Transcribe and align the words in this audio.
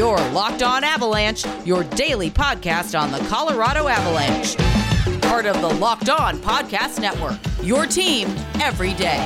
Your 0.00 0.16
Locked 0.30 0.62
On 0.62 0.82
Avalanche, 0.82 1.44
your 1.66 1.84
daily 1.84 2.30
podcast 2.30 2.98
on 2.98 3.12
the 3.12 3.18
Colorado 3.28 3.86
Avalanche. 3.86 4.56
Part 5.20 5.44
of 5.44 5.60
the 5.60 5.68
Locked 5.68 6.08
On 6.08 6.38
Podcast 6.38 7.02
Network. 7.02 7.38
Your 7.62 7.84
team 7.84 8.28
every 8.62 8.94
day. 8.94 9.18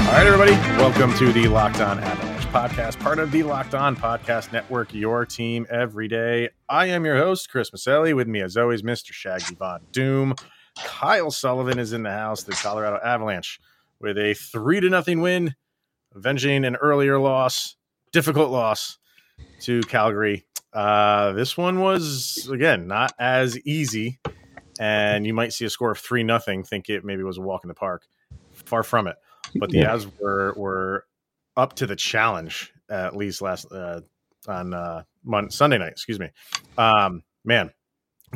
All 0.00 0.12
right, 0.12 0.26
everybody, 0.26 0.52
welcome 0.76 1.14
to 1.14 1.32
the 1.32 1.48
Locked 1.48 1.80
On 1.80 1.98
Avalanche 1.98 2.44
podcast, 2.48 3.00
part 3.00 3.18
of 3.18 3.30
the 3.30 3.42
Locked 3.42 3.74
On 3.74 3.96
Podcast 3.96 4.52
Network, 4.52 4.92
your 4.92 5.24
team 5.24 5.66
every 5.70 6.08
day. 6.08 6.50
I 6.68 6.88
am 6.88 7.06
your 7.06 7.16
host, 7.16 7.48
Chris 7.48 7.70
Maselli. 7.70 8.14
With 8.14 8.28
me, 8.28 8.42
as 8.42 8.58
always, 8.58 8.82
Mr. 8.82 9.12
Shaggy 9.12 9.54
Von 9.54 9.80
Doom. 9.92 10.34
Kyle 10.76 11.30
Sullivan 11.30 11.78
is 11.78 11.94
in 11.94 12.02
the 12.02 12.10
house, 12.10 12.42
the 12.42 12.52
Colorado 12.52 12.98
Avalanche, 13.02 13.58
with 14.02 14.18
a 14.18 14.34
three 14.34 14.80
to 14.80 14.90
nothing 14.90 15.20
win, 15.22 15.54
avenging 16.14 16.64
an 16.64 16.76
earlier 16.76 17.18
loss, 17.18 17.76
difficult 18.12 18.50
loss 18.50 18.98
to 19.60 19.80
Calgary. 19.82 20.44
Uh, 20.72 21.32
this 21.32 21.56
one 21.56 21.80
was 21.80 22.48
again 22.52 22.86
not 22.86 23.12
as 23.18 23.58
easy, 23.60 24.18
and 24.80 25.26
you 25.26 25.32
might 25.32 25.52
see 25.52 25.64
a 25.64 25.70
score 25.70 25.92
of 25.92 25.98
three 25.98 26.22
nothing, 26.22 26.64
think 26.64 26.88
it 26.88 27.04
maybe 27.04 27.22
was 27.22 27.38
a 27.38 27.42
walk 27.42 27.64
in 27.64 27.68
the 27.68 27.74
park. 27.74 28.06
Far 28.52 28.82
from 28.82 29.06
it, 29.06 29.16
but 29.56 29.70
the 29.70 29.78
Yeah. 29.78 29.94
Avs 29.94 30.10
were 30.20 30.52
were 30.56 31.06
up 31.56 31.74
to 31.76 31.86
the 31.86 31.96
challenge 31.96 32.72
at 32.90 33.16
least 33.16 33.40
last 33.42 33.70
uh, 33.72 34.00
on 34.48 34.74
uh, 34.74 35.02
Mon- 35.24 35.50
Sunday 35.50 35.78
night. 35.78 35.92
Excuse 35.92 36.18
me, 36.18 36.30
um, 36.76 37.22
man. 37.44 37.70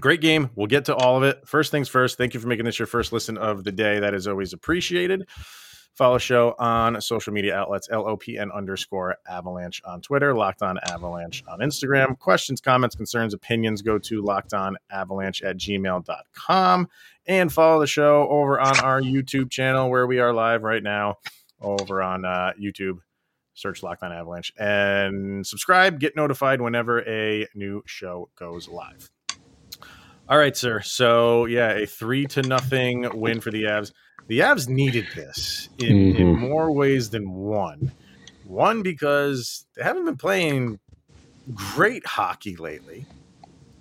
Great 0.01 0.21
game. 0.21 0.51
We'll 0.55 0.67
get 0.67 0.85
to 0.87 0.95
all 0.95 1.17
of 1.17 1.23
it. 1.23 1.47
First 1.47 1.71
things 1.71 1.89
first, 1.89 2.19
thank 2.19 2.35
you 2.35 2.41
for 2.41 2.49
making 2.49 2.67
this 2.67 2.79
your 2.79 2.87
first 2.87 3.13
listen 3.13 3.39
of 3.39 3.65
the 3.65 3.73
day. 3.73 3.99
That 4.01 4.15
is 4.15 4.27
always 4.27 4.53
appreciated. 4.53 5.27
Follow 5.95 6.19
show 6.19 6.55
on 6.59 7.01
social 7.01 7.33
media 7.33 7.57
outlets, 7.57 7.89
LOPN 7.89 8.53
underscore 8.53 9.17
avalanche 9.27 9.81
on 9.87 10.03
Twitter, 10.03 10.35
Locked 10.35 10.61
On 10.61 10.79
Avalanche 10.91 11.43
on 11.49 11.61
Instagram. 11.61 12.19
Questions, 12.19 12.61
comments, 12.61 12.95
concerns, 12.95 13.33
opinions, 13.33 13.81
go 13.81 13.99
to 14.01 14.21
locked 14.21 14.53
on 14.53 14.77
avalanche 14.91 15.41
at 15.41 15.57
gmail.com. 15.57 16.89
And 17.27 17.51
follow 17.51 17.81
the 17.81 17.87
show 17.87 18.29
over 18.29 18.61
on 18.61 18.79
our 18.81 19.01
YouTube 19.01 19.51
channel 19.51 19.89
where 19.89 20.07
we 20.07 20.19
are 20.19 20.35
live 20.35 20.63
right 20.63 20.83
now 20.83 21.17
over 21.63 22.03
on 22.03 22.27
uh, 22.27 22.53
YouTube. 22.61 22.99
Search 23.55 23.83
Locked 23.83 24.03
On 24.03 24.13
Avalanche 24.13 24.53
and 24.59 25.47
subscribe, 25.47 25.99
get 25.99 26.15
notified 26.15 26.61
whenever 26.61 27.01
a 27.09 27.47
new 27.55 27.83
show 27.87 28.29
goes 28.37 28.69
live. 28.69 29.11
All 30.29 30.39
right, 30.39 30.57
sir. 30.57 30.81
So 30.81 31.47
yeah, 31.47 31.71
a 31.73 31.87
three 31.87 32.27
to 32.27 32.43
nothing 32.43 33.09
win 33.15 33.41
for 33.41 33.51
the 33.51 33.65
Avs. 33.65 33.93
The 34.27 34.41
Avs 34.41 34.69
needed 34.69 35.07
this 35.15 35.69
in, 35.79 36.17
in 36.17 36.37
Mhm. 36.37 36.39
more 36.41 36.73
ways 36.73 37.11
than 37.11 37.31
one. 37.31 37.93
One 38.45 38.83
because 38.83 39.67
they 39.77 39.85
haven't 39.85 40.05
been 40.05 40.17
playing 40.17 40.81
great 41.55 42.05
hockey 42.05 42.57
lately. 42.57 43.07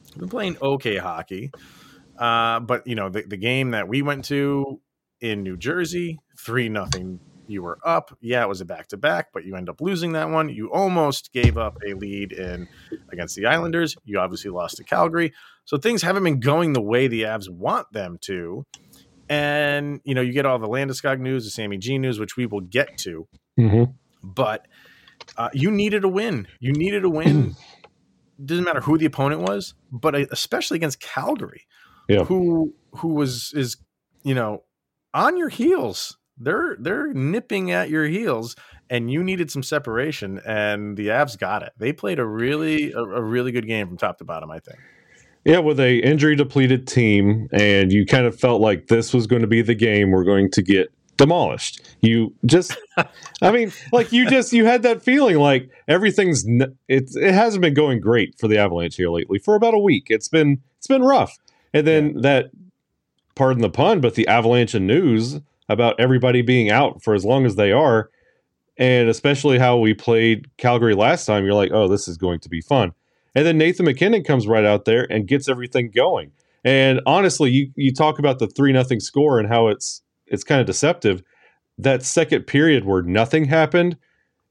They've 0.05 0.19
been 0.19 0.29
playing 0.29 0.57
okay 0.61 0.97
hockey. 0.97 1.51
Uh, 2.17 2.59
but 2.59 2.85
you 2.85 2.95
know, 2.95 3.09
the, 3.09 3.23
the 3.23 3.37
game 3.37 3.71
that 3.71 3.87
we 3.87 4.01
went 4.03 4.25
to 4.25 4.79
in 5.21 5.41
New 5.43 5.57
Jersey, 5.57 6.19
three 6.39 6.69
nothing. 6.69 7.19
You 7.47 7.61
were 7.61 7.77
up. 7.85 8.15
Yeah, 8.21 8.41
it 8.43 8.49
was 8.49 8.61
a 8.61 8.65
back 8.65 8.87
to 8.87 8.97
back, 8.97 9.27
but 9.31 9.45
you 9.45 9.55
end 9.55 9.69
up 9.69 9.79
losing 9.79 10.13
that 10.13 10.29
one. 10.31 10.49
You 10.49 10.71
almost 10.73 11.31
gave 11.31 11.59
up 11.59 11.77
a 11.87 11.93
lead 11.93 12.31
in 12.31 12.67
against 13.11 13.35
the 13.35 13.45
Islanders. 13.45 13.95
You 14.03 14.19
obviously 14.19 14.49
lost 14.49 14.77
to 14.77 14.83
Calgary. 14.83 15.31
So 15.65 15.77
things 15.77 16.01
haven't 16.01 16.23
been 16.23 16.39
going 16.39 16.73
the 16.73 16.81
way 16.81 17.07
the 17.07 17.23
Avs 17.23 17.49
want 17.49 17.91
them 17.91 18.17
to. 18.21 18.65
And 19.29 19.99
you 20.03 20.13
know, 20.13 20.21
you 20.21 20.31
get 20.33 20.45
all 20.45 20.59
the 20.59 20.67
Landeskog 20.67 21.19
news, 21.19 21.45
the 21.45 21.49
Sammy 21.51 21.77
G 21.77 21.97
news, 21.97 22.19
which 22.19 22.37
we 22.37 22.45
will 22.45 22.61
get 22.61 22.97
to. 22.99 23.27
Mhm. 23.59 23.93
But 24.23 24.67
uh, 25.37 25.49
you 25.53 25.71
needed 25.71 26.03
a 26.03 26.07
win. 26.07 26.47
You 26.59 26.71
needed 26.73 27.03
a 27.03 27.09
win. 27.09 27.55
Doesn't 28.45 28.65
matter 28.65 28.81
who 28.81 28.97
the 28.97 29.05
opponent 29.05 29.41
was, 29.41 29.73
but 29.91 30.13
especially 30.15 30.75
against 30.75 30.99
Calgary, 30.99 31.65
Yeah. 32.07 32.25
who 32.25 32.73
who 32.97 33.09
was 33.13 33.51
is 33.55 33.77
you 34.23 34.35
know 34.35 34.63
on 35.13 35.37
your 35.37 35.49
heels. 35.49 36.17
They're 36.37 36.75
they're 36.79 37.13
nipping 37.13 37.71
at 37.71 37.89
your 37.89 38.05
heels, 38.05 38.57
and 38.89 39.09
you 39.09 39.23
needed 39.23 39.49
some 39.49 39.63
separation. 39.63 40.41
And 40.45 40.97
the 40.97 41.07
Avs 41.07 41.39
got 41.39 41.63
it. 41.63 41.71
They 41.77 41.93
played 41.93 42.19
a 42.19 42.25
really 42.25 42.91
a, 42.91 42.99
a 42.99 43.21
really 43.21 43.53
good 43.53 43.65
game 43.67 43.87
from 43.87 43.97
top 43.97 44.17
to 44.17 44.25
bottom. 44.25 44.51
I 44.51 44.59
think. 44.59 44.77
Yeah, 45.45 45.59
with 45.59 45.79
a 45.79 45.99
injury 45.99 46.35
depleted 46.35 46.87
team, 46.87 47.47
and 47.53 47.91
you 47.91 48.05
kind 48.05 48.25
of 48.25 48.37
felt 48.37 48.61
like 48.61 48.87
this 48.87 49.13
was 49.13 49.27
going 49.27 49.43
to 49.43 49.47
be 49.47 49.61
the 49.61 49.75
game 49.75 50.09
we're 50.09 50.23
going 50.23 50.49
to 50.51 50.63
get 50.63 50.91
demolished. 51.17 51.81
You 52.01 52.33
just, 52.47 52.75
I 53.41 53.51
mean, 53.51 53.71
like 53.91 54.11
you 54.11 54.27
just 54.27 54.53
you 54.53 54.65
had 54.65 54.81
that 54.83 55.03
feeling 55.03 55.37
like 55.37 55.69
everything's 55.87 56.45
it 56.47 57.11
it 57.15 57.33
hasn't 57.33 57.61
been 57.61 57.75
going 57.75 57.99
great 57.99 58.37
for 58.39 58.47
the 58.47 58.57
Avalanche 58.57 58.95
here 58.95 59.09
lately 59.09 59.37
for 59.37 59.53
about 59.53 59.75
a 59.75 59.79
week. 59.79 60.07
It's 60.09 60.27
been 60.27 60.61
it's 60.79 60.87
been 60.87 61.03
rough, 61.03 61.37
and 61.73 61.85
then 61.85 62.21
that, 62.21 62.49
pardon 63.35 63.61
the 63.61 63.69
pun, 63.69 64.01
but 64.01 64.15
the 64.15 64.27
Avalanche 64.27 64.73
news 64.73 65.39
about 65.69 65.99
everybody 65.99 66.41
being 66.41 66.71
out 66.71 67.03
for 67.03 67.13
as 67.13 67.23
long 67.23 67.45
as 67.45 67.55
they 67.55 67.71
are, 67.71 68.09
and 68.77 69.09
especially 69.09 69.59
how 69.59 69.77
we 69.77 69.93
played 69.93 70.49
Calgary 70.57 70.95
last 70.95 71.25
time. 71.25 71.45
You're 71.45 71.53
like, 71.53 71.71
oh, 71.71 71.87
this 71.87 72.07
is 72.07 72.17
going 72.17 72.39
to 72.39 72.49
be 72.49 72.61
fun. 72.61 72.93
And 73.35 73.45
then 73.45 73.57
Nathan 73.57 73.85
MacKinnon 73.85 74.23
comes 74.23 74.47
right 74.47 74.63
out 74.63 74.85
there 74.85 75.05
and 75.11 75.27
gets 75.27 75.49
everything 75.49 75.91
going. 75.93 76.31
And 76.63 77.01
honestly, 77.05 77.51
you 77.51 77.71
you 77.75 77.93
talk 77.93 78.17
about 78.17 78.39
the 78.39 78.47
three 78.47 78.71
nothing 78.71 78.99
score 78.99 79.39
and 79.39 79.47
how 79.47 79.67
it's 79.67 80.01
it's 80.25 80.43
kind 80.43 80.59
of 80.59 80.67
deceptive. 80.67 81.21
That 81.77 82.03
second 82.03 82.47
period 82.47 82.85
where 82.85 83.01
nothing 83.01 83.45
happened, 83.45 83.97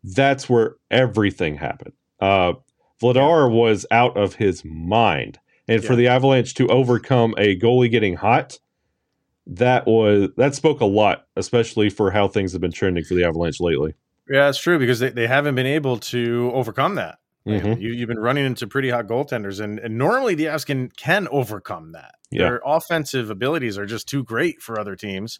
that's 0.04 0.48
where 0.48 0.76
everything 0.90 1.56
happened. 1.56 1.94
Uh, 2.20 2.52
Vladar 3.02 3.50
was 3.50 3.86
out 3.90 4.16
of 4.16 4.34
his 4.34 4.64
mind, 4.64 5.40
and 5.66 5.82
for 5.82 5.96
the 5.96 6.06
Avalanche 6.06 6.54
to 6.54 6.68
overcome 6.68 7.34
a 7.38 7.58
goalie 7.58 7.90
getting 7.90 8.14
hot, 8.14 8.58
that 9.46 9.86
was 9.86 10.28
that 10.36 10.54
spoke 10.54 10.80
a 10.80 10.86
lot, 10.86 11.26
especially 11.36 11.90
for 11.90 12.10
how 12.10 12.28
things 12.28 12.52
have 12.52 12.60
been 12.60 12.72
trending 12.72 13.04
for 13.04 13.14
the 13.14 13.24
Avalanche 13.24 13.60
lately. 13.60 13.94
Yeah, 14.28 14.48
it's 14.48 14.58
true 14.58 14.78
because 14.78 15.00
they, 15.00 15.10
they 15.10 15.26
haven't 15.26 15.54
been 15.54 15.66
able 15.66 15.98
to 15.98 16.50
overcome 16.54 16.94
that. 16.94 17.18
Mhm. 17.46 17.80
You, 17.80 17.90
you've 17.92 18.08
been 18.08 18.18
running 18.18 18.46
into 18.46 18.66
pretty 18.66 18.88
hot 18.90 19.06
goaltenders, 19.06 19.60
and, 19.60 19.78
and 19.78 19.98
normally 19.98 20.34
the 20.34 20.46
Avs 20.46 20.64
can 20.64 20.88
can 20.90 21.28
overcome 21.30 21.92
that. 21.92 22.14
Yeah. 22.30 22.44
Their 22.44 22.62
offensive 22.64 23.28
abilities 23.30 23.76
are 23.76 23.86
just 23.86 24.08
too 24.08 24.24
great 24.24 24.62
for 24.62 24.80
other 24.80 24.96
teams, 24.96 25.38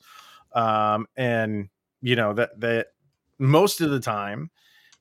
um, 0.54 1.06
and 1.16 1.68
you 2.02 2.14
know 2.16 2.34
that 2.34 2.60
that 2.60 2.88
most 3.38 3.80
of 3.80 3.90
the 3.90 4.00
time 4.00 4.50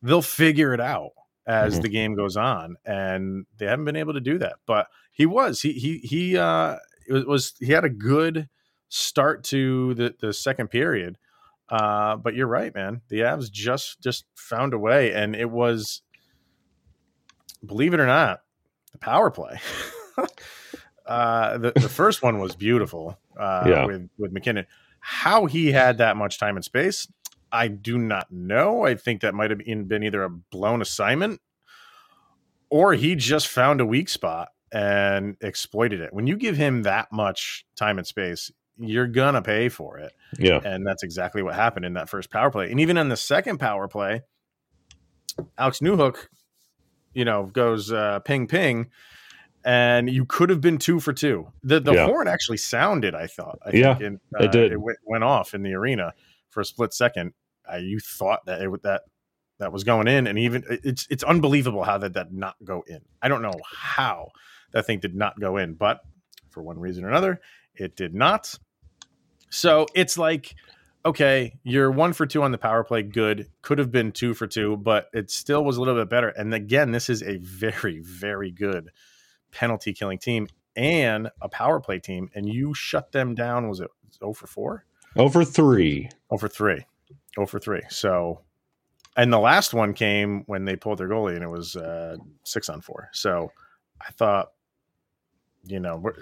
they'll 0.02 0.22
figure 0.22 0.74
it 0.74 0.80
out 0.80 1.12
as 1.46 1.78
Mhm. 1.78 1.82
the 1.84 1.90
game 1.90 2.16
goes 2.16 2.38
on, 2.38 2.78
and 2.86 3.46
they 3.58 3.66
haven't 3.66 3.86
been 3.86 3.98
able 3.98 4.14
to 4.14 4.22
do 4.22 4.38
that. 4.40 4.56
But 4.66 4.88
he 5.12 5.26
was 5.26 5.62
he 5.62 5.74
he 5.74 5.98
he 6.00 6.38
uh, 6.38 6.78
it 7.08 7.14
was, 7.14 7.26
was 7.26 7.54
he 7.60 7.74
had 7.74 7.84
a 7.84 7.90
good 7.90 8.48
start 8.88 9.44
to 9.46 9.94
the 9.96 10.16
the 10.22 10.32
second 10.34 10.70
period. 10.70 11.18
Uh, 11.70 12.16
but 12.18 12.36
you're 12.36 12.48
right, 12.48 12.74
man. 12.76 13.02
The 13.10 13.20
Avs 13.22 13.52
just 13.52 14.00
just 14.02 14.26
found 14.36 14.74
a 14.74 14.78
way, 14.80 15.14
and 15.14 15.36
it 15.36 15.50
was, 15.50 16.02
believe 17.66 17.94
it 17.94 18.00
or 18.00 18.06
not, 18.08 18.42
the 18.92 18.98
power 19.00 19.30
play. 19.32 19.60
uh, 21.06 21.58
the 21.58 21.72
the 21.76 21.90
first 21.90 22.22
one 22.24 22.40
was 22.40 22.56
beautiful. 22.56 23.18
Uh, 23.38 23.66
Yeah. 23.68 23.86
with 23.86 24.10
with 24.18 24.32
MacKinnon, 24.32 24.66
how 25.00 25.46
he 25.46 25.72
had 25.72 25.98
that 25.98 26.18
much 26.18 26.40
time 26.40 26.56
and 26.56 26.64
space, 26.66 27.08
I 27.52 27.68
do 27.68 27.98
not 27.98 28.32
know. 28.32 28.86
I 28.86 28.96
think 28.96 29.22
that 29.22 29.34
might 29.34 29.50
have 29.50 29.60
been 29.60 29.86
been 29.86 30.04
either 30.04 30.24
a 30.24 30.30
blown 30.30 30.82
assignment, 30.82 31.42
or 32.70 32.94
he 32.94 33.16
just 33.16 33.48
found 33.48 33.82
a 33.82 33.86
weak 33.86 34.10
spot 34.10 34.50
and 34.72 35.38
exploited 35.42 36.02
it. 36.02 36.14
When 36.14 36.26
you 36.28 36.36
give 36.36 36.58
him 36.58 36.84
that 36.84 37.12
much 37.12 37.66
time 37.76 37.98
and 38.00 38.08
space, 38.08 38.52
you're 38.80 39.08
gonna 39.08 39.42
pay 39.42 39.70
for 39.70 40.00
it 40.00 40.14
Yeah, 40.40 40.60
and 40.64 40.86
that's 40.86 41.04
exactly 41.04 41.44
what 41.44 41.54
happened 41.56 41.86
in 41.86 41.94
that 41.94 42.10
first 42.10 42.32
power 42.32 42.50
play. 42.50 42.72
And 42.72 42.80
even 42.80 42.98
in 42.98 43.10
the 43.10 43.18
second 43.18 43.60
power 43.60 43.88
play, 43.88 44.22
Alex 45.58 45.80
Newhook, 45.80 46.28
you 47.14 47.26
know, 47.26 47.46
goes 47.46 47.92
uh, 47.92 48.20
ping 48.20 48.48
ping, 48.48 48.90
and 49.66 50.10
you 50.10 50.26
could 50.26 50.50
have 50.50 50.62
been 50.62 50.78
two 50.78 51.00
for 51.00 51.14
two. 51.14 51.48
The 51.64 51.80
the 51.80 51.94
Yeah. 51.94 52.06
horn 52.06 52.28
actually 52.28 52.58
sounded. 52.58 53.16
I 53.16 53.28
thought. 53.28 53.60
I 53.66 53.72
Yeah, 53.72 53.96
think, 53.96 54.06
and, 54.08 54.20
it 54.40 54.52
did. 54.52 54.72
It 54.72 54.82
went, 54.82 54.98
went 55.06 55.24
off 55.24 55.54
in 55.54 55.64
the 55.64 55.74
arena 55.74 56.14
for 56.50 56.62
a 56.62 56.66
split 56.66 56.94
second. 56.94 57.34
Uh, 57.72 57.78
you 57.78 58.00
thought 58.00 58.46
that 58.46 58.62
it 58.62 58.68
would 58.68 58.84
that 58.84 59.04
that 59.60 59.72
was 59.72 59.84
going 59.84 60.08
in, 60.08 60.28
and 60.28 60.38
even 60.38 60.64
it's 60.68 61.08
it's 61.10 61.24
unbelievable 61.24 61.84
how 61.84 61.98
that 61.98 62.14
did 62.14 62.34
not 62.34 62.56
go 62.64 62.84
in. 62.88 63.00
I 63.22 63.28
don't 63.30 63.42
know 63.42 63.60
how 63.72 64.32
that 64.72 64.86
thing 64.86 65.00
did 65.00 65.16
not 65.16 65.40
go 65.40 65.58
in, 65.58 65.76
but 65.76 66.02
for 66.50 66.62
one 66.62 66.80
reason 66.80 67.06
or 67.06 67.10
another, 67.10 67.40
it 67.76 67.96
did 67.96 68.14
not. 68.14 68.58
So 69.50 69.86
it's 69.94 70.18
like, 70.18 70.56
okay, 71.06 71.60
you're 71.64 71.92
one 71.92 72.14
for 72.14 72.26
two 72.26 72.44
on 72.44 72.52
the 72.52 72.58
power 72.58 72.84
play. 72.84 73.04
Good. 73.04 73.50
Could 73.62 73.80
have 73.80 73.92
been 73.92 74.12
two 74.12 74.34
for 74.34 74.48
two, 74.48 74.78
but 74.78 75.08
it 75.14 75.30
still 75.30 75.64
was 75.64 75.78
a 75.78 75.82
little 75.82 75.96
bit 75.96 76.10
better. 76.10 76.30
And 76.30 76.54
again, 76.54 76.92
this 76.92 77.10
is 77.10 77.22
a 77.24 77.38
very, 77.38 78.00
very 78.00 78.52
good 78.52 78.90
penalty 79.52 79.94
killing 79.94 80.18
team 80.18 80.48
and 80.76 81.30
a 81.42 81.50
power 81.50 81.80
play 81.80 82.00
team. 82.00 82.30
And 82.34 82.48
you 82.48 82.74
shut 82.74 83.12
them 83.12 83.36
down. 83.36 83.68
Was 83.70 83.80
it 83.80 83.90
0 84.20 84.34
for 84.34 84.48
4? 84.48 84.86
over 85.16 85.44
three. 85.44 86.10
0 86.30 86.40
for 86.40 86.48
3. 86.48 86.86
0 87.36 87.48
for 87.48 87.60
3. 87.60 87.82
So, 87.90 88.42
and 89.16 89.32
the 89.32 89.40
last 89.40 89.74
one 89.74 89.94
came 89.94 90.44
when 90.48 90.66
they 90.66 90.76
pulled 90.76 90.98
their 90.98 91.10
goalie 91.10 91.36
and 91.36 91.44
it 91.44 91.50
was 91.50 91.76
uh, 91.76 92.18
6 92.44 92.70
on 92.70 92.82
4. 92.82 93.10
So 93.14 93.52
I 94.02 94.12
thought, 94.12 94.52
you 95.66 95.80
know, 95.80 95.98
where, 95.98 96.16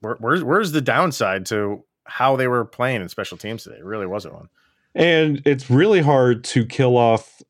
where, 0.00 0.16
where's, 0.18 0.42
where's 0.42 0.72
the 0.72 0.80
downside 0.80 1.46
to 1.46 1.84
how 2.10 2.36
they 2.36 2.48
were 2.48 2.64
playing 2.64 3.00
in 3.00 3.08
special 3.08 3.38
teams 3.38 3.64
today? 3.64 3.76
It 3.76 3.84
really 3.84 4.06
wasn't 4.06 4.34
one. 4.34 4.48
And 4.94 5.40
it's 5.46 5.70
really 5.70 6.00
hard 6.00 6.42
to 6.44 6.66
kill 6.66 6.96
off 6.96 7.40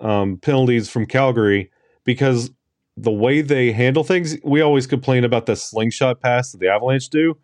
um, 0.00 0.38
penalties 0.38 0.88
from 0.88 1.06
Calgary 1.06 1.70
because 2.04 2.50
the 2.96 3.10
way 3.10 3.42
they 3.42 3.72
handle 3.72 4.04
things, 4.04 4.36
we 4.44 4.60
always 4.60 4.86
complain 4.86 5.24
about 5.24 5.46
the 5.46 5.56
slingshot 5.56 6.20
pass 6.20 6.52
that 6.52 6.58
the 6.58 6.68
Avalanche 6.68 7.08
do. 7.08 7.36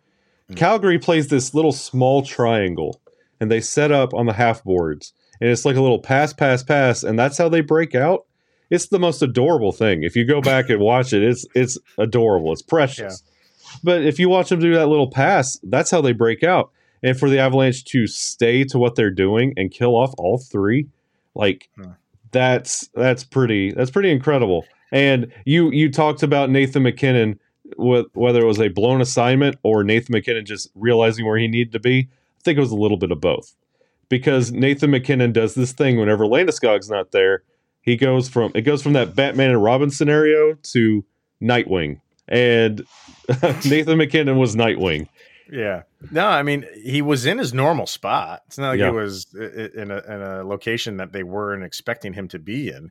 Mm. 0.49 0.55
Calgary 0.55 0.97
plays 0.97 1.27
this 1.27 1.53
little 1.53 1.73
small 1.73 2.23
triangle 2.23 3.01
and 3.41 3.51
they 3.51 3.59
set 3.59 3.91
up 3.91 4.13
on 4.13 4.25
the 4.25 4.33
half 4.33 4.63
boards. 4.63 5.13
And 5.41 5.49
it's 5.49 5.65
like 5.65 5.75
a 5.75 5.81
little 5.81 5.99
pass, 5.99 6.31
pass, 6.31 6.63
pass, 6.63 7.03
and 7.03 7.19
that's 7.19 7.37
how 7.37 7.49
they 7.49 7.61
break 7.61 7.95
out. 7.95 8.25
It's 8.69 8.87
the 8.87 8.99
most 8.99 9.21
adorable 9.21 9.73
thing. 9.73 10.03
If 10.03 10.15
you 10.15 10.25
go 10.25 10.39
back 10.39 10.69
and 10.69 10.79
watch 10.79 11.11
it, 11.11 11.23
it's 11.23 11.45
it's 11.53 11.77
adorable. 11.97 12.53
It's 12.53 12.61
precious. 12.61 13.21
Yeah. 13.25 13.30
But 13.83 14.03
if 14.03 14.19
you 14.19 14.29
watch 14.29 14.49
them 14.49 14.59
do 14.59 14.73
that 14.73 14.87
little 14.87 15.09
pass, 15.09 15.59
that's 15.63 15.91
how 15.91 16.01
they 16.01 16.13
break 16.13 16.43
out. 16.43 16.71
And 17.03 17.17
for 17.17 17.29
the 17.29 17.39
Avalanche 17.39 17.83
to 17.85 18.07
stay 18.07 18.63
to 18.65 18.77
what 18.77 18.95
they're 18.95 19.09
doing 19.09 19.53
and 19.57 19.71
kill 19.71 19.95
off 19.95 20.13
all 20.17 20.37
three, 20.37 20.87
like 21.33 21.69
hmm. 21.75 21.91
that's 22.31 22.89
that's 22.93 23.23
pretty 23.23 23.71
that's 23.71 23.91
pretty 23.91 24.11
incredible. 24.11 24.65
And 24.91 25.31
you 25.45 25.71
you 25.71 25.91
talked 25.91 26.21
about 26.21 26.49
Nathan 26.49 26.83
MacKinnon, 26.83 27.39
whether 27.75 28.41
it 28.41 28.45
was 28.45 28.59
a 28.59 28.67
blown 28.67 29.01
assignment 29.01 29.57
or 29.63 29.83
Nathan 29.83 30.13
MacKinnon 30.13 30.45
just 30.45 30.69
realizing 30.75 31.25
where 31.25 31.37
he 31.37 31.47
needed 31.47 31.71
to 31.73 31.79
be. 31.79 32.09
I 32.09 32.43
think 32.43 32.57
it 32.57 32.61
was 32.61 32.71
a 32.71 32.75
little 32.75 32.97
bit 32.97 33.11
of 33.11 33.21
both, 33.21 33.55
because 34.09 34.51
Nathan 34.51 34.91
MacKinnon 34.91 35.31
does 35.31 35.55
this 35.55 35.71
thing 35.71 35.99
whenever 35.99 36.25
Landeskog's 36.25 36.89
not 36.89 37.11
there. 37.11 37.43
He 37.81 37.95
goes 37.95 38.29
from 38.29 38.51
it 38.53 38.61
goes 38.61 38.83
from 38.83 38.93
that 38.93 39.15
Batman 39.15 39.51
and 39.51 39.63
Robin 39.63 39.89
scenario 39.89 40.55
to 40.73 41.05
Nightwing, 41.41 42.01
and 42.31 42.83
Nathan 43.65 43.97
MacKinnon 43.97 44.37
was 44.37 44.55
Nightwing. 44.55 45.07
Yeah. 45.51 45.83
No, 46.11 46.27
I 46.27 46.43
mean 46.43 46.65
he 46.81 47.01
was 47.01 47.25
in 47.25 47.37
his 47.37 47.53
normal 47.53 47.85
spot. 47.85 48.41
It's 48.47 48.57
not 48.57 48.69
like 48.69 48.79
yeah. 48.79 48.89
he 48.89 48.95
was 48.95 49.27
in 49.35 49.91
a 49.91 49.97
in 49.97 50.21
a 50.21 50.43
location 50.43 50.97
that 50.97 51.11
they 51.11 51.23
weren't 51.23 51.63
expecting 51.63 52.13
him 52.13 52.29
to 52.29 52.39
be 52.39 52.69
in. 52.69 52.89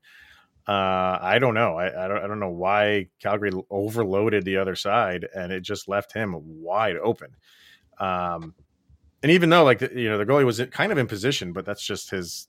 Uh, 0.69 1.19
I 1.21 1.39
don't 1.41 1.55
know. 1.55 1.79
I, 1.79 2.05
I, 2.05 2.07
don't. 2.07 2.19
I 2.19 2.27
don't 2.29 2.39
know 2.39 2.51
why 2.51 3.09
Calgary 3.19 3.51
overloaded 3.71 4.45
the 4.45 4.59
other 4.59 4.77
side 4.77 5.27
and 5.35 5.51
it 5.51 5.63
just 5.63 5.89
left 5.89 6.13
him 6.13 6.37
wide 6.63 6.97
open. 6.97 7.35
Um, 7.99 8.55
and 9.23 9.33
even 9.33 9.49
though 9.49 9.65
like 9.65 9.81
you 9.81 10.09
know 10.11 10.19
the 10.19 10.27
goalie 10.27 10.45
was 10.45 10.61
kind 10.71 10.93
of 10.93 10.99
in 10.99 11.07
position, 11.07 11.53
but 11.53 11.65
that's 11.65 11.85
just 11.85 12.11
his, 12.11 12.47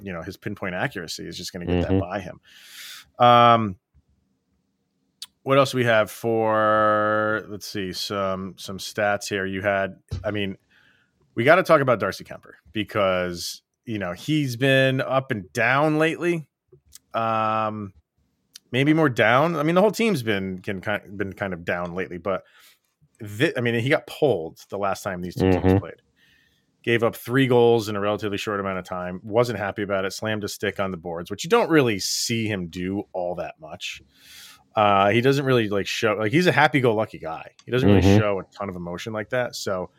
you 0.00 0.12
know, 0.12 0.22
his 0.22 0.36
pinpoint 0.36 0.76
accuracy 0.76 1.26
is 1.26 1.36
just 1.36 1.52
going 1.52 1.66
to 1.66 1.72
get 1.72 1.84
mm-hmm. 1.84 1.98
that 1.98 2.00
by 2.00 2.20
him. 2.20 2.40
Um, 3.18 3.76
what 5.42 5.58
else 5.58 5.74
we 5.74 5.84
have 5.84 6.10
for? 6.10 7.44
Let's 7.48 7.66
see 7.66 7.92
some 7.92 8.54
some 8.58 8.78
stats 8.78 9.28
here. 9.28 9.44
You 9.44 9.62
had, 9.62 9.96
I 10.24 10.30
mean, 10.30 10.56
we 11.34 11.44
got 11.44 11.56
to 11.56 11.62
talk 11.62 11.80
about 11.80 12.00
Darcy 12.00 12.24
Kuemper 12.24 12.52
because 12.72 13.62
you 13.84 13.98
know 13.98 14.12
he's 14.12 14.56
been 14.56 15.00
up 15.00 15.30
and 15.30 15.52
down 15.52 15.98
lately 15.98 16.46
um, 17.14 17.92
maybe 18.70 18.92
more 18.92 19.08
down. 19.08 19.56
I 19.56 19.62
mean, 19.62 19.74
the 19.74 19.80
whole 19.80 19.90
team's 19.90 20.22
been 20.22 20.58
can 20.58 20.80
kind 20.80 21.02
of, 21.04 21.16
been 21.16 21.32
kind 21.32 21.52
of 21.52 21.64
down 21.64 21.94
lately, 21.94 22.18
but 22.18 22.44
th- 23.20 23.54
I 23.56 23.60
mean, 23.60 23.74
he 23.74 23.88
got 23.88 24.06
pulled 24.06 24.58
the 24.70 24.78
last 24.78 25.02
time 25.02 25.20
these 25.20 25.34
2 25.34 25.44
mm-hmm. 25.44 25.68
teams 25.68 25.80
played. 25.80 26.02
Gave 26.82 27.04
up 27.04 27.14
three 27.14 27.46
goals 27.46 27.88
in 27.88 27.94
a 27.94 28.00
relatively 28.00 28.36
short 28.36 28.58
amount 28.58 28.78
of 28.78 28.84
time. 28.84 29.20
Wasn't 29.22 29.56
happy 29.56 29.82
about 29.82 30.04
it. 30.04 30.12
Slammed 30.12 30.42
a 30.42 30.48
stick 30.48 30.80
on 30.80 30.90
the 30.90 30.96
boards, 30.96 31.30
which 31.30 31.44
you 31.44 31.50
don't 31.50 31.70
really 31.70 32.00
see 32.00 32.48
him 32.48 32.66
do 32.66 33.04
all 33.12 33.36
that 33.36 33.54
much. 33.60 34.02
Uh, 34.74 35.10
he 35.10 35.20
doesn't 35.20 35.44
really 35.44 35.68
like 35.68 35.86
show 35.86 36.14
like 36.14 36.32
he's 36.32 36.46
a 36.46 36.52
happy-go-lucky 36.52 37.18
guy. 37.18 37.50
He 37.64 37.72
doesn't 37.72 37.88
really 37.88 38.00
mm-hmm. 38.00 38.18
show 38.18 38.40
a 38.40 38.44
ton 38.56 38.68
of 38.68 38.76
emotion 38.76 39.12
like 39.12 39.30
that. 39.30 39.54
So 39.54 39.90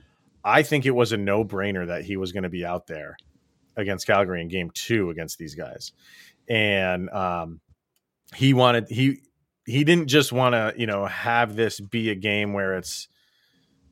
I 0.43 0.63
think 0.63 0.85
it 0.85 0.91
was 0.91 1.11
a 1.11 1.17
no-brainer 1.17 1.87
that 1.87 2.03
he 2.03 2.17
was 2.17 2.31
going 2.31 2.43
to 2.43 2.49
be 2.49 2.65
out 2.65 2.87
there 2.87 3.15
against 3.77 4.07
Calgary 4.07 4.41
in 4.41 4.47
game 4.47 4.71
two 4.73 5.09
against 5.09 5.37
these 5.37 5.55
guys 5.55 5.91
and 6.47 7.09
um, 7.09 7.59
he 8.35 8.53
wanted 8.53 8.87
he 8.89 9.21
he 9.65 9.83
didn't 9.83 10.07
just 10.07 10.31
want 10.31 10.53
to 10.53 10.73
you 10.77 10.87
know 10.87 11.05
have 11.05 11.55
this 11.55 11.79
be 11.79 12.09
a 12.09 12.15
game 12.15 12.53
where 12.53 12.77
it's 12.77 13.07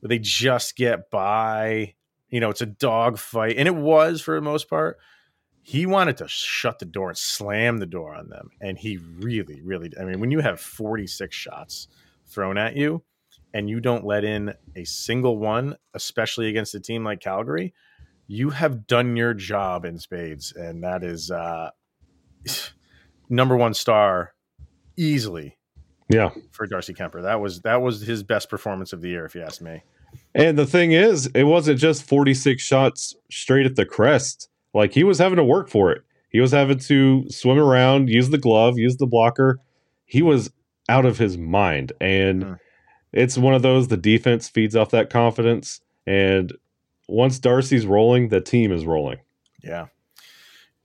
where 0.00 0.08
they 0.08 0.18
just 0.18 0.76
get 0.76 1.10
by 1.10 1.94
you 2.28 2.40
know 2.40 2.50
it's 2.50 2.60
a 2.60 2.66
dog 2.66 3.18
fight 3.18 3.56
and 3.56 3.68
it 3.68 3.74
was 3.74 4.20
for 4.20 4.34
the 4.34 4.40
most 4.40 4.68
part 4.68 4.98
he 5.62 5.86
wanted 5.86 6.16
to 6.16 6.26
shut 6.28 6.78
the 6.78 6.84
door 6.84 7.08
and 7.08 7.18
slam 7.18 7.78
the 7.78 7.86
door 7.86 8.14
on 8.14 8.28
them 8.28 8.50
and 8.60 8.78
he 8.78 8.98
really 9.18 9.60
really 9.62 9.90
i 10.00 10.04
mean 10.04 10.20
when 10.20 10.30
you 10.30 10.40
have 10.40 10.60
46 10.60 11.34
shots 11.34 11.88
thrown 12.26 12.58
at 12.58 12.76
you 12.76 13.02
and 13.54 13.68
you 13.68 13.80
don't 13.80 14.04
let 14.04 14.24
in 14.24 14.54
a 14.76 14.84
single 14.84 15.38
one 15.38 15.76
especially 15.94 16.48
against 16.48 16.74
a 16.74 16.80
team 16.80 17.04
like 17.04 17.20
calgary 17.20 17.72
you 18.26 18.50
have 18.50 18.86
done 18.86 19.16
your 19.16 19.34
job 19.34 19.84
in 19.84 19.98
spades 19.98 20.52
and 20.52 20.82
that 20.82 21.04
is 21.04 21.30
uh 21.30 21.70
number 23.28 23.56
one 23.56 23.74
star 23.74 24.34
easily. 24.96 25.58
Yeah, 26.08 26.30
for 26.50 26.66
Darcy 26.66 26.92
Kuemper, 26.92 27.22
that 27.22 27.40
was 27.40 27.60
that 27.62 27.80
was 27.80 28.02
his 28.02 28.22
best 28.22 28.50
performance 28.50 28.92
of 28.92 29.00
the 29.00 29.08
year, 29.08 29.24
if 29.24 29.34
you 29.34 29.42
ask 29.42 29.62
me. 29.62 29.82
And 30.34 30.58
the 30.58 30.66
thing 30.66 30.92
is, 30.92 31.26
it 31.34 31.44
wasn't 31.44 31.78
just 31.78 32.02
46 32.02 32.62
shots 32.62 33.14
straight 33.30 33.64
at 33.64 33.76
the 33.76 33.86
crest. 33.86 34.48
Like 34.74 34.92
he 34.92 35.04
was 35.04 35.18
having 35.18 35.36
to 35.36 35.44
work 35.44 35.68
for 35.68 35.92
it. 35.92 36.02
He 36.30 36.40
was 36.40 36.52
having 36.52 36.78
to 36.78 37.28
swim 37.28 37.58
around, 37.58 38.08
use 38.08 38.30
the 38.30 38.38
glove, 38.38 38.78
use 38.78 38.96
the 38.96 39.06
blocker. 39.06 39.58
He 40.06 40.22
was 40.22 40.50
out 40.88 41.04
of 41.04 41.18
his 41.18 41.36
mind. 41.36 41.92
And 42.00 42.44
mm. 42.44 42.58
it's 43.12 43.36
one 43.36 43.54
of 43.54 43.62
those 43.62 43.88
the 43.88 43.96
defense 43.98 44.48
feeds 44.48 44.74
off 44.74 44.90
that 44.90 45.10
confidence. 45.10 45.80
And 46.06 46.52
once 47.06 47.38
Darcy's 47.38 47.86
rolling, 47.86 48.28
the 48.28 48.40
team 48.40 48.72
is 48.72 48.86
rolling. 48.86 49.18
Yeah. 49.62 49.86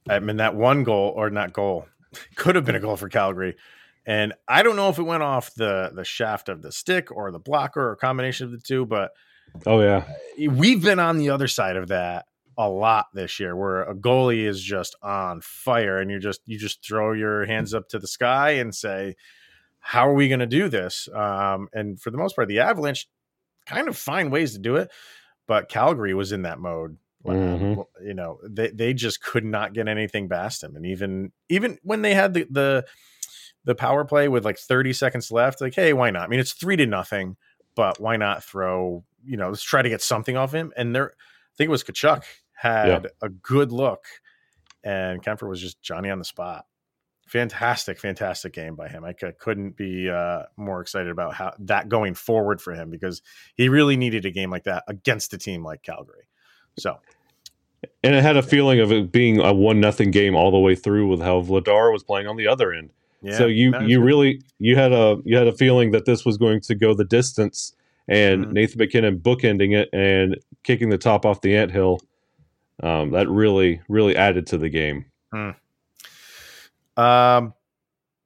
I 0.10 0.20
mean, 0.20 0.38
that 0.38 0.56
one 0.56 0.84
goal 0.84 1.14
or 1.16 1.30
not 1.30 1.54
goal 1.54 1.88
could 2.36 2.56
have 2.56 2.66
been 2.66 2.76
a 2.76 2.80
goal 2.82 2.98
for 2.98 3.10
Calgary. 3.10 3.56
And 4.06 4.34
I 4.48 4.64
don't 4.64 4.78
know 4.78 4.90
if 4.90 5.00
it 5.00 5.04
went 5.04 5.24
off 5.24 5.54
the 5.54 5.92
the 5.94 6.06
shaft 6.06 6.48
of 6.48 6.62
the 6.62 6.72
stick 6.72 7.12
or 7.12 7.30
the 7.30 7.40
blocker 7.40 7.90
or 7.90 7.92
a 7.92 7.98
combination 7.98 8.46
of 8.46 8.54
the 8.54 8.58
two, 8.58 8.86
but 8.86 9.12
oh 9.66 9.82
yeah, 9.82 10.06
we've 10.50 10.82
been 10.82 11.00
on 11.00 11.18
the 11.18 11.30
other 11.30 11.50
side 11.50 11.76
of 11.76 11.90
that 11.90 12.26
a 12.58 12.70
lot 12.70 13.08
this 13.14 13.40
year, 13.40 13.56
where 13.56 13.84
a 13.84 13.96
goalie 13.96 14.46
is 14.46 14.62
just 14.62 14.96
on 15.02 15.42
fire, 15.42 16.00
and 16.00 16.10
you 16.10 16.20
just 16.20 16.42
you 16.46 16.58
just 16.58 16.86
throw 16.86 17.14
your 17.14 17.46
hands 17.46 17.74
up 17.74 17.90
to 17.90 18.00
the 18.00 18.08
sky 18.08 18.52
and 18.52 18.74
say, 18.74 19.16
"How 19.80 20.08
are 20.10 20.14
we 20.14 20.28
going 20.28 20.40
to 20.40 20.48
do 20.48 20.70
this?" 20.70 21.08
Um, 21.14 21.70
and 21.74 22.00
for 22.00 22.12
the 22.12 22.18
most 22.18 22.36
part, 22.36 22.48
the 22.48 22.60
Avalanche 22.60 23.08
kind 23.66 23.88
of 23.88 23.98
find 23.98 24.32
ways 24.32 24.54
to 24.54 24.60
do 24.60 24.76
it, 24.78 24.92
but 25.48 25.70
Calgary 25.70 26.14
was 26.14 26.32
in 26.32 26.44
that 26.44 26.60
mode 26.60 26.98
Mm-hmm. 27.26 28.06
You 28.06 28.14
know, 28.14 28.40
they 28.48 28.70
they 28.70 28.94
just 28.94 29.22
could 29.22 29.46
not 29.46 29.74
get 29.74 29.88
anything 29.88 30.30
past 30.30 30.64
him, 30.64 30.76
and 30.76 30.86
even 30.86 31.32
even 31.50 31.78
when 31.84 32.02
they 32.02 32.14
had 32.14 32.34
the 32.34 32.48
the 32.50 32.86
the 33.66 33.76
power 33.76 34.06
play 34.06 34.30
with 34.30 34.46
like 34.46 34.58
30 34.58 34.94
seconds 34.94 35.30
left, 35.30 35.60
like, 35.60 35.76
hey, 35.76 35.92
why 35.92 36.10
not? 36.10 36.24
I 36.24 36.28
mean, 36.28 36.40
it's 36.40 36.54
three 36.54 36.78
to 36.78 36.86
nothing, 36.86 37.36
but 37.76 38.00
why 38.00 38.16
not 38.16 38.44
throw? 38.44 39.04
You 39.26 39.36
know, 39.36 39.50
let's 39.50 39.64
try 39.64 39.82
to 39.82 39.90
get 39.90 40.02
something 40.02 40.38
off 40.38 40.54
him. 40.54 40.72
And 40.78 40.96
there, 40.96 41.10
I 41.10 41.54
think 41.58 41.68
it 41.68 41.72
was 41.72 41.84
Tkachuk 41.84 42.24
had 42.58 42.88
yeah. 42.88 43.10
a 43.22 43.30
good 43.30 43.72
look, 43.72 44.06
and 44.84 45.24
Kuemper 45.24 45.48
was 45.48 45.62
just 45.62 45.82
Johnny 45.82 46.10
on 46.10 46.18
the 46.18 46.26
spot. 46.26 46.66
Fantastic, 47.28 48.00
fantastic 48.00 48.54
game 48.54 48.76
by 48.76 48.88
him. 48.88 49.04
I 49.04 49.14
c- 49.14 49.28
couldn't 49.38 49.76
be 49.76 50.10
uh, 50.10 50.44
more 50.56 50.82
excited 50.82 51.12
about 51.12 51.36
how 51.36 51.54
that 51.60 51.88
going 51.88 52.16
forward 52.16 52.62
for 52.62 52.74
him 52.74 52.90
because 52.90 53.22
he 53.56 53.70
really 53.70 53.96
needed 53.96 54.26
a 54.26 54.32
game 54.32 54.50
like 54.50 54.64
that 54.64 54.84
against 54.88 55.34
a 55.34 55.38
team 55.38 55.64
like 55.64 55.84
Calgary. 55.84 56.28
So, 56.80 56.98
and 58.04 58.16
it 58.16 58.24
had 58.24 58.38
a 58.38 58.42
feeling 58.42 58.80
of 58.80 58.92
it 58.92 59.12
being 59.12 59.40
a 59.40 59.54
one 59.54 59.80
nothing 59.80 60.10
game 60.10 60.36
all 60.36 60.52
the 60.52 60.58
way 60.58 60.74
through 60.74 61.08
with 61.10 61.22
how 61.22 61.42
Vladar 61.42 61.92
was 61.92 62.02
playing 62.02 62.28
on 62.28 62.38
the 62.38 62.48
other 62.48 62.74
end. 62.74 62.90
Yeah, 63.22 63.38
so 63.38 63.46
you 63.46 63.78
you 63.82 64.02
really 64.02 64.42
you 64.58 64.76
had 64.76 64.94
a 64.94 65.18
you 65.26 65.38
had 65.38 65.48
a 65.48 65.54
feeling 65.54 65.92
that 65.92 66.06
this 66.06 66.26
was 66.26 66.38
going 66.38 66.62
to 66.62 66.76
go 66.76 66.94
the 66.94 67.06
distance, 67.06 67.74
and 68.08 68.46
mm-hmm. 68.46 68.54
Nathan 68.54 68.78
MacKinnon 68.80 69.20
bookending 69.20 69.76
it 69.76 69.90
and 69.92 70.38
kicking 70.64 70.90
the 70.90 70.98
top 70.98 71.26
off 71.26 71.42
the 71.42 71.56
ant 71.58 71.72
hill. 71.72 72.00
Um, 72.82 73.12
that 73.12 73.28
really 73.30 73.82
really 73.90 74.16
added 74.16 74.48
to 74.48 74.58
the 74.58 74.70
game. 74.70 75.06
Mm. 75.34 75.56
Um, 76.96 77.54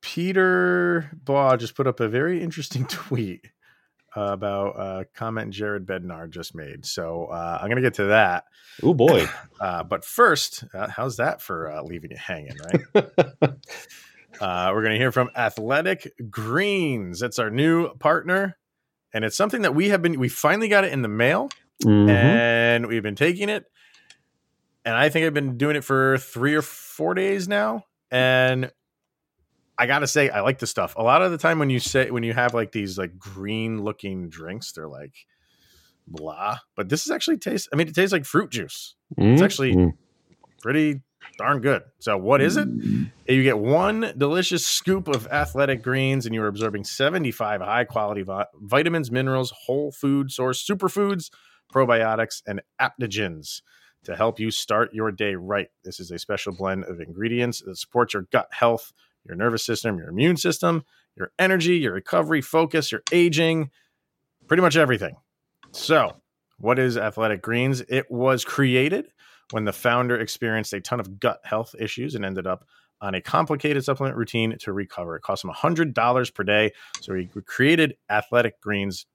Peter 0.02 1.10
Baugh 1.14 1.58
just 1.58 1.76
put 1.76 1.88
up 1.88 2.00
a 2.00 2.08
very 2.08 2.42
interesting 2.42 2.86
tweet 2.90 3.46
uh, 4.16 4.22
about 4.22 4.76
a 4.78 5.06
comment 5.14 5.52
Jared 5.52 5.86
Bednar 5.86 6.30
just 6.30 6.54
made. 6.54 6.86
So 6.86 7.26
uh, 7.26 7.60
I'm 7.62 7.68
going 7.68 7.78
to 7.78 7.82
get 7.82 7.96
to 7.96 8.06
that. 8.06 8.46
Oh 8.84 8.94
boy! 8.94 9.26
Uh, 9.62 9.84
but 9.84 10.04
first, 10.04 10.64
uh, 10.74 10.88
how's 10.88 11.18
that 11.18 11.40
for 11.40 11.70
uh, 11.70 11.84
leaving 11.84 12.10
you 12.10 12.18
hanging? 12.18 12.58
Right. 12.96 13.54
Uh, 14.40 14.72
we're 14.74 14.82
going 14.82 14.94
to 14.94 14.98
hear 14.98 15.12
from 15.12 15.30
Athletic 15.36 16.12
Greens. 16.32 17.22
It's 17.22 17.38
our 17.38 17.52
new 17.52 17.94
partner, 17.96 18.58
and 19.14 19.24
it's 19.24 19.36
something 19.36 19.62
that 19.62 19.76
we 19.76 19.90
have 19.90 20.02
been. 20.02 20.18
We 20.20 20.30
finally 20.30 20.68
got 20.68 20.84
it 20.84 20.94
in 20.94 21.04
the 21.04 21.10
mail, 21.10 21.50
mm-hmm. 21.84 22.10
and 22.10 22.88
we've 22.88 23.04
been 23.04 23.16
taking 23.16 23.50
it. 23.50 23.66
And 24.86 24.96
I 24.96 25.10
think 25.10 25.26
I've 25.26 25.34
been 25.34 25.58
doing 25.58 25.76
it 25.76 25.84
for 25.84 26.18
three 26.18 26.56
or 26.56 26.62
four 26.62 27.14
days 27.14 27.48
now. 27.48 27.86
And 28.10 28.72
I 29.78 29.86
gotta 29.88 30.08
say, 30.08 30.30
I 30.30 30.42
like 30.42 30.60
the 30.60 30.68
stuff. 30.68 30.96
A 30.96 31.04
lot 31.04 31.22
of 31.22 31.32
the 31.32 31.38
time 31.38 31.60
when 31.60 31.70
you 31.70 31.80
say 31.80 32.12
when 32.12 32.24
you 32.24 32.34
have 32.34 32.54
like 32.54 32.72
these 32.72 32.98
like 32.98 33.18
green 33.18 33.82
looking 33.84 34.30
drinks, 34.30 34.72
they're 34.72 34.88
like 34.88 35.14
blah. 36.08 36.58
But 36.76 36.90
this 36.90 37.06
is 37.06 37.12
actually 37.12 37.38
tastes. 37.38 37.68
I 37.72 37.76
mean, 37.76 37.88
it 37.88 37.96
tastes 37.96 38.12
like 38.12 38.26
fruit 38.26 38.52
juice. 38.52 38.96
It's 39.18 39.42
actually 39.42 39.76
Mm. 39.76 39.94
pretty 40.62 41.02
darn 41.38 41.62
good. 41.62 41.84
So 42.00 42.18
what 42.18 42.42
is 42.42 42.58
it? 42.58 42.68
You 43.28 43.44
get 43.44 43.58
one 43.60 44.14
delicious 44.18 44.66
scoop 44.66 45.08
of 45.08 45.28
athletic 45.28 45.82
greens, 45.84 46.26
and 46.26 46.36
you're 46.36 46.48
absorbing 46.48 46.84
75 46.84 47.62
high 47.62 47.86
quality 47.86 48.24
vi- 48.24 48.48
vitamins, 48.56 49.10
minerals, 49.12 49.54
whole 49.66 49.92
food 49.92 50.32
source 50.32 50.66
superfoods, 50.68 51.30
probiotics, 51.74 52.42
and 52.46 52.62
adaptogens 52.80 53.62
to 54.04 54.16
help 54.16 54.40
you 54.40 54.52
start 54.52 54.94
your 54.94 55.12
day 55.12 55.36
right. 55.36 55.68
This 55.84 56.00
is 56.00 56.12
a 56.12 56.20
special 56.20 56.54
blend 56.54 56.86
of 56.86 57.00
ingredients 57.00 57.62
that 57.62 57.78
supports 57.78 58.14
your 58.14 58.28
gut 58.32 58.48
health, 58.52 58.92
your 59.26 59.36
nervous 59.36 59.64
system, 59.64 59.98
your 59.98 60.10
immune 60.10 60.38
system, 60.38 60.84
your 61.16 61.32
energy, 61.38 61.78
your 61.78 61.94
recovery, 61.94 62.42
focus, 62.42 62.92
your 62.92 63.04
aging, 63.12 63.70
pretty 64.48 64.62
much 64.62 64.76
everything. 64.76 65.16
So, 65.72 66.16
what 66.58 66.80
is 66.80 66.98
Athletic 66.98 67.42
Greens? 67.42 67.82
It 67.82 68.10
was 68.10 68.44
created 68.44 69.08
when 69.52 69.66
the 69.66 69.74
founder 69.74 70.20
experienced 70.20 70.74
a 70.74 70.82
ton 70.82 71.00
of 71.00 71.20
gut 71.20 71.40
health 71.44 71.76
issues 71.78 72.16
and 72.16 72.26
ended 72.26 72.48
up 72.48 72.66
on 73.02 73.16
a 73.16 73.22
complicated 73.22 73.84
supplement 73.84 74.16
routine 74.16 74.56
to 74.60 74.72
recover. 74.72 75.16
It 75.16 75.22
cost 75.22 75.44
him 75.44 75.52
$100 75.52 76.34
per 76.34 76.44
day. 76.44 76.72
So 77.02 77.16
he 77.16 77.30
created 77.46 77.96
Athletic 78.10 78.62
Greens 78.62 79.06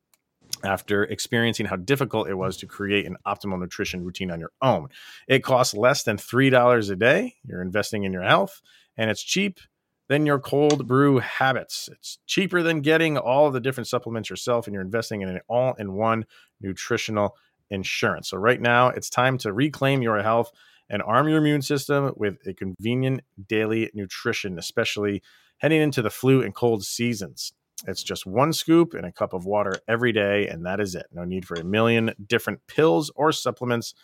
after 0.65 1.05
experiencing 1.05 1.67
how 1.67 1.77
difficult 1.77 2.29
it 2.29 2.35
was 2.35 2.57
to 2.59 2.67
create 2.67 3.07
an 3.07 3.17
optimal 3.27 3.59
nutrition 3.59 4.05
routine 4.05 4.31
on 4.31 4.41
your 4.41 4.53
own. 4.63 4.89
It 5.29 5.43
costs 5.43 5.75
less 5.75 6.03
than 6.03 6.17
$3 6.17 6.91
a 6.91 6.97
day. 6.97 7.35
You're 7.45 7.63
investing 7.63 8.05
in 8.05 8.13
your 8.13 8.23
health, 8.23 8.61
and 8.97 9.11
it's 9.11 9.23
cheap 9.23 9.61
than 10.09 10.27
your 10.27 10.39
cold 10.39 10.87
brew 10.87 11.19
habits. 11.19 11.89
It's 11.93 12.19
cheaper 12.27 12.63
than 12.63 12.81
getting 12.81 13.19
all 13.19 13.51
the 13.51 13.61
different 13.61 13.89
supplements 13.89 14.31
yourself, 14.31 14.67
and 14.67 14.75
you're 14.75 14.83
investing 14.83 15.23
in 15.23 15.29
an 15.29 15.41
all 15.49 15.75
in 15.75 15.95
one 15.95 16.25
nutritional 16.61 17.37
insurance. 17.71 18.31
So, 18.31 18.37
right 18.37 18.61
now, 18.61 18.89
it's 18.89 19.11
time 19.11 19.39
to 19.39 19.53
reclaim 19.53 20.03
your 20.03 20.23
health 20.23 20.53
and 20.89 21.03
arm 21.03 21.29
your 21.29 21.39
immune 21.39 21.63
system 21.63 22.13
with 22.17 22.39
a 22.47 22.55
convenient 22.55 23.23
daily 23.49 23.91
nutrition, 23.95 24.59
especially 24.59 25.23
heading 25.59 25.81
into 25.81 26.03
the 26.03 26.11
flu 26.11 26.43
and 26.43 26.55
cold 26.55 26.85
seasons. 26.85 27.53
It's 27.87 28.03
just 28.03 28.27
one 28.27 28.53
scoop 28.53 28.95
in 28.95 29.05
a 29.05 29.13
cup 29.13 29.33
of 29.33 29.45
water 29.45 29.75
every 29.87 30.13
day, 30.13 30.49
and 30.49 30.65
that 30.65 30.81
is 30.81 30.95
it. 30.95 31.07
No 31.13 31.25
need 31.25 31.45
for 31.45 31.57
a 31.57 31.65
million 31.65 32.13
different 32.27 32.61
pills 32.67 33.11
or 33.15 33.33
supplements 33.33 33.95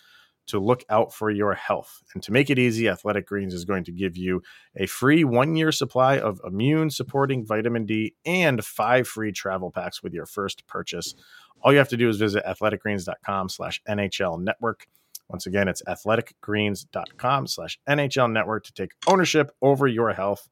to 0.48 0.58
look 0.58 0.84
out 0.90 1.14
for 1.14 1.30
your 1.30 1.54
health. 1.54 2.02
And 2.14 2.22
to 2.24 2.32
make 2.32 2.50
it 2.50 2.58
easy, 2.58 2.88
Athletic 2.88 3.26
Greens 3.26 3.54
is 3.54 3.64
going 3.64 3.84
to 3.84 3.92
give 3.92 4.16
you 4.16 4.42
a 4.76 4.86
free 4.86 5.24
one 5.24 5.56
year 5.56 5.72
supply 5.72 6.18
of 6.18 6.40
immune 6.44 6.90
supporting 6.90 7.46
vitamin 7.46 7.86
D 7.86 8.14
and 8.24 8.64
five 8.64 9.06
free 9.06 9.32
travel 9.32 9.70
packs 9.70 10.02
with 10.02 10.12
your 10.12 10.26
first 10.26 10.66
purchase. 10.66 11.14
All 11.62 11.72
you 11.72 11.78
have 11.78 11.88
to 11.90 11.96
do 11.96 12.08
is 12.08 12.18
visit 12.18 12.44
athleticgreens.com 12.44 13.48
slash 13.48 13.80
NHL 13.88 14.42
network. 14.42 14.86
Once 15.28 15.46
again, 15.46 15.68
it's 15.68 15.82
athleticgreens.com 15.82 17.46
slash 17.46 17.78
NHL 17.88 18.32
network 18.32 18.64
to 18.64 18.72
take 18.72 18.90
ownership 19.06 19.52
over 19.62 19.86
your 19.86 20.12
health 20.12 20.48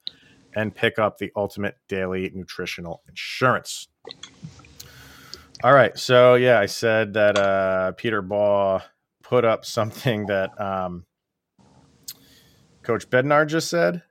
and 0.55 0.75
pick 0.75 0.99
up 0.99 1.19
the 1.19 1.31
ultimate 1.37 1.77
daily 1.89 2.31
nutritional 2.35 3.03
insurance. 3.09 3.89
All 5.63 5.75
right. 5.75 5.97
So, 5.99 6.35
yeah, 6.35 6.59
I 6.59 6.67
said 6.67 7.15
that 7.15 7.39
uh, 7.39 7.93
Peter 7.93 8.23
Baugh 8.23 8.83
put 9.23 9.45
up 9.45 9.65
something 9.65 10.27
that 10.27 10.59
um, 10.61 11.05
Coach 12.83 13.09
Bednar 13.09 13.47
just 13.47 13.69
said. 13.69 14.03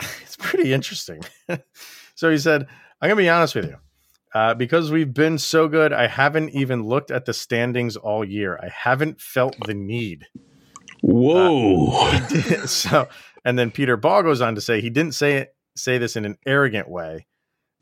It's 0.22 0.36
pretty 0.36 0.72
interesting. 0.72 1.22
so 2.16 2.28
he 2.28 2.38
said, 2.38 2.66
I'm 3.00 3.08
going 3.08 3.18
to 3.18 3.22
be 3.22 3.28
honest 3.28 3.54
with 3.54 3.66
you. 3.66 3.76
Uh, 4.34 4.52
because 4.52 4.90
we've 4.90 5.14
been 5.14 5.38
so 5.38 5.68
good, 5.68 5.92
I 5.92 6.08
haven't 6.08 6.50
even 6.50 6.82
looked 6.82 7.12
at 7.12 7.24
the 7.24 7.32
standings 7.32 7.96
all 7.96 8.24
year. 8.24 8.58
I 8.60 8.68
haven't 8.68 9.20
felt 9.20 9.56
the 9.64 9.74
need. 9.74 10.26
Whoa. 11.02 12.18
so, 12.66 13.08
and 13.44 13.56
then 13.56 13.70
Peter 13.70 13.96
Baugh 13.96 14.22
goes 14.22 14.40
on 14.40 14.56
to 14.56 14.60
say 14.60 14.80
he 14.80 14.90
didn't 14.90 15.14
say 15.14 15.34
it, 15.34 15.53
say 15.76 15.98
this 15.98 16.16
in 16.16 16.24
an 16.24 16.36
arrogant 16.46 16.88
way. 16.88 17.26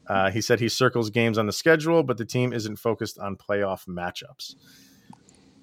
Uh, 0.08 0.30
he 0.30 0.40
said 0.40 0.58
he 0.60 0.68
circles 0.68 1.10
games 1.10 1.38
on 1.38 1.46
the 1.46 1.52
schedule, 1.52 2.02
but 2.02 2.18
the 2.18 2.24
team 2.24 2.52
isn't 2.52 2.76
focused 2.76 3.18
on 3.18 3.36
playoff 3.36 3.86
matchups. 3.86 4.54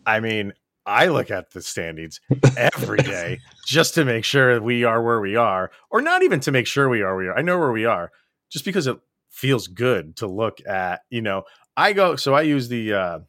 I 0.05 0.19
mean, 0.21 0.53
I 0.85 1.07
look 1.07 1.29
at 1.29 1.51
the 1.51 1.61
standings 1.61 2.21
every 2.55 2.99
day 3.03 3.41
just 3.65 3.93
to 3.95 4.05
make 4.05 4.23
sure 4.23 4.61
we 4.61 4.83
are 4.85 5.03
where 5.03 5.19
we 5.19 5.35
are, 5.35 5.71
or 5.91 6.01
not 6.01 6.23
even 6.23 6.39
to 6.41 6.51
make 6.51 6.67
sure 6.67 6.87
we 6.89 7.01
are 7.01 7.15
where 7.15 7.25
we 7.25 7.27
are. 7.29 7.37
I 7.37 7.41
know 7.41 7.59
where 7.59 7.71
we 7.71 7.85
are 7.85 8.11
just 8.49 8.65
because 8.65 8.87
it 8.87 8.97
feels 9.29 9.67
good 9.67 10.15
to 10.17 10.27
look 10.27 10.65
at. 10.65 11.01
You 11.09 11.21
know, 11.21 11.43
I 11.75 11.93
go 11.93 12.15
so 12.15 12.33
I 12.33 12.41
use 12.43 12.69
the 12.69 12.93
uh, 12.93 13.19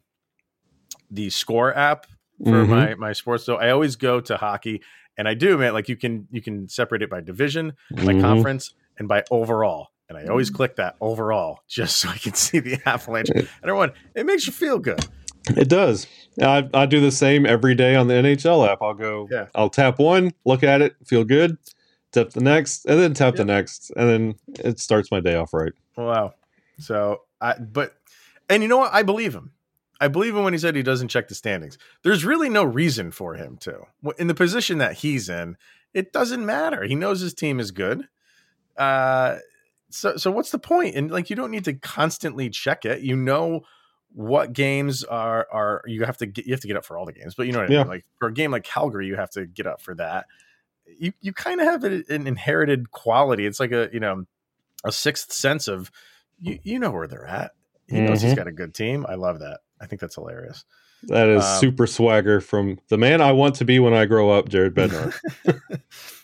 the 1.09 1.29
score 1.29 1.75
app 1.75 2.07
for 2.45 2.63
Mhm. 2.65 2.67
my 2.69 2.95
my 2.95 3.13
sports. 3.13 3.43
So 3.43 3.57
I 3.57 3.69
always 3.71 3.95
go 3.95 4.21
to 4.21 4.37
hockey, 4.37 4.81
and 5.17 5.27
I 5.27 5.33
do 5.33 5.57
man. 5.57 5.73
Like 5.73 5.89
you 5.89 5.97
can 5.97 6.27
you 6.31 6.41
can 6.41 6.67
separate 6.69 7.01
it 7.01 7.09
by 7.09 7.21
division, 7.21 7.73
by 7.91 8.13
Mhm. 8.13 8.21
conference, 8.21 8.73
and 9.01 9.07
by 9.07 9.23
overall. 9.31 9.89
And 10.07 10.17
I 10.17 10.27
always 10.27 10.51
mm. 10.51 10.55
click 10.55 10.75
that 10.75 10.95
overall 11.01 11.61
just 11.67 11.97
so 11.97 12.09
I 12.09 12.17
can 12.17 12.35
see 12.35 12.59
the 12.59 12.79
avalanche. 12.85 13.29
And 13.33 13.49
everyone, 13.63 13.91
it 14.15 14.25
makes 14.25 14.45
you 14.45 14.53
feel 14.53 14.79
good. 14.79 15.05
It 15.49 15.67
does. 15.67 16.05
I, 16.39 16.69
I 16.73 16.85
do 16.85 17.01
the 17.01 17.11
same 17.11 17.47
every 17.47 17.73
day 17.73 17.95
on 17.95 18.07
the 18.07 18.13
NHL 18.13 18.67
app. 18.69 18.77
I'll 18.81 18.93
go, 18.93 19.27
Yeah. 19.29 19.47
I'll 19.55 19.69
tap 19.69 19.97
one, 19.97 20.33
look 20.45 20.63
at 20.63 20.81
it, 20.81 20.95
feel 21.05 21.23
good, 21.23 21.57
tap 22.11 22.29
the 22.29 22.41
next, 22.41 22.85
and 22.85 22.99
then 22.99 23.15
tap 23.15 23.35
the 23.35 23.45
next, 23.45 23.91
and 23.97 24.07
then 24.07 24.35
it 24.63 24.79
starts 24.79 25.09
my 25.11 25.19
day 25.19 25.35
off 25.35 25.51
right. 25.51 25.73
Wow. 25.97 26.35
So 26.77 27.23
I 27.41 27.55
but 27.57 27.95
and 28.49 28.61
you 28.61 28.69
know 28.69 28.77
what? 28.77 28.93
I 28.93 29.01
believe 29.01 29.33
him. 29.33 29.51
I 29.99 30.09
believe 30.09 30.35
him 30.35 30.43
when 30.43 30.53
he 30.53 30.59
said 30.59 30.75
he 30.75 30.83
doesn't 30.83 31.09
check 31.09 31.27
the 31.27 31.35
standings. 31.35 31.77
There's 32.03 32.23
really 32.23 32.49
no 32.49 32.63
reason 32.63 33.11
for 33.11 33.35
him 33.35 33.57
to. 33.61 33.81
In 34.17 34.27
the 34.27 34.33
position 34.35 34.77
that 34.77 34.97
he's 34.97 35.27
in, 35.27 35.57
it 35.93 36.13
doesn't 36.13 36.45
matter. 36.45 36.83
He 36.83 36.95
knows 36.95 37.19
his 37.19 37.33
team 37.33 37.59
is 37.59 37.71
good. 37.71 38.07
Uh 38.77 39.37
so 39.89 40.15
so 40.17 40.31
what's 40.31 40.51
the 40.51 40.59
point? 40.59 40.95
And 40.95 41.11
like 41.11 41.29
you 41.29 41.35
don't 41.35 41.51
need 41.51 41.65
to 41.65 41.73
constantly 41.73 42.49
check 42.49 42.85
it. 42.85 43.01
You 43.01 43.15
know 43.15 43.61
what 44.13 44.53
games 44.53 45.03
are 45.03 45.47
are 45.51 45.81
you 45.85 46.03
have 46.05 46.17
to 46.17 46.25
get 46.25 46.45
you 46.45 46.53
have 46.53 46.61
to 46.61 46.67
get 46.67 46.77
up 46.77 46.85
for 46.85 46.97
all 46.97 47.05
the 47.05 47.13
games, 47.13 47.35
but 47.35 47.45
you 47.47 47.53
know 47.53 47.59
what 47.59 47.67
I 47.67 47.71
Yeah. 47.71 47.79
mean? 47.79 47.87
Like 47.87 48.05
for 48.19 48.27
a 48.29 48.33
game 48.33 48.51
like 48.51 48.63
Calgary, 48.63 49.07
you 49.07 49.15
have 49.15 49.31
to 49.31 49.45
get 49.45 49.67
up 49.67 49.81
for 49.81 49.95
that. 49.95 50.25
You 50.85 51.13
you 51.21 51.33
kind 51.33 51.61
of 51.61 51.67
have 51.67 51.83
an 51.83 52.27
inherited 52.27 52.91
quality. 52.91 53.45
It's 53.45 53.59
like 53.59 53.71
a 53.71 53.89
you 53.93 53.99
know 53.99 54.25
a 54.83 54.91
sixth 54.91 55.31
sense 55.31 55.67
of 55.67 55.91
you, 56.39 56.59
you 56.63 56.79
know 56.79 56.91
where 56.91 57.07
they're 57.07 57.25
at. 57.25 57.51
He 57.87 57.99
knows 58.01 58.21
he's 58.21 58.33
got 58.33 58.47
a 58.47 58.51
good 58.51 58.73
team. 58.73 59.05
I 59.07 59.15
love 59.15 59.39
that. 59.39 59.59
I 59.79 59.85
think 59.85 59.99
that's 59.99 60.15
hilarious. 60.15 60.63
That 61.03 61.27
is 61.29 61.43
Um, 61.43 61.59
super 61.59 61.87
swagger 61.87 62.39
from 62.41 62.79
the 62.89 62.97
man 62.97 63.21
I 63.21 63.31
want 63.31 63.55
to 63.55 63.65
be 63.65 63.79
when 63.79 63.93
I 63.93 64.05
grow 64.05 64.29
up, 64.29 64.49
Jared 64.49 64.73
Bednar. 64.73 65.11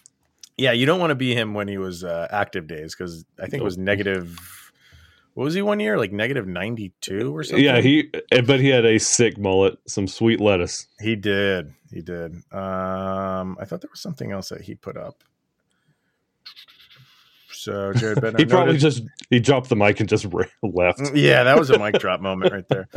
yeah, 0.57 0.71
you 0.71 0.85
don't 0.85 0.99
want 0.99 1.11
to 1.11 1.15
be 1.15 1.35
him 1.35 1.53
when 1.53 1.67
he 1.67 1.77
was 1.77 2.03
uh, 2.03 2.27
active 2.31 2.67
days 2.67 2.95
because 2.95 3.25
I 3.41 3.47
think 3.47 3.61
it 3.61 3.65
was 3.65 3.77
negative. 3.77 4.71
What 5.35 5.43
was 5.43 5.53
he 5.53 5.61
one 5.61 5.79
year? 5.79 5.97
Like 5.97 6.11
negative 6.11 6.47
ninety 6.47 6.93
two 6.99 7.35
or 7.35 7.43
something. 7.43 7.63
yeah, 7.63 7.79
he, 7.79 8.09
eh, 8.31 8.41
but 8.41 8.59
he 8.59 8.69
had 8.69 8.85
a 8.85 8.97
sick 8.97 9.37
mullet, 9.37 9.77
some 9.87 10.07
sweet 10.07 10.41
lettuce. 10.41 10.87
he 10.99 11.15
did. 11.15 11.73
He 11.91 12.01
did. 12.01 12.33
Um, 12.51 13.57
I 13.59 13.65
thought 13.65 13.81
there 13.81 13.89
was 13.91 14.01
something 14.01 14.31
else 14.31 14.49
that 14.49 14.61
he 14.61 14.73
put 14.73 14.97
up. 14.97 15.23
So 17.67 17.91
Jared 17.93 18.19
Bednar 18.19 18.39
He 18.39 18.45
probably 18.45 18.77
just 18.77 19.03
he 19.29 19.41
dropped 19.41 19.67
the 19.67 19.75
mic 19.75 19.99
and 19.99 20.07
just 20.07 20.25
left. 20.63 21.01
Yeah, 21.13 21.43
that 21.43 21.59
was 21.59 21.69
a 21.69 21.77
mic 21.77 21.99
drop 21.99 22.21
moment 22.21 22.53
right 22.53 22.65
there. 22.69 22.87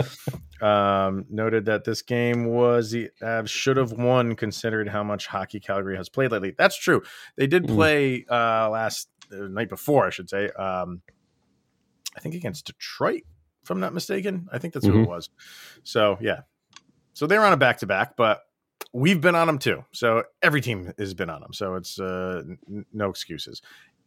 Um, 0.62 1.24
noted 1.28 1.64
that 1.64 1.82
this 1.82 2.02
game 2.02 2.46
was 2.46 2.92
the 2.92 3.10
Avs 3.20 3.48
should 3.48 3.76
have 3.78 3.90
won, 3.92 4.36
considered 4.36 4.88
how 4.88 5.02
much 5.02 5.26
hockey 5.26 5.58
Calgary 5.58 5.96
has 5.96 6.08
played 6.08 6.30
lately. 6.30 6.54
That's 6.56 6.76
true. 6.76 7.02
They 7.36 7.46
did 7.48 7.64
Mm. 7.64 7.74
play 7.74 8.24
uh, 8.30 8.70
last 8.70 9.08
the 9.28 9.48
night 9.48 9.68
before, 9.68 10.06
I 10.06 10.10
should 10.10 10.30
say. 10.30 10.50
Um, 10.50 11.02
I 12.16 12.20
think 12.20 12.34
against 12.36 12.66
Detroit, 12.66 13.22
if 13.64 13.70
I'm 13.70 13.80
not 13.80 13.92
mistaken. 13.92 14.48
I 14.52 14.58
think 14.58 14.74
that's 14.74 14.86
who 14.86 15.02
it 15.02 15.08
was. 15.08 15.30
So 15.82 16.16
yeah, 16.20 16.42
so 17.12 17.26
they 17.26 17.38
were 17.38 17.44
on 17.44 17.52
a 17.52 17.56
back 17.56 17.78
to 17.78 17.86
back, 17.86 18.16
but 18.16 18.42
we've 18.92 19.20
been 19.20 19.34
on 19.34 19.46
them 19.46 19.58
too. 19.58 19.84
So 19.92 20.24
every 20.42 20.60
team 20.60 20.92
has 20.98 21.14
been 21.14 21.30
on 21.30 21.40
them. 21.40 21.52
So 21.52 21.74
it's 21.74 22.00
uh, 22.00 22.42
n- 22.68 22.86
no 22.92 23.10
excuses. 23.10 23.62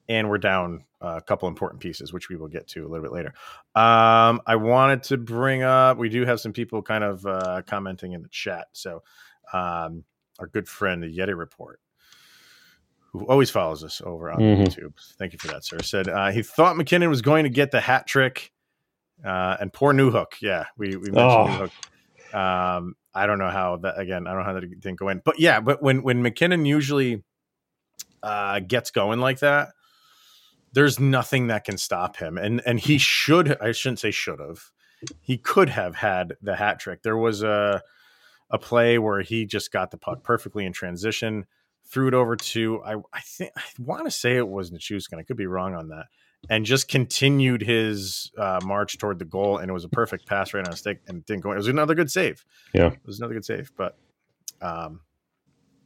And 0.10 0.30
we're 0.30 0.38
down 0.38 0.84
a 1.00 1.22
couple 1.22 1.48
important 1.48 1.82
pieces, 1.82 2.12
which 2.12 2.28
we 2.30 2.36
will 2.36 2.50
get 2.50 2.68
to 2.70 2.86
a 2.86 2.88
little 2.88 3.02
bit 3.04 3.14
later. 3.14 3.34
Um, 3.76 4.42
I 4.46 4.56
wanted 4.58 5.04
to 5.04 5.18
bring 5.18 5.64
up. 5.64 5.98
We 5.98 6.10
do 6.10 6.26
have 6.26 6.40
some 6.42 6.52
people 6.54 6.82
kind 6.82 7.04
of 7.04 7.26
uh, 7.26 7.62
commenting 7.66 8.12
in 8.12 8.22
the 8.22 8.28
chat. 8.30 8.68
So 8.74 9.02
um, 9.54 10.04
our 10.40 10.48
good 10.48 10.68
friend, 10.68 11.02
the 11.02 11.08
Yeti 11.18 11.38
Report, 11.38 11.80
who 13.12 13.26
always 13.28 13.50
follows 13.50 13.84
us 13.84 14.02
over 14.04 14.30
on 14.32 14.40
Mhm. 14.40 14.66
YouTube. 14.66 14.94
Thank 15.18 15.34
you 15.34 15.40
for 15.40 15.48
that, 15.48 15.64
sir. 15.64 15.80
Said 15.80 16.10
uh, 16.10 16.32
he 16.32 16.42
thought 16.42 16.76
MacKinnon 16.76 17.10
was 17.10 17.22
going 17.22 17.44
to 17.44 17.50
get 17.50 17.72
the 17.72 17.80
hat 17.80 18.06
trick, 18.08 18.52
uh, 19.24 19.56
and 19.60 19.72
poor 19.72 19.94
Newhook. 19.94 20.34
Yeah, 20.42 20.66
we 20.78 20.96
we 20.98 21.12
mentioned 21.12 21.18
Oh. 21.20 21.70
Newhook. 22.34 22.36
Um, 22.36 22.96
I 23.14 23.28
don't 23.28 23.38
know 23.38 23.52
how 23.52 23.78
that 23.78 24.00
again. 24.00 24.26
I 24.28 24.32
don't 24.32 24.40
know 24.40 24.46
how 24.46 24.54
that 24.54 24.80
didn't 24.80 24.98
go 25.00 25.10
in, 25.10 25.22
but 25.24 25.40
yeah. 25.40 25.60
But 25.60 25.82
when 25.84 26.02
when 26.02 26.24
MacKinnon 26.24 26.66
usually 26.66 27.24
uh, 28.24 28.60
gets 28.62 28.90
going 28.90 29.20
like 29.20 29.40
that, 29.40 29.70
there's 30.74 31.00
nothing 31.00 31.48
that 31.48 31.64
can 31.64 31.78
stop 31.78 32.18
him. 32.18 32.38
And 32.38 32.62
and 32.66 32.80
he 32.80 32.98
should. 32.98 33.60
I 33.62 33.72
shouldn't 33.72 34.00
say 34.00 34.12
should 34.12 34.40
have. 34.40 34.72
He 35.22 35.38
could 35.38 35.70
have 35.70 35.96
had 35.96 36.34
the 36.42 36.56
hat 36.56 36.80
trick. 36.80 37.04
There 37.04 37.18
was 37.18 37.44
a 37.44 37.82
a 38.50 38.58
play 38.58 38.98
where 38.98 39.22
he 39.22 39.46
just 39.46 39.72
got 39.72 39.92
the 39.92 39.98
puck 39.98 40.24
perfectly 40.24 40.66
in 40.66 40.74
transition, 40.74 41.46
threw 41.86 42.08
it 42.08 42.14
over 42.14 42.36
to 42.36 42.84
I 42.84 42.96
I 43.14 43.22
think 43.22 43.52
I 43.56 43.64
want 43.80 44.06
to 44.06 44.12
say 44.12 44.38
it 44.38 44.48
was 44.48 44.72
Nichushkin. 44.72 45.20
I 45.20 45.24
could 45.24 45.38
be 45.38 45.48
wrong 45.48 45.74
on 45.74 45.90
that 45.90 46.06
and 46.50 46.66
just 46.66 46.88
continued 46.88 47.62
his 47.62 48.32
uh, 48.38 48.60
march 48.64 48.98
toward 48.98 49.20
the 49.20 49.26
goal. 49.26 49.58
And 49.58 49.70
it 49.70 49.74
was 49.74 49.86
a 49.86 49.90
perfect 49.90 50.26
pass 50.26 50.54
right 50.54 50.66
on 50.66 50.74
a 50.74 50.78
stick 50.78 51.02
and 51.08 51.26
didn't 51.26 51.42
go 51.42 51.52
in. 51.52 51.56
It 51.56 51.60
was 51.60 51.68
another 51.68 51.96
good 51.96 52.12
save. 52.12 52.46
Yeah. 52.74 52.88
It 52.88 53.00
was 53.06 53.20
another 53.20 53.34
good 53.34 53.46
save. 53.46 53.72
But 53.78 53.98
um, 54.62 55.02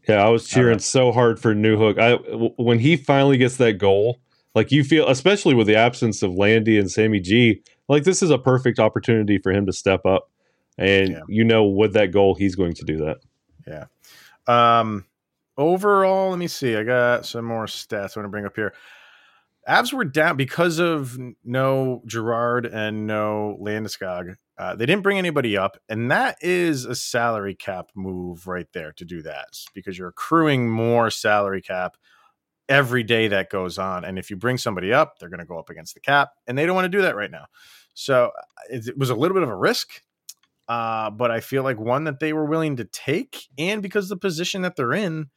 yeah, 0.08 0.25
I 0.25 0.29
was 0.29 0.48
cheering 0.48 0.75
I 0.75 0.79
so 0.79 1.12
hard 1.12 1.39
for 1.39 1.53
Newhook. 1.53 2.00
I 2.00 2.12
w- 2.12 2.53
when 2.58 2.79
he 2.79 2.98
finally 2.98 3.38
gets 3.38 3.58
that 3.58 3.74
goal, 3.74 4.20
like 4.58 4.72
you 4.72 4.84
feel, 4.84 5.08
especially 5.08 5.54
with 5.54 5.68
the 5.68 5.76
absence 5.76 6.24
of 6.24 6.34
Landy 6.34 6.80
and 6.80 6.90
Sammy 6.90 7.20
G, 7.20 7.62
like 7.88 8.06
this 8.06 8.24
is 8.24 8.32
a 8.32 8.40
perfect 8.40 8.80
opportunity 8.80 9.38
for 9.38 9.52
him 9.52 9.68
to 9.68 9.72
step 9.72 10.04
up. 10.04 10.32
And 10.80 11.12
yeah. 11.12 11.20
you 11.28 11.44
know, 11.44 11.64
with 11.66 11.94
that 11.94 12.08
goal, 12.08 12.34
he's 12.34 12.56
going 12.56 12.74
to 12.74 12.84
do 12.84 12.98
that. 12.98 13.18
Yeah. 13.68 13.86
Um, 14.48 15.06
overall, 15.60 16.32
let 16.32 16.40
me 16.40 16.48
see. 16.48 16.76
I 16.76 16.82
got 16.82 17.28
some 17.28 17.46
more 17.46 17.68
stats 17.68 18.18
I 18.18 18.20
want 18.20 18.26
to 18.26 18.30
bring 18.30 18.48
up 18.48 18.56
here. 18.56 18.74
Abs 19.68 19.94
were 19.94 20.06
down 20.06 20.38
because 20.38 20.80
of 20.80 21.20
no 21.46 22.02
Girard 22.08 22.66
and 22.66 23.06
no 23.06 23.60
Landeskog. 23.62 24.38
Uh, 24.58 24.76
they 24.76 24.88
didn't 24.88 25.04
bring 25.04 25.20
anybody 25.20 25.56
up, 25.56 25.78
and 25.88 26.10
that 26.10 26.38
is 26.42 26.84
a 26.84 26.96
salary 26.96 27.54
cap 27.54 27.92
move 27.94 28.48
right 28.48 28.68
there 28.74 28.92
to 28.94 29.06
do 29.06 29.22
that 29.22 29.50
because 29.76 30.00
you're 30.00 30.08
accruing 30.08 30.68
more 30.68 31.12
salary 31.12 31.62
cap 31.62 31.96
every 32.70 33.04
day 33.04 33.28
that 33.30 33.50
goes 33.50 33.78
on. 33.78 34.04
And 34.04 34.20
if 34.20 34.30
you 34.30 34.36
bring 34.36 34.58
somebody 34.58 34.92
up, 34.92 35.20
they're 35.20 35.30
going 35.30 35.40
to 35.40 35.46
go 35.46 35.60
up 35.60 35.70
against 35.70 35.94
the 35.94 36.00
cap, 36.00 36.32
and 36.48 36.58
they 36.58 36.66
don't 36.66 36.76
want 36.76 36.86
to 36.86 36.98
do 36.98 37.02
that 37.02 37.16
right 37.16 37.32
now. 37.32 37.46
So 37.94 38.32
uh, 38.38 38.42
it, 38.70 38.88
it 38.88 38.98
was 38.98 39.10
a 39.10 39.16
little 39.16 39.34
bit 39.34 39.44
of 39.44 39.50
a 39.50 39.56
risk, 39.56 40.02
uh, 40.68 41.10
but 41.10 41.32
I 41.32 41.40
feel 41.40 41.64
like 41.64 41.80
one 41.80 42.04
that 42.06 42.20
they 42.20 42.34
were 42.34 42.46
willing 42.46 42.76
to 42.78 42.86
take, 42.86 43.48
and 43.58 43.82
because 43.82 44.10
the 44.10 44.18
position 44.18 44.62
that 44.64 44.76
they're 44.76 44.94
in, 44.94 45.28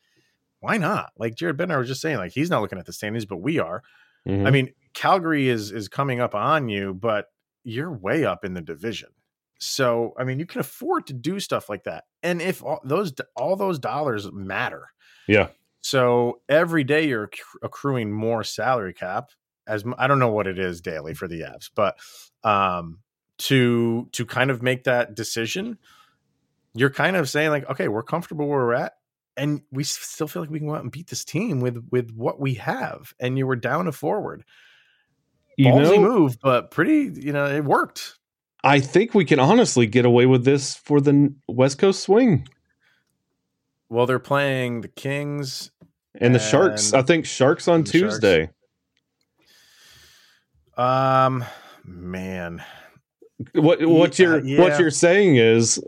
why 0.60 0.76
not? 0.76 1.12
Like 1.16 1.36
Jared 1.36 1.56
Bednar 1.56 1.78
was 1.78 1.88
just 1.88 2.00
saying, 2.00 2.18
like 2.18 2.32
he's 2.32 2.50
not 2.50 2.60
looking 2.60 2.78
at 2.78 2.86
the 2.86 2.92
standings, 2.92 3.24
but 3.24 3.38
we 3.38 3.58
are. 3.58 3.82
Mm-hmm. 4.28 4.46
I 4.46 4.50
mean, 4.50 4.74
Calgary 4.92 5.48
is 5.48 5.72
is 5.72 5.88
coming 5.88 6.20
up 6.20 6.34
on 6.34 6.68
you, 6.68 6.92
but 6.92 7.26
you're 7.64 7.92
way 7.92 8.24
up 8.24 8.44
in 8.44 8.54
the 8.54 8.60
division. 8.60 9.10
So, 9.58 10.14
I 10.18 10.24
mean, 10.24 10.38
you 10.38 10.46
can 10.46 10.60
afford 10.60 11.06
to 11.08 11.12
do 11.12 11.38
stuff 11.38 11.68
like 11.68 11.84
that. 11.84 12.04
And 12.22 12.40
if 12.40 12.62
all 12.62 12.80
those 12.84 13.12
all 13.36 13.56
those 13.56 13.78
dollars 13.78 14.30
matter. 14.32 14.88
Yeah. 15.28 15.48
So, 15.82 16.40
every 16.48 16.84
day 16.84 17.08
you're 17.08 17.30
accruing 17.62 18.12
more 18.12 18.44
salary 18.44 18.94
cap 18.94 19.30
as 19.66 19.84
I 19.98 20.06
don't 20.06 20.18
know 20.18 20.32
what 20.32 20.46
it 20.46 20.58
is 20.58 20.80
daily 20.80 21.14
for 21.14 21.28
the 21.28 21.42
Avs, 21.42 21.70
but 21.74 21.96
um 22.42 22.98
to 23.38 24.08
to 24.12 24.26
kind 24.26 24.50
of 24.50 24.62
make 24.62 24.84
that 24.84 25.14
decision, 25.14 25.78
you're 26.74 26.90
kind 26.90 27.16
of 27.16 27.28
saying 27.28 27.50
like, 27.50 27.68
okay, 27.70 27.88
we're 27.88 28.02
comfortable 28.02 28.46
where 28.46 28.58
we're 28.58 28.74
at 28.74 28.94
and 29.36 29.62
we 29.70 29.84
still 29.84 30.28
feel 30.28 30.42
like 30.42 30.50
we 30.50 30.58
can 30.58 30.68
go 30.68 30.74
out 30.74 30.82
and 30.82 30.92
beat 30.92 31.08
this 31.08 31.24
team 31.24 31.60
with 31.60 31.86
with 31.90 32.10
what 32.12 32.40
we 32.40 32.54
have. 32.54 33.14
And 33.18 33.38
you 33.38 33.46
were 33.46 33.56
down 33.56 33.88
a 33.88 33.92
forward. 33.92 34.44
You 35.56 35.66
Ballsy 35.72 35.96
know, 35.96 36.00
move, 36.00 36.38
but 36.42 36.70
pretty. 36.70 37.10
You 37.20 37.32
know, 37.32 37.46
it 37.46 37.64
worked. 37.64 38.18
I 38.62 38.80
think 38.80 39.14
we 39.14 39.24
can 39.24 39.40
honestly 39.40 39.86
get 39.86 40.04
away 40.04 40.26
with 40.26 40.44
this 40.44 40.74
for 40.74 41.00
the 41.00 41.34
West 41.48 41.78
Coast 41.78 42.02
swing. 42.02 42.46
Well, 43.90 44.06
they're 44.06 44.18
playing 44.18 44.80
the 44.80 44.88
Kings 44.88 45.72
and, 46.14 46.22
and 46.22 46.34
the 46.34 46.38
Sharks. 46.38 46.94
I 46.94 47.02
think 47.02 47.26
Sharks 47.26 47.68
on 47.68 47.84
Tuesday. 47.84 48.50
Sharks. 50.76 50.86
Um, 51.26 51.44
man, 51.84 52.64
what 53.54 53.84
what 53.84 54.18
you're 54.18 54.36
uh, 54.36 54.42
yeah. 54.42 54.60
what 54.60 54.78
you're 54.78 54.90
saying 54.90 55.36
is 55.36 55.82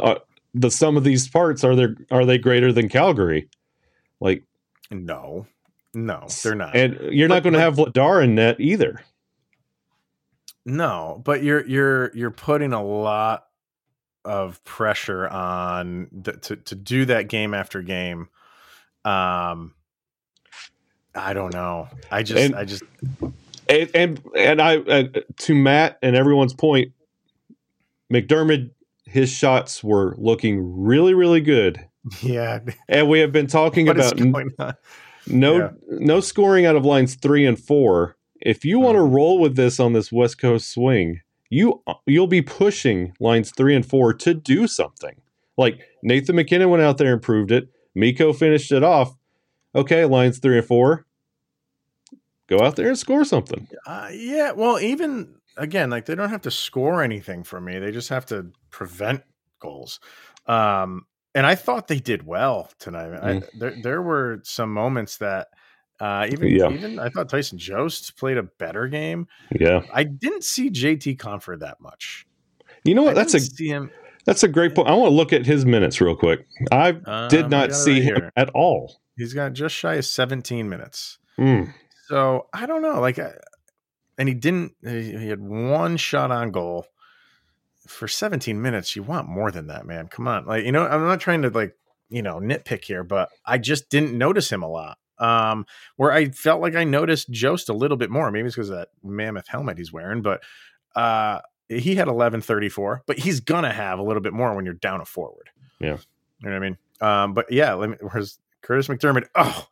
uh, 0.00 0.14
the 0.54 0.70
sum 0.70 0.96
of 0.96 1.04
these 1.04 1.28
parts 1.28 1.62
are 1.64 1.76
there 1.76 1.96
are 2.10 2.24
they 2.24 2.38
greater 2.38 2.72
than 2.72 2.88
Calgary? 2.88 3.48
Like 4.20 4.44
no. 4.90 5.46
No, 5.92 6.28
they're 6.44 6.54
not. 6.54 6.76
And 6.76 6.96
you're 7.10 7.28
but, 7.28 7.34
not 7.34 7.42
going 7.42 7.54
to 7.54 7.60
have 7.60 7.74
Vladar 7.74 8.22
in 8.22 8.36
net 8.36 8.60
either. 8.60 9.00
No, 10.64 11.20
but 11.24 11.42
you're 11.42 11.66
you're 11.66 12.14
you're 12.14 12.30
putting 12.30 12.72
a 12.72 12.82
lot 12.82 13.46
of 14.24 14.62
pressure 14.64 15.28
on 15.28 16.08
the, 16.12 16.32
to 16.32 16.56
to 16.56 16.74
do 16.74 17.04
that 17.06 17.28
game 17.28 17.54
after 17.54 17.82
game. 17.82 18.28
Um 19.04 19.74
I 21.14 21.32
don't 21.32 21.52
know. 21.52 21.88
I 22.10 22.22
just 22.22 22.40
and, 22.40 22.54
I 22.54 22.64
just 22.64 22.82
and 23.68 23.90
and, 23.94 24.22
and 24.36 24.62
I 24.62 24.76
uh, 24.78 25.04
to 25.38 25.54
Matt 25.54 25.98
and 26.02 26.14
everyone's 26.14 26.54
point 26.54 26.92
MacDermid, 28.12 28.70
his 29.04 29.30
shots 29.30 29.82
were 29.82 30.14
looking 30.18 30.82
really, 30.82 31.14
really 31.14 31.40
good. 31.40 31.84
Yeah. 32.22 32.60
And 32.88 33.08
we 33.08 33.20
have 33.20 33.32
been 33.32 33.46
talking 33.46 33.88
about 33.90 34.18
no 35.26 35.56
yeah. 35.58 35.70
no 35.88 36.20
scoring 36.20 36.66
out 36.66 36.76
of 36.76 36.84
lines 36.84 37.14
three 37.14 37.46
and 37.46 37.58
four. 37.58 38.16
If 38.40 38.64
you 38.64 38.78
want 38.78 38.96
to 38.96 39.02
mm-hmm. 39.02 39.14
roll 39.14 39.38
with 39.38 39.56
this 39.56 39.78
on 39.78 39.92
this 39.92 40.10
West 40.10 40.38
Coast 40.38 40.72
swing, 40.72 41.20
you 41.50 41.82
you'll 42.06 42.26
be 42.26 42.42
pushing 42.42 43.12
lines 43.20 43.52
three 43.54 43.74
and 43.74 43.84
four 43.84 44.14
to 44.14 44.32
do 44.32 44.66
something. 44.66 45.20
Like 45.58 45.80
Nathan 46.02 46.36
MacKinnon 46.36 46.70
went 46.70 46.82
out 46.82 46.96
there 46.96 47.12
and 47.12 47.20
proved 47.20 47.52
it. 47.52 47.68
Mikko 47.94 48.32
finished 48.32 48.72
it 48.72 48.82
off. 48.82 49.14
Okay, 49.74 50.04
lines 50.04 50.38
three 50.38 50.58
and 50.58 50.66
four. 50.66 51.06
Go 52.46 52.60
out 52.60 52.76
there 52.76 52.88
and 52.88 52.98
score 52.98 53.24
something. 53.24 53.68
Uh, 53.86 54.08
yeah, 54.12 54.52
well, 54.52 54.80
even 54.80 55.36
again, 55.56 55.90
like 55.90 56.06
they 56.06 56.14
don't 56.14 56.30
have 56.30 56.42
to 56.42 56.50
score 56.50 57.02
anything 57.02 57.44
for 57.44 57.60
me. 57.60 57.78
They 57.78 57.92
just 57.92 58.08
have 58.08 58.26
to 58.26 58.50
prevent 58.70 59.22
goals. 59.60 60.00
Um, 60.46 61.06
and 61.34 61.46
I 61.46 61.54
thought 61.54 61.88
they 61.88 62.00
did 62.00 62.26
well 62.26 62.70
tonight. 62.78 63.10
Mm. 63.10 63.24
I, 63.24 63.46
there, 63.58 63.74
there 63.82 64.02
were 64.02 64.40
some 64.42 64.72
moments 64.72 65.18
that 65.18 65.48
uh, 66.00 66.26
even 66.30 66.48
yeah. 66.48 66.70
even 66.70 66.98
I 66.98 67.08
thought 67.08 67.28
Tyson 67.28 67.58
Jost 67.58 68.16
played 68.16 68.38
a 68.38 68.42
better 68.42 68.88
game. 68.88 69.26
Yeah, 69.58 69.82
I 69.92 70.04
didn't 70.04 70.44
see 70.44 70.70
JT 70.70 71.18
Compher 71.18 71.58
that 71.60 71.80
much. 71.80 72.26
You 72.84 72.94
know 72.94 73.02
what? 73.02 73.16
I 73.16 73.24
that's 73.24 73.34
a. 73.34 73.88
That's 74.26 74.42
a 74.42 74.48
great 74.48 74.74
point. 74.74 74.86
I 74.86 74.92
want 74.92 75.10
to 75.10 75.14
look 75.14 75.32
at 75.32 75.46
his 75.46 75.64
minutes 75.64 75.98
real 75.98 76.14
quick. 76.14 76.46
I 76.70 76.90
um, 77.06 77.28
did 77.28 77.48
not 77.48 77.74
see 77.74 77.94
right 77.94 78.22
him 78.22 78.30
at 78.36 78.50
all. 78.50 79.00
He's 79.16 79.32
got 79.32 79.54
just 79.54 79.74
shy 79.74 79.94
of 79.94 80.04
17 80.04 80.68
minutes. 80.68 81.18
Mm. 81.38 81.72
So 82.06 82.46
I 82.52 82.66
don't 82.66 82.82
know. 82.82 83.00
Like 83.00 83.18
and 84.20 84.28
he 84.28 84.34
didn't. 84.34 84.74
He 84.82 85.28
had 85.28 85.40
one 85.40 85.96
shot 85.96 86.30
on 86.30 86.50
goal 86.50 86.86
for 87.88 88.06
17 88.06 88.60
minutes. 88.60 88.94
You 88.94 89.02
want 89.02 89.26
more 89.26 89.50
than 89.50 89.68
that, 89.68 89.86
man. 89.86 90.08
Come 90.08 90.28
on, 90.28 90.44
like 90.44 90.64
you 90.64 90.72
know, 90.72 90.86
I'm 90.86 91.06
not 91.06 91.20
trying 91.20 91.42
to 91.42 91.48
like 91.48 91.74
you 92.10 92.20
know 92.20 92.36
nitpick 92.36 92.84
here, 92.84 93.02
but 93.02 93.30
I 93.46 93.56
just 93.56 93.88
didn't 93.88 94.16
notice 94.16 94.52
him 94.52 94.62
a 94.62 94.68
lot. 94.68 94.98
Um, 95.20 95.66
where 95.96 96.12
I 96.12 96.30
felt 96.30 96.60
like 96.60 96.74
I 96.74 96.84
noticed 96.84 97.30
Jost 97.30 97.68
a 97.68 97.74
little 97.74 97.96
bit 97.96 98.10
more. 98.10 98.30
Maybe 98.30 98.46
it's 98.46 98.56
because 98.56 98.70
of 98.70 98.78
that 98.78 98.88
mammoth 99.02 99.48
helmet 99.48 99.78
he's 99.78 99.92
wearing, 99.92 100.22
but 100.22 100.42
uh, 100.96 101.40
he 101.68 101.94
had 101.94 102.08
1134, 102.08 103.04
but 103.06 103.18
he's 103.18 103.40
gonna 103.40 103.72
have 103.72 103.98
a 103.98 104.02
little 104.02 104.22
bit 104.22 104.32
more 104.32 104.54
when 104.54 104.64
you're 104.64 104.74
down 104.74 105.00
a 105.00 105.04
forward. 105.04 105.50
Yeah, 105.78 105.98
you 106.42 106.50
know 106.50 106.50
what 106.50 106.54
I 106.54 106.58
mean. 106.58 106.78
Um, 107.00 107.34
but 107.34 107.52
yeah, 107.52 107.74
let 107.74 107.90
me. 107.90 107.96
Where's 108.00 108.38
Kurtis 108.62 108.88
MacDermid? 108.88 109.26
Oh, 109.34 109.66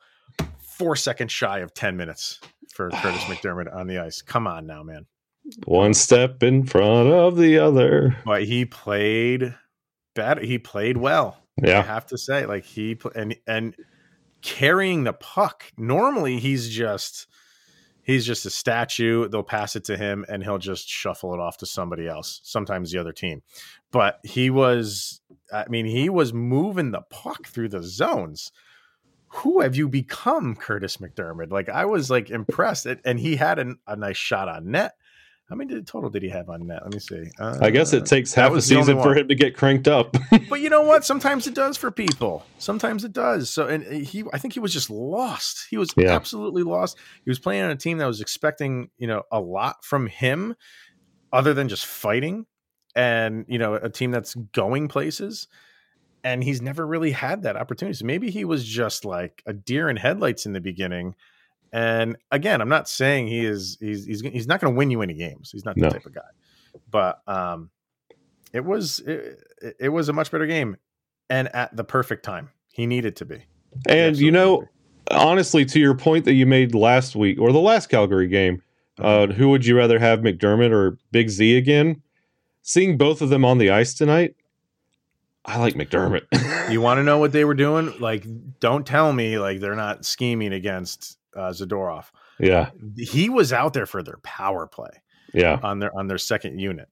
four 0.60 0.96
seconds 0.96 1.32
shy 1.32 1.58
of 1.58 1.74
10 1.74 1.96
minutes 1.96 2.40
for 2.72 2.90
Kurtis 2.90 3.18
MacDermid 3.26 3.74
on 3.74 3.86
the 3.86 3.98
ice. 3.98 4.22
Come 4.22 4.46
on 4.46 4.66
now, 4.66 4.82
man. 4.82 5.06
One 5.64 5.94
step 5.94 6.42
in 6.42 6.64
front 6.64 7.08
of 7.08 7.36
the 7.36 7.58
other. 7.58 8.16
But 8.24 8.44
he 8.44 8.64
played 8.64 9.54
bad. 10.14 10.42
He 10.42 10.58
played 10.58 10.96
well. 10.96 11.38
Yeah. 11.62 11.80
I 11.80 11.82
have 11.82 12.06
to 12.06 12.18
say, 12.18 12.46
like 12.46 12.64
he 12.64 12.98
and 13.14 13.34
and 13.46 13.74
carrying 14.42 15.04
the 15.04 15.12
puck. 15.12 15.64
Normally 15.76 16.38
he's 16.38 16.68
just 16.68 17.26
he's 18.02 18.26
just 18.26 18.46
a 18.46 18.50
statue. 18.50 19.28
They'll 19.28 19.42
pass 19.42 19.76
it 19.76 19.84
to 19.84 19.96
him 19.96 20.24
and 20.28 20.42
he'll 20.42 20.58
just 20.58 20.88
shuffle 20.88 21.34
it 21.34 21.40
off 21.40 21.58
to 21.58 21.66
somebody 21.66 22.08
else, 22.08 22.40
sometimes 22.44 22.90
the 22.90 22.98
other 22.98 23.12
team. 23.12 23.42
But 23.90 24.20
he 24.24 24.50
was 24.50 25.20
I 25.52 25.66
mean, 25.68 25.86
he 25.86 26.08
was 26.08 26.32
moving 26.32 26.90
the 26.90 27.02
puck 27.10 27.46
through 27.46 27.70
the 27.70 27.82
zones 27.82 28.52
who 29.28 29.60
have 29.60 29.76
you 29.76 29.88
become, 29.88 30.56
Kurtis 30.56 30.98
MacDermid? 30.98 31.50
Like 31.50 31.68
I 31.68 31.84
was 31.84 32.10
like 32.10 32.30
impressed, 32.30 32.86
and 32.86 33.20
he 33.20 33.36
had 33.36 33.58
an, 33.58 33.78
a 33.86 33.96
nice 33.96 34.16
shot 34.16 34.48
on 34.48 34.70
net. 34.70 34.92
How 35.48 35.56
many 35.56 35.72
did, 35.72 35.86
total 35.86 36.10
did 36.10 36.22
he 36.22 36.28
have 36.28 36.50
on 36.50 36.66
that? 36.66 36.82
Let 36.82 36.92
me 36.92 36.98
see. 36.98 37.24
Uh, 37.38 37.56
I 37.62 37.70
guess 37.70 37.94
it 37.94 38.04
takes 38.04 38.34
half 38.34 38.52
a 38.52 38.60
season 38.60 39.00
for 39.00 39.14
him 39.16 39.28
to 39.28 39.34
get 39.34 39.56
cranked 39.56 39.88
up. 39.88 40.14
but 40.50 40.60
you 40.60 40.68
know 40.68 40.82
what? 40.82 41.06
Sometimes 41.06 41.46
it 41.46 41.54
does 41.54 41.78
for 41.78 41.90
people. 41.90 42.44
Sometimes 42.58 43.02
it 43.02 43.14
does. 43.14 43.48
So, 43.48 43.66
and 43.66 43.82
he, 43.82 44.24
I 44.30 44.36
think 44.36 44.52
he 44.52 44.60
was 44.60 44.74
just 44.74 44.90
lost. 44.90 45.66
He 45.70 45.78
was 45.78 45.88
yeah. 45.96 46.10
absolutely 46.10 46.64
lost. 46.64 46.98
He 47.24 47.30
was 47.30 47.38
playing 47.38 47.62
on 47.62 47.70
a 47.70 47.76
team 47.76 47.96
that 47.96 48.06
was 48.06 48.20
expecting, 48.20 48.90
you 48.98 49.06
know, 49.06 49.22
a 49.32 49.40
lot 49.40 49.84
from 49.86 50.06
him, 50.06 50.54
other 51.32 51.54
than 51.54 51.70
just 51.70 51.86
fighting, 51.86 52.44
and 52.94 53.46
you 53.48 53.58
know, 53.58 53.74
a 53.74 53.88
team 53.88 54.10
that's 54.10 54.34
going 54.34 54.88
places. 54.88 55.48
and 56.24 56.44
he's 56.44 56.60
never 56.60 56.86
really 56.86 57.12
had 57.12 57.44
that 57.44 57.56
opportunity. 57.56 57.96
So 57.96 58.04
maybe 58.04 58.30
he 58.30 58.44
was 58.44 58.64
just 58.64 59.04
like 59.04 59.42
a 59.46 59.52
deer 59.54 59.88
in 59.88 59.96
headlights 59.96 60.44
in 60.44 60.52
the 60.52 60.60
beginning. 60.60 61.14
And 61.72 62.16
again, 62.30 62.60
I'm 62.60 62.68
not 62.68 62.88
saying 62.88 63.26
he 63.28 63.44
is 63.44 63.76
he's 63.80 64.04
he's, 64.06 64.20
he's 64.22 64.46
not 64.46 64.60
going 64.60 64.72
to 64.72 64.76
win 64.76 64.90
you 64.90 65.02
any 65.02 65.14
games. 65.14 65.50
He's 65.50 65.64
not 65.64 65.74
the 65.74 65.82
No. 65.82 65.90
type 65.90 66.06
of 66.06 66.14
guy. 66.14 66.20
But 66.90 67.20
um 67.26 67.70
it 68.52 68.64
was 68.64 69.00
it, 69.00 69.38
it 69.78 69.88
was 69.90 70.08
a 70.08 70.12
much 70.12 70.30
better 70.30 70.46
game 70.46 70.76
and 71.28 71.54
at 71.54 71.76
the 71.76 71.84
perfect 71.84 72.24
time. 72.24 72.50
He 72.72 72.86
needed 72.86 73.16
to 73.16 73.24
be. 73.26 73.42
And 73.86 74.16
you 74.16 74.30
know, 74.30 74.64
honestly, 75.10 75.64
to 75.66 75.78
your 75.78 75.94
point 75.94 76.24
that 76.24 76.32
you 76.34 76.46
made 76.46 76.74
last 76.74 77.14
week 77.16 77.38
or 77.40 77.52
the 77.52 77.60
last 77.60 77.88
Calgary 77.88 78.28
game, 78.28 78.62
uh, 78.98 79.26
who 79.26 79.50
would 79.50 79.66
you 79.66 79.76
rather 79.76 79.98
have, 79.98 80.20
MacDermid 80.20 80.70
or 80.72 80.96
Big 81.10 81.28
Z 81.28 81.56
again? 81.56 82.02
Seeing 82.62 82.96
both 82.96 83.20
of 83.20 83.28
them 83.28 83.44
on 83.44 83.58
the 83.58 83.70
ice 83.70 83.94
tonight, 83.94 84.36
I 85.44 85.58
like 85.58 85.74
MacDermid. 85.74 86.70
You 86.70 86.80
want 86.80 86.98
to 86.98 87.02
know 87.04 87.18
what 87.18 87.32
they 87.32 87.44
were 87.44 87.54
doing? 87.54 87.92
Like, 88.00 88.24
don't 88.60 88.86
tell 88.86 89.12
me 89.12 89.38
like 89.38 89.60
they're 89.60 89.74
not 89.76 90.04
scheming 90.04 90.52
against 90.52 91.17
uh, 91.38 91.50
Zadorov. 91.52 92.06
yeah, 92.40 92.70
He 92.96 93.28
was 93.28 93.52
out 93.52 93.72
there 93.74 93.86
for 93.86 94.02
their 94.02 94.18
power 94.22 94.66
play. 94.66 94.90
yeah, 95.32 95.58
on 95.62 95.78
their 95.78 95.96
on 95.96 96.06
their 96.08 96.18
second 96.18 96.58
unit, 96.58 96.88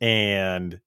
and 0.00 0.80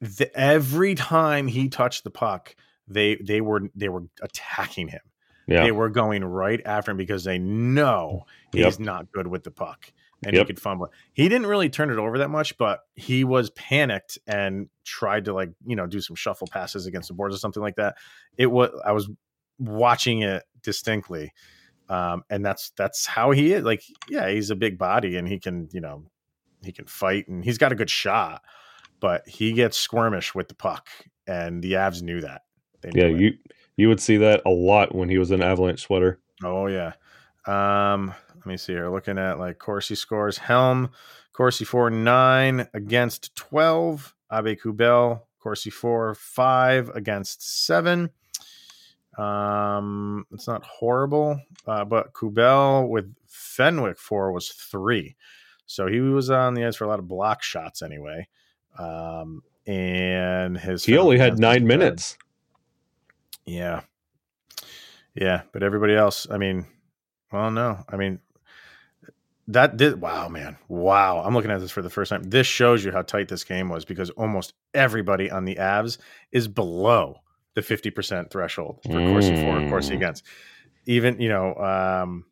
the, 0.00 0.30
every 0.38 0.94
time 0.94 1.46
he 1.46 1.68
touched 1.68 2.04
the 2.04 2.10
puck, 2.10 2.54
they 2.88 3.16
they 3.16 3.40
were 3.40 3.62
they 3.74 3.88
were 3.88 4.04
attacking 4.22 4.88
him. 4.88 5.00
yeah. 5.46 5.62
They 5.62 5.72
were 5.72 5.88
going 5.90 6.24
right 6.24 6.60
after 6.64 6.90
him 6.92 6.96
because 6.96 7.24
they 7.24 7.38
know 7.38 8.24
he's 8.52 8.78
Yep. 8.78 8.80
not 8.80 9.12
good 9.12 9.26
with 9.26 9.44
the 9.44 9.50
puck 9.50 9.92
and 10.24 10.34
Yep. 10.34 10.42
he 10.42 10.46
could 10.54 10.60
fumble. 10.60 10.88
He 11.12 11.28
didn't 11.28 11.46
really 11.46 11.68
turn 11.70 11.90
it 11.90 11.98
over 11.98 12.18
that 12.18 12.28
much, 12.30 12.56
but 12.58 12.80
he 12.94 13.24
was 13.24 13.50
panicked 13.50 14.18
and 14.26 14.68
tried 14.84 15.26
to 15.26 15.34
like 15.34 15.50
you 15.66 15.76
know 15.76 15.86
do 15.86 16.00
some 16.00 16.16
shuffle 16.16 16.48
passes 16.50 16.86
against 16.86 17.08
the 17.08 17.14
boards 17.14 17.34
or 17.34 17.38
something 17.38 17.62
like 17.62 17.76
that. 17.76 17.96
It 18.38 18.46
was 18.46 18.70
I 18.84 18.92
was 18.92 19.08
watching 19.58 20.22
it 20.22 20.44
distinctly. 20.62 21.32
Um, 21.90 22.22
and 22.30 22.46
that's 22.46 22.70
that's 22.76 23.04
how 23.04 23.32
he 23.32 23.52
is. 23.52 23.64
Like, 23.64 23.82
yeah, 24.08 24.30
he's 24.30 24.50
a 24.50 24.56
big 24.56 24.78
body 24.78 25.16
and 25.16 25.26
he 25.26 25.40
can, 25.40 25.68
you 25.72 25.80
know, 25.80 26.04
he 26.62 26.70
can 26.70 26.86
fight 26.86 27.26
and 27.26 27.44
he's 27.44 27.58
got 27.58 27.72
a 27.72 27.74
good 27.74 27.90
shot, 27.90 28.42
but 29.00 29.26
he 29.26 29.52
gets 29.52 29.76
squirmish 29.76 30.34
with 30.34 30.46
the 30.48 30.54
puck, 30.54 30.88
and 31.26 31.62
the 31.62 31.72
Avs 31.72 32.00
knew 32.00 32.20
that. 32.20 32.42
They 32.80 32.92
yeah, 32.94 33.06
it. 33.06 33.20
you 33.20 33.32
you 33.76 33.88
would 33.88 34.00
see 34.00 34.18
that 34.18 34.40
a 34.46 34.50
lot 34.50 34.94
when 34.94 35.08
he 35.08 35.18
was 35.18 35.32
an 35.32 35.42
Avalanche 35.42 35.80
sweater. 35.80 36.20
Oh 36.44 36.68
yeah. 36.68 36.92
Um, 37.46 38.14
let 38.36 38.46
me 38.46 38.56
see 38.56 38.72
here. 38.74 38.88
Looking 38.88 39.18
at 39.18 39.40
like 39.40 39.58
Corsi 39.58 39.96
scores. 39.96 40.38
Helm, 40.38 40.90
Corsi 41.32 41.64
four 41.64 41.90
nine 41.90 42.68
against 42.72 43.34
twelve. 43.34 44.14
Aubé-Kubel, 44.30 45.26
Corsi 45.40 45.70
four 45.70 46.14
five 46.14 46.88
against 46.90 47.66
seven. 47.66 48.10
Um, 49.20 50.24
it's 50.32 50.46
not 50.46 50.64
horrible, 50.64 51.40
uh, 51.66 51.84
but 51.84 52.12
Kubel 52.14 52.88
with 52.88 53.12
Fenwick 53.26 53.98
four 53.98 54.32
was 54.32 54.48
three, 54.50 55.16
so 55.66 55.86
he 55.86 56.00
was 56.00 56.30
on 56.30 56.54
the 56.54 56.64
ice 56.64 56.76
for 56.76 56.84
a 56.84 56.88
lot 56.88 56.98
of 56.98 57.08
block 57.08 57.42
shots 57.42 57.82
anyway. 57.82 58.28
Um, 58.78 59.42
and 59.66 60.56
his 60.56 60.84
He 60.84 60.96
only 60.96 61.18
had 61.18 61.38
nine 61.38 61.62
was 61.64 61.68
bad. 61.68 61.78
minutes. 61.78 62.18
Yeah. 63.44 63.82
Yeah, 65.14 65.42
but 65.52 65.62
everybody 65.62 65.94
else, 65.94 66.26
I 66.30 66.38
mean, 66.38 66.66
well, 67.32 67.50
no. 67.50 67.84
I 67.88 67.96
mean, 67.96 68.20
that 69.48 69.76
did 69.76 70.00
wow, 70.00 70.28
man. 70.28 70.56
Wow. 70.68 71.22
I'm 71.24 71.34
looking 71.34 71.50
at 71.50 71.60
this 71.60 71.72
for 71.72 71.82
the 71.82 71.90
first 71.90 72.10
time. 72.10 72.22
This 72.22 72.46
shows 72.46 72.84
you 72.84 72.92
how 72.92 73.02
tight 73.02 73.28
this 73.28 73.42
game 73.44 73.68
was 73.68 73.84
because 73.84 74.10
almost 74.10 74.54
everybody 74.72 75.30
on 75.30 75.44
the 75.44 75.56
Avs 75.56 75.98
is 76.30 76.46
below 76.46 77.16
the 77.54 77.60
50% 77.62 78.30
threshold 78.30 78.78
for 78.84 78.92
Corsi 78.92 79.34
for 79.36 79.58
and 79.58 79.68
Corsi 79.70 79.92
Mm. 79.92 79.96
against. 79.96 80.24
Even, 80.86 81.20
you 81.20 81.28
know, 81.28 81.54
um 81.56 82.24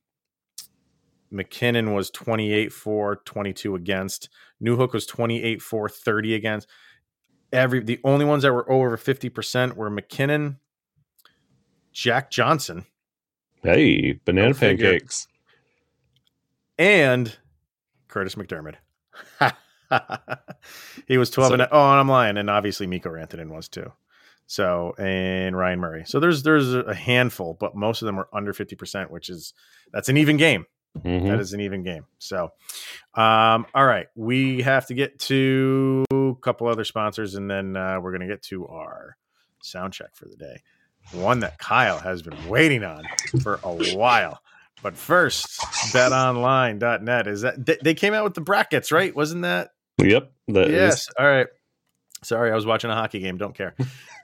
MacKinnon 1.31 1.92
was 1.92 2.09
28 2.11 2.72
for 2.72 3.16
22 3.26 3.74
against. 3.74 4.31
Newhook 4.62 4.94
was 4.94 5.04
28 5.04 5.61
for 5.61 5.88
30 5.88 6.35
against. 6.35 6.68
Every 7.52 7.81
the 7.81 8.00
only 8.04 8.24
ones 8.24 8.42
that 8.44 8.52
were 8.52 8.70
over 8.70 8.96
50% 8.96 9.74
were 9.74 9.90
MacKinnon, 9.90 10.59
Jack 11.92 12.31
Johnson, 12.31 12.87
Hey, 13.62 14.20
banana 14.24 14.54
pancakes. 14.54 15.26
and 16.78 17.37
Kurtis 18.09 18.37
MacDermid. 18.37 18.76
he 21.09 21.18
was 21.18 21.31
12 21.31 21.52
and 21.54 21.62
oh, 21.62 21.90
and 21.90 22.00
I'm 22.00 22.09
lying. 22.09 22.37
And 22.38 22.48
obviously 22.48 22.87
Mikko 22.87 23.11
Rantanen 23.11 23.48
was 23.48 23.68
too. 23.68 23.92
So 24.50 24.94
and 24.98 25.54
Ryan 25.56 25.78
Murray. 25.78 26.04
So 26.06 26.18
there's 26.20 26.42
there's 26.42 26.74
a 26.74 26.94
handful, 26.94 27.56
but 27.61 27.76
most 27.76 28.02
of 28.02 28.06
them 28.06 28.18
are 28.18 28.28
under 28.32 28.52
50%, 28.52 29.11
which 29.11 29.28
is 29.28 29.52
that's 29.92 30.08
an 30.08 30.16
even 30.16 30.37
game. 30.38 30.64
Mhm. 31.04 31.28
That 31.28 31.38
is 31.38 31.52
an 31.52 31.61
even 31.61 31.82
game. 31.84 32.06
So, 32.18 32.50
um, 33.14 33.66
all 33.74 33.84
right, 33.84 34.06
we 34.16 34.62
have 34.62 34.87
to 34.87 34.94
get 34.94 35.18
to 35.20 36.02
a 36.11 36.32
couple 36.40 36.66
other 36.66 36.82
sponsors, 36.84 37.34
and 37.34 37.48
then 37.48 37.76
uh, 37.76 38.00
we're 38.00 38.11
going 38.11 38.22
to 38.22 38.26
get 38.26 38.42
to 38.44 38.66
our 38.68 39.16
sound 39.62 39.92
check 39.92 40.16
for 40.16 40.24
the 40.26 40.34
day. 40.37 40.62
One 41.12 41.40
that 41.40 41.58
Kyle 41.58 41.98
has 41.98 42.22
been 42.22 42.48
waiting 42.48 42.84
on 42.84 43.04
for 43.42 43.61
a 43.62 43.94
while. 43.94 44.40
But 44.82 44.96
first, 44.96 45.61
betonline.net 45.92 47.26
is 47.26 47.42
that 47.42 47.64
they, 47.64 47.76
they 47.82 47.94
came 47.94 48.14
out 48.14 48.24
with 48.24 48.34
the 48.34 48.40
brackets, 48.40 48.90
right? 48.92 49.14
Wasn't 49.14 49.42
that 49.42 49.70
Yep. 49.98 50.32
That 50.48 50.68
is- 50.68 50.72
yes. 50.72 51.08
All 51.18 51.26
right. 51.26 51.46
Sorry, 52.22 52.50
I 52.50 52.54
was 52.54 52.66
watching 52.66 52.90
a 52.90 52.94
hockey 52.94 53.20
game. 53.20 53.37
Don't 53.37 53.54
care. 53.54 53.74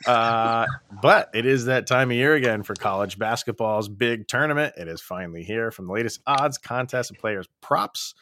Uh, 0.07 0.67
but 1.01 1.31
it 1.33 1.47
is 1.47 1.65
that 1.67 1.87
time 1.87 2.11
of 2.11 2.17
year 2.17 2.35
again 2.35 2.63
for 2.63 2.75
college 2.75 3.19
basketball's 3.19 3.89
big 3.89 4.29
tournament. 4.29 4.75
It 4.77 4.87
is 4.87 5.01
finally 5.01 5.43
here. 5.43 5.71
From 5.71 5.87
the 5.87 5.93
latest 5.93 6.21
odds, 6.27 6.59
contests, 6.59 7.09
and 7.09 7.19
players' 7.19 7.49
props, 7.61 8.15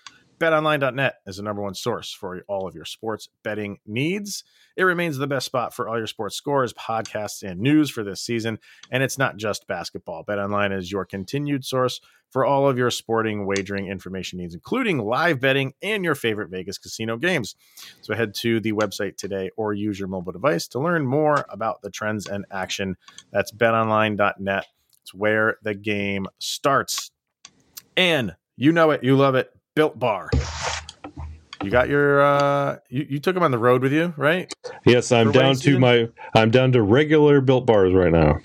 betonline.net 0.42 1.14
is 1.24 1.36
the 1.36 1.42
number 1.44 1.62
one 1.62 1.74
source 1.74 2.12
for 2.12 2.42
all 2.48 2.66
of 2.66 2.74
your 2.74 2.84
sports 2.84 3.28
betting 3.44 3.78
needs. 3.86 4.42
It 4.76 4.82
remains 4.82 5.16
the 5.16 5.28
best 5.28 5.46
spot 5.46 5.72
for 5.72 5.88
all 5.88 5.96
your 5.96 6.08
sports 6.08 6.34
scores, 6.34 6.72
podcasts, 6.72 7.48
and 7.48 7.60
news 7.60 7.90
for 7.90 8.02
this 8.02 8.20
season. 8.20 8.58
And 8.90 9.04
it's 9.04 9.18
not 9.18 9.36
just 9.36 9.68
basketball. 9.68 10.24
BetOnline 10.24 10.76
is 10.76 10.90
your 10.90 11.04
continued 11.04 11.64
source 11.64 12.00
for 12.30 12.44
all 12.44 12.68
of 12.68 12.76
your 12.76 12.90
sporting 12.90 13.46
wagering 13.46 13.86
information 13.86 14.40
needs, 14.40 14.52
including 14.52 14.98
live 14.98 15.38
betting 15.38 15.74
and 15.80 16.02
your 16.02 16.16
favorite 16.16 16.50
Vegas 16.50 16.76
casino 16.76 17.16
games. 17.16 17.54
So 18.00 18.12
head 18.14 18.34
to 18.36 18.58
the 18.58 18.72
website 18.72 19.16
today 19.16 19.50
or 19.56 19.74
use 19.74 19.96
your 19.96 20.08
mobile 20.08 20.32
device 20.32 20.66
to 20.68 20.80
learn 20.80 21.06
more 21.06 21.46
about 21.50 21.82
the 21.82 21.90
trends 21.90 22.26
and 22.26 22.44
action. 22.50 22.96
That's 23.30 23.52
betonline.net. 23.52 24.66
It's 25.02 25.14
where 25.14 25.58
the 25.62 25.74
game 25.74 26.26
starts. 26.40 27.12
And 27.96 28.34
you 28.56 28.72
know 28.72 28.90
it, 28.90 29.04
you 29.04 29.16
love 29.16 29.36
it. 29.36 29.52
Built 29.74 29.98
Bar. 29.98 30.28
You 31.62 31.70
got 31.70 31.88
your 31.88 32.22
uh 32.22 32.78
you, 32.90 33.06
you 33.08 33.18
took 33.20 33.34
them 33.34 33.42
on 33.42 33.50
the 33.52 33.58
road 33.58 33.82
with 33.82 33.92
you, 33.92 34.12
right? 34.16 34.52
Yes, 34.84 35.12
I'm 35.12 35.28
For 35.28 35.38
down 35.38 35.54
to 35.54 35.60
season? 35.60 35.80
my 35.80 36.08
I'm 36.34 36.50
down 36.50 36.72
to 36.72 36.82
regular 36.82 37.40
built 37.40 37.66
bars 37.66 37.94
right 37.94 38.12
now. 38.12 38.38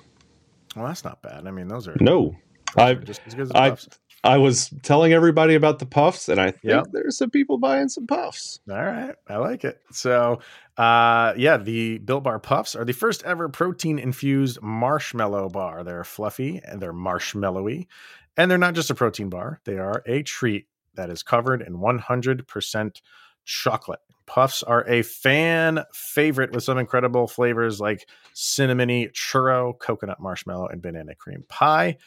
Well, 0.75 0.87
that's 0.87 1.03
not 1.03 1.21
bad. 1.23 1.47
I 1.47 1.51
mean, 1.51 1.67
those 1.67 1.87
are 1.87 1.95
No. 1.99 2.35
I- 2.77 2.91
are 2.91 2.95
just 2.95 3.21
as 3.25 3.33
good 3.33 3.43
as 3.43 3.49
the 3.49 3.57
I- 3.59 3.69
puffs. 3.71 3.89
I 4.23 4.37
was 4.37 4.71
telling 4.81 5.13
everybody 5.13 5.53
about 5.55 5.79
the 5.79 5.85
puffs, 5.85 6.27
and 6.27 6.39
I 6.41 6.51
think 6.51 6.63
Yep. 6.63 6.87
there's 6.91 7.17
some 7.17 7.29
people 7.29 7.57
buying 7.59 7.87
some 7.87 8.07
puffs. 8.07 8.59
All 8.69 8.75
right, 8.83 9.13
I 9.29 9.37
like 9.37 9.63
it. 9.63 9.79
So, 9.91 10.39
uh, 10.75 11.33
yeah, 11.37 11.57
the 11.57 11.99
Built 11.99 12.23
Bar 12.23 12.39
Puffs 12.39 12.75
are 12.75 12.83
the 12.83 12.93
first 12.93 13.23
ever 13.23 13.47
protein 13.47 13.99
infused 13.99 14.59
marshmallow 14.61 15.49
bar. 15.49 15.83
They're 15.83 16.03
fluffy 16.03 16.59
and 16.65 16.81
they're 16.81 16.93
marshmallowy, 16.93 17.87
and 18.35 18.49
they're 18.51 18.57
not 18.57 18.73
just 18.73 18.89
a 18.89 18.95
protein 18.95 19.29
bar; 19.29 19.61
they 19.65 19.77
are 19.77 20.03
a 20.07 20.23
treat 20.23 20.65
that 20.97 21.10
is 21.10 21.23
covered 21.23 21.62
in 21.62 21.77
100% 21.77 23.01
chocolate. 23.45 23.99
Puffs 24.25 24.62
are 24.62 24.86
a 24.89 25.03
fan 25.03 25.83
favorite 25.93 26.51
with 26.51 26.63
some 26.63 26.77
incredible 26.77 27.27
flavors 27.27 27.79
like 27.79 28.10
cinnamony 28.36 29.10
churro, 29.13 29.77
coconut 29.79 30.19
marshmallow, 30.19 30.67
and 30.67 30.81
banana 30.81 31.15
cream 31.15 31.45
pie. 31.47 31.97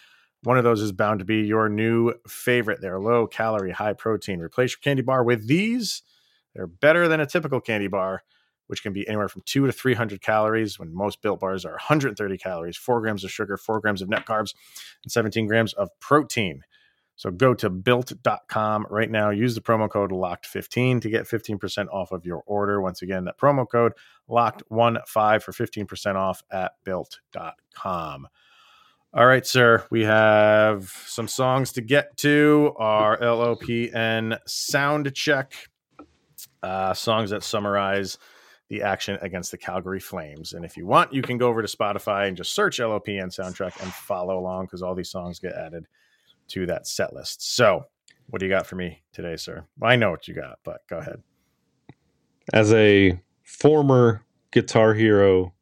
One 0.42 0.58
of 0.58 0.64
those 0.64 0.82
is 0.82 0.92
bound 0.92 1.20
to 1.20 1.24
be 1.24 1.42
your 1.42 1.68
new 1.68 2.14
favorite. 2.28 2.80
They're 2.82 3.00
low 3.00 3.26
calorie, 3.26 3.72
high 3.72 3.94
protein. 3.94 4.40
Replace 4.40 4.72
your 4.72 4.80
candy 4.82 5.02
bar 5.02 5.24
with 5.24 5.48
these. 5.48 6.02
They're 6.54 6.66
better 6.66 7.08
than 7.08 7.20
a 7.20 7.26
typical 7.26 7.60
candy 7.60 7.88
bar, 7.88 8.22
which 8.66 8.82
can 8.82 8.92
be 8.92 9.06
anywhere 9.08 9.28
from 9.28 9.42
two 9.46 9.66
to 9.66 9.72
300 9.72 10.20
calories 10.20 10.78
when 10.78 10.94
most 10.94 11.22
built 11.22 11.40
bars 11.40 11.64
are 11.64 11.72
130 11.72 12.38
calories, 12.38 12.76
four 12.76 13.00
grams 13.00 13.24
of 13.24 13.30
sugar, 13.30 13.56
four 13.56 13.80
grams 13.80 14.02
of 14.02 14.08
net 14.08 14.26
carbs, 14.26 14.54
and 15.04 15.12
17 15.12 15.46
grams 15.46 15.72
of 15.74 15.88
protein. 16.00 16.62
So 17.20 17.30
go 17.30 17.52
to 17.52 17.68
built.com 17.68 18.86
right 18.88 19.10
now. 19.10 19.28
Use 19.28 19.54
the 19.54 19.60
promo 19.60 19.90
code 19.90 20.10
locked15 20.10 21.02
to 21.02 21.10
get 21.10 21.26
15% 21.26 21.88
off 21.92 22.12
of 22.12 22.24
your 22.24 22.42
order. 22.46 22.80
Once 22.80 23.02
again, 23.02 23.26
that 23.26 23.36
promo 23.36 23.68
code 23.68 23.92
locked15 24.30 25.42
for 25.42 25.52
15% 25.52 26.14
off 26.14 26.42
at 26.50 26.72
built.com. 26.82 28.26
All 29.12 29.26
right, 29.26 29.46
sir. 29.46 29.84
We 29.90 30.02
have 30.04 30.88
some 31.04 31.28
songs 31.28 31.72
to 31.72 31.82
get 31.82 32.16
to. 32.18 32.72
Our 32.78 33.18
LOPN 33.18 34.38
sound 34.46 35.14
check. 35.14 35.52
Uh, 36.62 36.94
songs 36.94 37.28
that 37.28 37.42
summarize 37.42 38.16
the 38.70 38.80
action 38.80 39.18
against 39.20 39.50
the 39.50 39.58
Calgary 39.58 40.00
Flames. 40.00 40.54
And 40.54 40.64
if 40.64 40.74
you 40.74 40.86
want, 40.86 41.12
you 41.12 41.20
can 41.20 41.36
go 41.36 41.48
over 41.48 41.60
to 41.60 41.68
Spotify 41.68 42.28
and 42.28 42.36
just 42.38 42.54
search 42.54 42.78
LOPN 42.78 43.26
soundtrack 43.26 43.78
and 43.82 43.92
follow 43.92 44.38
along 44.38 44.64
because 44.64 44.80
all 44.80 44.94
these 44.94 45.10
songs 45.10 45.38
get 45.38 45.52
added 45.52 45.84
to 46.50 46.66
that 46.66 46.86
set 46.86 47.12
list. 47.12 47.54
So, 47.54 47.84
what 48.28 48.40
do 48.40 48.46
you 48.46 48.52
got 48.52 48.66
for 48.66 48.76
me 48.76 49.02
today, 49.12 49.36
sir? 49.36 49.64
I 49.82 49.96
know 49.96 50.10
what 50.10 50.28
you 50.28 50.34
got, 50.34 50.58
but 50.64 50.80
go 50.88 50.98
ahead. 50.98 51.22
As 52.52 52.72
a 52.72 53.20
former 53.44 54.24
Guitar 54.52 54.94
Hero 54.94 55.52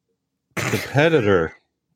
competitor, 0.56 1.54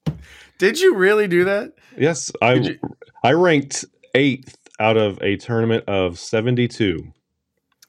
did 0.59 0.81
you 0.81 0.94
really 0.94 1.28
do 1.28 1.44
that? 1.44 1.72
Yes, 1.96 2.31
I 2.40 2.55
you- 2.55 2.78
I 3.24 3.33
ranked 3.33 3.85
eighth 4.14 4.57
out 4.81 4.96
of 4.96 5.18
a 5.22 5.37
tournament 5.37 5.85
of 5.88 6.18
seventy 6.18 6.68
two. 6.68 7.12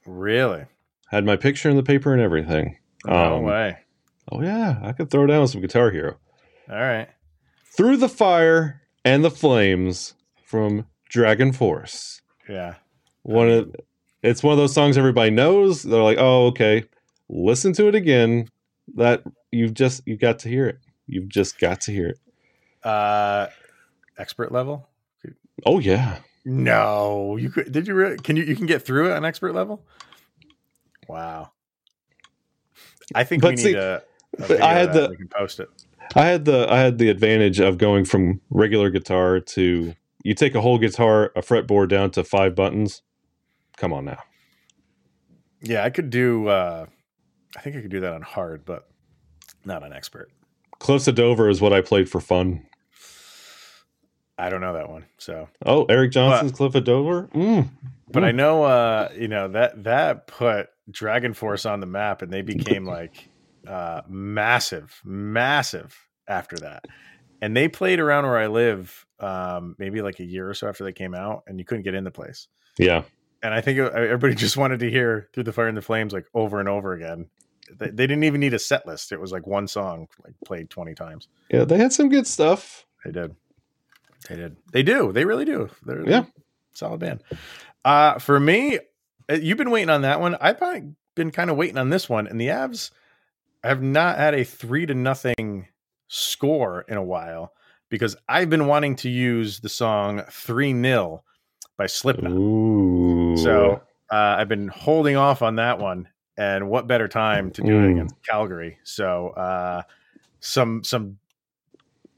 Really? 0.06 0.66
Had 1.10 1.26
my 1.26 1.36
picture 1.36 1.70
in 1.70 1.76
the 1.78 1.84
paper 1.84 2.12
and 2.14 2.22
everything. 2.22 2.78
No 3.06 3.36
Um, 3.38 3.44
way. 3.44 3.78
Oh 4.32 4.42
yeah, 4.42 4.80
I 4.82 4.92
could 4.94 5.10
throw 5.10 5.26
down 5.28 5.48
some 5.48 5.62
Guitar 5.62 5.92
Hero. 5.92 6.18
All 6.70 6.76
right. 6.78 7.10
Through 7.76 7.98
the 7.98 8.10
fire 8.10 8.82
and 9.04 9.24
the 9.24 9.32
flames 9.32 10.14
from 10.46 10.86
DragonForce. 11.16 12.22
Yeah. 12.50 12.76
One 13.24 13.50
of 13.50 13.76
it's 14.22 14.44
one 14.44 14.52
of 14.54 14.58
those 14.58 14.74
songs 14.74 14.98
everybody 14.98 15.32
knows. 15.32 15.84
They're 15.84 16.02
like, 16.02 16.18
oh, 16.20 16.48
okay. 16.48 16.86
Listen 17.30 17.74
to 17.74 17.88
it 17.88 17.96
again. 17.96 18.50
That 18.96 19.24
you've 19.52 19.74
just 19.74 20.02
you 20.06 20.18
got 20.18 20.40
to 20.40 20.50
hear 20.50 20.68
it. 20.68 20.80
You've 21.08 21.30
just 21.30 21.58
got 21.60 21.82
to 21.82 21.92
hear 21.92 22.08
it. 22.08 22.20
Uh, 22.84 23.48
expert 24.18 24.52
level? 24.52 24.88
Oh 25.66 25.80
yeah. 25.80 26.18
No, 26.46 27.38
you 27.38 27.50
could. 27.50 27.72
Did 27.72 27.88
you 27.88 27.94
really? 27.94 28.18
Can 28.18 28.36
you? 28.36 28.44
You 28.44 28.56
can 28.56 28.66
get 28.66 28.86
through 28.86 29.10
it 29.12 29.16
on 29.16 29.24
expert 29.24 29.54
level? 29.54 29.86
Wow. 31.08 31.52
I 33.16 33.24
think 33.24 33.42
But 33.42 33.52
we 33.52 33.58
see, 33.58 33.68
need 33.70 33.78
a. 33.78 34.04
a 34.50 34.64
I 34.64 34.74
had 34.74 34.94
the- 34.94 35.08
We 35.12 35.18
can 35.18 35.28
post 35.30 35.60
it. 35.60 35.70
I 36.16 36.26
had 36.26 36.44
the 36.46 36.68
I 36.70 36.80
had 36.80 36.98
the 36.98 37.10
advantage 37.10 37.60
of 37.62 37.78
going 37.78 38.04
from 38.04 38.42
regular 38.50 38.90
guitar 38.90 39.40
to 39.40 39.96
you 40.24 40.34
take 40.34 40.56
a 40.56 40.62
whole 40.62 40.78
guitar, 40.78 41.32
a 41.36 41.42
fretboard 41.42 41.90
down 41.90 42.10
to 42.12 42.24
five 42.24 42.56
buttons. 42.56 43.02
Come 43.78 43.94
on 43.94 44.06
now. 44.06 44.20
Yeah, 45.62 45.84
I 45.84 45.90
could 45.90 46.10
do. 46.10 46.48
uh 46.48 46.86
I 47.56 47.60
think 47.62 47.76
I 47.76 47.82
could 47.82 47.92
do 47.92 48.00
that 48.02 48.14
on 48.14 48.22
hard, 48.24 48.66
but 48.66 48.88
not 49.64 49.84
on 49.84 49.94
expert. 49.94 50.32
Cliffs 50.80 51.08
of 51.08 51.16
Dover 51.16 51.50
is 51.50 51.62
what 51.62 51.72
I 51.72 51.82
played 51.82 52.10
for 52.10 52.20
fun. 52.20 52.66
I 54.38 54.50
don't 54.50 54.62
know 54.62 54.74
that 54.74 54.90
one. 54.90 55.06
So, 55.20 55.48
Oh, 55.66 55.86
Eric 55.86 56.12
Johnson's 56.12 56.52
Cliff 56.52 56.74
of 56.76 56.84
Dover. 56.84 57.30
Mm. 57.34 57.70
but 58.12 58.24
I 58.24 58.32
Mm. 58.32 58.36
know, 58.36 58.64
uh, 58.64 59.10
you 59.16 59.28
know 59.28 59.48
that 59.50 59.84
that 59.84 60.28
put 60.28 60.70
DragonForce 60.92 61.70
on 61.70 61.80
the 61.80 61.86
map, 61.86 62.22
and 62.22 62.32
they 62.34 62.42
became 62.42 62.86
like 62.98 63.30
uh 63.68 64.02
massive, 64.08 65.00
massive 65.06 65.96
after 66.28 66.60
that. 66.60 66.84
And 67.44 67.58
they 67.58 67.68
played 67.68 68.00
around 68.00 68.24
where 68.24 68.38
I 68.38 68.48
live, 68.48 69.06
um, 69.20 69.76
maybe 69.78 70.02
like 70.02 70.20
a 70.22 70.24
year 70.24 70.50
or 70.50 70.54
so 70.54 70.70
after 70.70 70.86
they 70.86 70.94
came 70.94 71.14
out, 71.14 71.44
and 71.46 71.60
you 71.60 71.66
couldn't 71.66 71.84
get 71.84 71.94
in 71.94 72.06
the 72.06 72.12
place. 72.12 72.48
Yeah. 72.78 73.04
And 73.42 73.54
I 73.54 73.60
think 73.60 73.78
it- 73.80 73.92
everybody 73.94 74.34
just 74.46 74.56
wanted 74.56 74.80
to 74.80 74.90
hear 74.90 75.28
"Through 75.34 75.44
the 75.44 75.52
Fire 75.52 75.68
and 75.68 75.76
the 75.76 75.82
Flames" 75.82 76.14
like 76.14 76.26
over 76.34 76.60
and 76.62 76.70
over 76.70 76.94
again. 76.94 77.28
They, 77.70 77.88
they 77.88 78.08
didn't 78.08 78.24
even 78.24 78.40
need 78.40 78.54
a 78.54 78.60
set 78.60 78.88
list; 78.88 79.12
it 79.12 79.20
was 79.20 79.32
like 79.34 79.46
one 79.46 79.68
song, 79.68 80.08
like 80.24 80.36
played 80.46 80.70
twenty 80.70 80.96
times. 80.96 81.28
Yeah, 81.50 81.66
they 81.66 81.78
had 81.78 81.92
some 81.92 82.08
good 82.10 82.28
stuff. 82.28 82.86
They 83.04 83.12
did. 83.12 83.36
They 84.30 84.36
did. 84.38 84.56
They 84.72 84.84
do. 84.84 85.12
They 85.12 85.26
really 85.26 85.44
do. 85.46 85.70
They're, 85.86 86.08
Yeah. 86.10 86.26
solid 86.74 87.02
band. 87.02 87.24
Uh, 87.84 88.20
for 88.20 88.40
me, 88.40 88.80
uh, 89.30 89.34
you've 89.34 89.58
been 89.58 89.70
waiting 89.72 89.90
on 89.90 90.04
that 90.04 90.22
one. 90.22 90.36
I've 90.40 90.60
been- 90.62 90.96
been 91.16 91.32
kind 91.32 91.50
of 91.50 91.58
waiting 91.58 91.78
on 91.78 91.90
this 91.90 92.08
one, 92.08 92.26
and 92.28 92.40
the 92.40 92.48
Avs 92.48 92.92
have 93.66 93.82
not 93.84 94.18
had 94.18 94.34
a 94.34 94.46
three 94.46 94.86
to 94.86 94.94
nothing 94.94 95.68
score 96.14 96.86
in 96.88 96.96
a 96.98 97.04
while 97.04 97.54
because 97.90 98.16
I've 98.30 98.50
been 98.50 98.68
wanting 98.68 98.96
to 98.98 99.10
use 99.10 99.60
the 99.60 99.70
song 99.70 100.22
Three 100.32 100.74
Nil 100.74 101.24
by 101.78 101.88
Slipknot. 101.88 102.32
Ooh. 102.32 103.36
So 103.38 103.82
uh, 104.12 104.36
I've 104.38 104.48
been 104.48 104.68
holding 104.68 105.16
off 105.16 105.42
on 105.42 105.56
that 105.56 105.80
one, 105.80 106.08
and 106.38 106.70
what 106.70 106.86
better 106.88 107.08
time 107.08 107.50
to 107.52 107.62
do 107.64 107.80
it 107.80 107.88
Mm. 107.88 107.92
against 107.94 108.16
Calgary? 108.24 108.78
So 108.84 109.30
uh, 109.30 109.82
some 110.40 110.84
some 110.84 111.18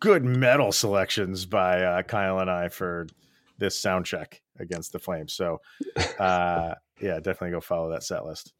good 0.02 0.26
metal 0.26 0.72
selections 0.74 1.46
by 1.46 1.82
uh, 1.82 2.02
Kyle 2.04 2.40
and 2.40 2.52
I 2.52 2.68
for 2.70 3.08
this 3.58 3.80
sound 3.80 4.06
check 4.06 4.42
against 4.60 4.92
the 4.92 5.00
Flames. 5.00 5.32
So 5.34 5.62
uh, 6.20 6.76
yeah, 7.00 7.16
definitely 7.20 7.52
go 7.52 7.62
follow 7.62 7.90
that 7.92 8.04
set 8.04 8.26
list. 8.26 8.54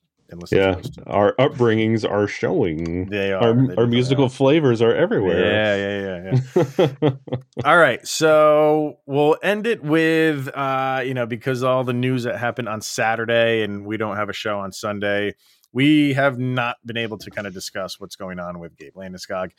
Yeah, 0.52 0.72
to 0.72 0.76
those 0.76 0.90
two. 0.90 1.04
our 1.08 1.34
upbringings 1.36 2.10
are 2.10 2.28
showing. 2.28 3.10
They 3.10 3.32
are 3.32 3.42
Our, 3.42 3.68
They 3.68 3.76
our 3.76 3.88
musical 3.88 4.30
flavors 4.30 4.82
are 4.82 4.94
everywhere. 4.94 5.40
Yeah, 5.40 5.76
yeah, 5.76 6.40
yeah, 6.66 6.90
yeah. 7.04 7.12
All 7.66 7.78
right, 7.78 8.06
so 8.08 9.00
we'll 9.06 9.38
end 9.44 9.68
it 9.68 9.84
with 9.84 10.48
uh, 10.50 11.02
you 11.06 11.14
know, 11.14 11.26
because 11.26 11.64
all 11.64 11.84
the 11.84 11.94
news 11.94 12.24
that 12.24 12.38
happened 12.38 12.70
on 12.70 12.82
Saturday 12.82 13.64
and 13.64 13.86
we 13.86 13.98
don't 13.98 14.18
have 14.18 14.30
a 14.30 14.34
show 14.34 14.60
on 14.60 14.72
Sunday, 14.72 15.36
we 15.72 16.14
have 16.14 16.40
not 16.40 16.78
been 16.86 16.98
able 16.98 17.18
to 17.20 17.30
kind 17.30 17.48
of 17.48 17.54
discuss 17.54 18.00
what's 18.00 18.16
going 18.16 18.40
on 18.40 18.60
with 18.60 18.78
Gabe 18.78 18.96
Landeskog 18.96 19.52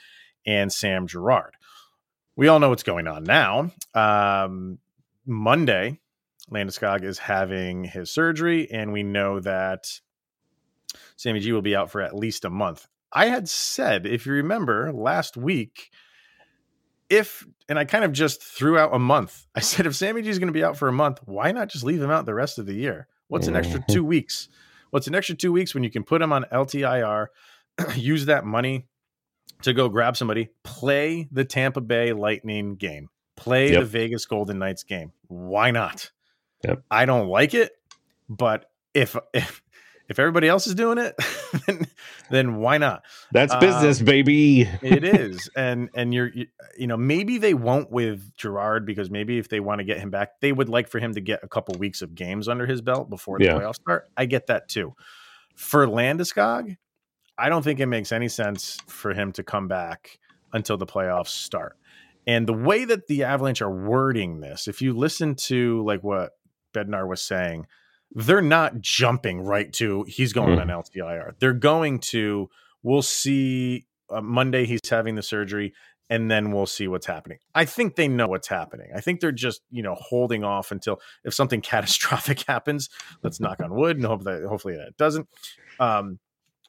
and 0.46 0.72
Sam 0.72 1.06
Girard. 1.06 1.54
We 2.36 2.48
all 2.48 2.58
know 2.58 2.68
what's 2.70 2.82
going 2.82 3.06
on 3.06 3.24
now. 3.24 3.70
Um, 3.94 4.78
Monday, 5.26 6.00
Landeskog 6.50 7.02
is 7.02 7.18
having 7.18 7.84
his 7.84 8.10
surgery, 8.10 8.70
and 8.70 8.92
we 8.92 9.02
know 9.02 9.40
that 9.40 10.00
Sammy 11.16 11.40
G 11.40 11.52
will 11.52 11.62
be 11.62 11.74
out 11.76 11.90
for 11.90 12.00
at 12.00 12.14
least 12.14 12.44
a 12.44 12.50
month. 12.50 12.86
I 13.12 13.26
had 13.26 13.48
said, 13.48 14.06
if 14.06 14.26
you 14.26 14.32
remember 14.34 14.92
last 14.92 15.36
week, 15.36 15.90
if 17.08 17.46
and 17.68 17.78
I 17.78 17.84
kind 17.84 18.04
of 18.04 18.12
just 18.12 18.42
threw 18.42 18.78
out 18.78 18.94
a 18.94 18.98
month. 18.98 19.46
I 19.54 19.60
said 19.60 19.86
if 19.86 19.94
Sammy 19.96 20.22
G 20.22 20.28
is 20.28 20.38
going 20.38 20.48
to 20.48 20.52
be 20.52 20.64
out 20.64 20.76
for 20.76 20.88
a 20.88 20.92
month, 20.92 21.20
why 21.24 21.52
not 21.52 21.68
just 21.68 21.84
leave 21.84 22.02
him 22.02 22.10
out 22.10 22.26
the 22.26 22.34
rest 22.34 22.58
of 22.58 22.66
the 22.66 22.74
year? 22.74 23.06
What's 23.28 23.46
an 23.48 23.56
extra 23.56 23.80
Mhm. 23.80 23.86
two 23.88 24.04
weeks? 24.04 24.48
What's 24.90 25.06
an 25.08 25.14
extra 25.14 25.34
two 25.34 25.52
weeks 25.52 25.74
when 25.74 25.82
you 25.84 25.90
can 25.90 26.04
put 26.04 26.22
him 26.22 26.32
on 26.32 26.44
LTIR, 26.52 27.26
use 27.96 28.26
that 28.26 28.44
money 28.44 28.86
to 29.62 29.72
go 29.72 29.88
grab 29.88 30.16
somebody, 30.16 30.50
play 30.62 31.28
the 31.32 31.44
Tampa 31.44 31.80
Bay 31.80 32.12
Lightning 32.12 32.76
game, 32.76 33.08
play 33.36 33.72
Yep. 33.72 33.80
the 33.80 33.86
Vegas 33.86 34.26
Golden 34.26 34.58
Knights 34.58 34.84
game. 34.84 35.12
Why 35.28 35.70
not? 35.70 36.10
Yep. 36.64 36.82
I 36.90 37.04
don't 37.04 37.28
like 37.28 37.54
it, 37.54 37.72
but 38.28 38.70
if 38.94 39.16
if 39.34 39.62
if 40.08 40.18
everybody 40.18 40.48
else 40.48 40.66
is 40.66 40.74
doing 40.74 40.98
it, 40.98 41.14
then, 41.66 41.86
then 42.30 42.56
why 42.56 42.78
not? 42.78 43.04
That's 43.32 43.52
Um, 43.52 43.60
business, 43.60 44.00
baby. 44.00 44.62
it 44.82 45.04
is 45.04 45.48
and 45.56 45.88
and 45.94 46.12
you're 46.14 46.28
you, 46.28 46.46
you 46.78 46.86
know 46.86 46.96
maybe 46.96 47.38
they 47.38 47.54
won't 47.54 47.90
with 47.90 48.36
girard 48.36 48.84
because 48.86 49.10
maybe 49.10 49.38
if 49.38 49.48
they 49.48 49.60
want 49.60 49.78
to 49.80 49.84
get 49.84 49.98
him 49.98 50.10
back 50.10 50.40
they 50.40 50.52
would 50.52 50.68
like 50.68 50.88
for 50.88 50.98
him 50.98 51.14
to 51.14 51.20
get 51.20 51.40
a 51.42 51.48
couple 51.48 51.74
weeks 51.78 52.02
of 52.02 52.14
games 52.14 52.48
under 52.48 52.66
his 52.66 52.80
belt 52.82 53.08
before 53.10 53.38
the 53.38 53.44
Yeah. 53.46 53.54
playoffs 53.54 53.76
start 53.76 54.08
i 54.16 54.26
get 54.26 54.46
that 54.48 54.68
too 54.68 54.94
for 55.54 55.86
landeskog 55.86 56.76
i 57.38 57.48
don't 57.48 57.62
think 57.62 57.80
it 57.80 57.86
makes 57.86 58.12
any 58.12 58.28
sense 58.28 58.78
for 58.86 59.14
him 59.14 59.32
to 59.32 59.42
come 59.42 59.68
back 59.68 60.18
until 60.52 60.76
the 60.76 60.86
playoffs 60.86 61.28
start 61.28 61.76
and 62.26 62.46
the 62.46 62.52
way 62.52 62.84
that 62.84 63.06
the 63.06 63.24
avalanche 63.24 63.62
are 63.62 63.70
wording 63.70 64.40
this 64.40 64.68
if 64.68 64.82
you 64.82 64.92
listen 64.92 65.34
to 65.34 65.82
like 65.84 66.02
what 66.02 66.32
bednar 66.74 67.08
was 67.08 67.22
saying 67.22 67.66
they're 68.12 68.42
not 68.42 68.80
jumping 68.80 69.40
right 69.40 69.72
to 69.72 70.04
he's 70.08 70.32
going 70.32 70.58
Mm. 70.58 70.62
on 70.62 70.84
ltir 70.84 71.38
they're 71.38 71.52
going 71.52 71.98
to 71.98 72.48
we'll 72.82 73.02
see 73.02 73.86
uh, 74.10 74.20
Monday 74.20 74.64
he's 74.66 74.88
having 74.88 75.16
the 75.16 75.22
surgery 75.22 75.72
and 76.08 76.30
then 76.30 76.52
we'll 76.52 76.66
see 76.66 76.86
what's 76.86 77.06
happening. 77.06 77.38
I 77.52 77.64
think 77.64 77.96
they 77.96 78.06
know 78.06 78.28
what's 78.28 78.46
happening. 78.46 78.90
I 78.94 79.00
think 79.00 79.18
they're 79.20 79.32
just, 79.32 79.62
you 79.72 79.82
know, 79.82 79.96
holding 79.98 80.44
off 80.44 80.70
until 80.70 81.00
if 81.24 81.34
something 81.34 81.60
catastrophic 81.72 82.44
happens, 82.46 82.88
let's 83.24 83.40
knock 83.40 83.60
on 83.60 83.74
wood 83.74 83.96
and 83.96 84.06
hope 84.06 84.22
that 84.22 84.44
hopefully 84.48 84.76
that 84.76 84.96
doesn't. 84.96 85.28
Um, 85.80 86.20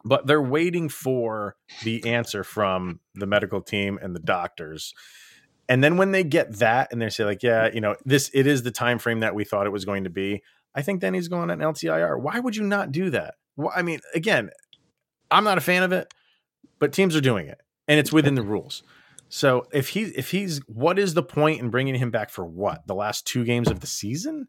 but 0.04 0.26
they're 0.26 0.42
waiting 0.42 0.90
for 0.90 1.56
the 1.84 2.04
answer 2.06 2.44
from 2.44 3.00
the 3.14 3.28
medical 3.28 3.62
team 3.62 4.00
and 4.02 4.16
the 4.16 4.20
doctors. 4.20 4.96
And 5.70 5.84
then 5.84 5.98
when 5.98 6.12
they 6.14 6.24
get 6.24 6.54
that 6.60 6.92
and 6.92 7.00
they 7.02 7.10
say 7.10 7.24
like, 7.26 7.44
yeah, 7.44 7.70
you 7.72 7.82
know, 7.82 7.96
this 8.06 8.32
it 8.34 8.48
is 8.48 8.64
the 8.64 8.72
time 8.72 8.98
frame 9.00 9.20
that 9.20 9.36
we 9.36 9.44
thought 9.44 9.68
it 9.68 9.72
was 9.72 9.86
going 9.86 10.06
to 10.06 10.10
be. 10.10 10.42
I 10.78 10.82
think 10.84 11.02
then 11.02 11.14
he's 11.16 11.28
going 11.28 11.50
on 11.52 11.58
LTIR. 11.60 12.22
Why 12.22 12.40
would 12.40 12.56
you 12.56 12.64
not 12.64 12.92
do 12.92 13.10
that? 13.10 13.34
Well, 13.56 13.74
I 13.76 13.82
mean, 13.82 14.00
again, 14.14 14.52
I'm 15.32 15.44
not 15.44 15.58
a 15.58 15.62
fan 15.62 15.82
of 15.84 15.92
it, 15.92 16.14
but 16.80 16.94
teams 16.94 17.16
are 17.16 17.22
doing 17.22 17.48
it, 17.48 17.60
and 17.88 18.00
it's 18.00 18.14
within 18.14 18.36
the 18.36 18.42
rules. 18.54 18.84
So 19.30 19.66
if 19.74 19.90
he 19.90 20.04
if 20.04 20.32
he's 20.32 20.60
what 20.68 20.98
is 21.00 21.14
the 21.16 21.24
point 21.24 21.60
in 21.60 21.70
bringing 21.70 21.96
him 21.96 22.12
back 22.12 22.30
for 22.30 22.46
what 22.46 22.86
the 22.88 22.96
last 22.96 23.26
two 23.28 23.44
games 23.44 23.70
of 23.70 23.80
the 23.82 23.88
season? 23.88 24.48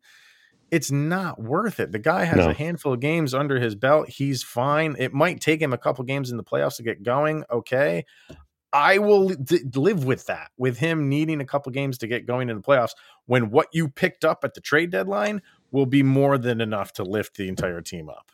It's 0.70 0.90
not 0.90 1.40
worth 1.42 1.80
it. 1.80 1.92
The 1.92 1.98
guy 1.98 2.24
has 2.24 2.36
No. 2.44 2.50
a 2.50 2.52
handful 2.52 2.92
of 2.92 3.00
games 3.00 3.32
under 3.32 3.58
his 3.58 3.74
belt. 3.74 4.10
He's 4.10 4.42
fine. 4.42 4.96
It 4.98 5.14
might 5.14 5.40
take 5.40 5.62
him 5.62 5.72
a 5.72 5.78
couple 5.78 6.04
games 6.04 6.30
in 6.30 6.36
the 6.36 6.44
playoffs 6.44 6.76
to 6.76 6.82
get 6.82 7.02
going. 7.02 7.42
Okay. 7.50 8.04
I 8.70 8.98
will 8.98 9.30
d- 9.30 9.60
live 9.74 10.04
with 10.04 10.26
that, 10.26 10.50
with 10.58 10.76
him 10.76 11.08
needing 11.08 11.40
a 11.40 11.46
couple 11.46 11.72
games 11.72 11.96
to 11.98 12.06
get 12.06 12.26
going 12.26 12.50
in 12.50 12.56
the 12.58 12.62
playoffs 12.62 12.90
when 13.24 13.48
what 13.48 13.68
you 13.72 13.88
picked 13.88 14.26
up 14.26 14.44
at 14.44 14.52
the 14.52 14.60
trade 14.60 14.90
deadline 14.90 15.40
will 15.70 15.86
be 15.86 16.02
more 16.02 16.38
than 16.38 16.60
enough 16.60 16.92
to 16.94 17.02
lift 17.04 17.36
the 17.36 17.48
entire 17.48 17.80
team 17.80 18.08
up. 18.08 18.32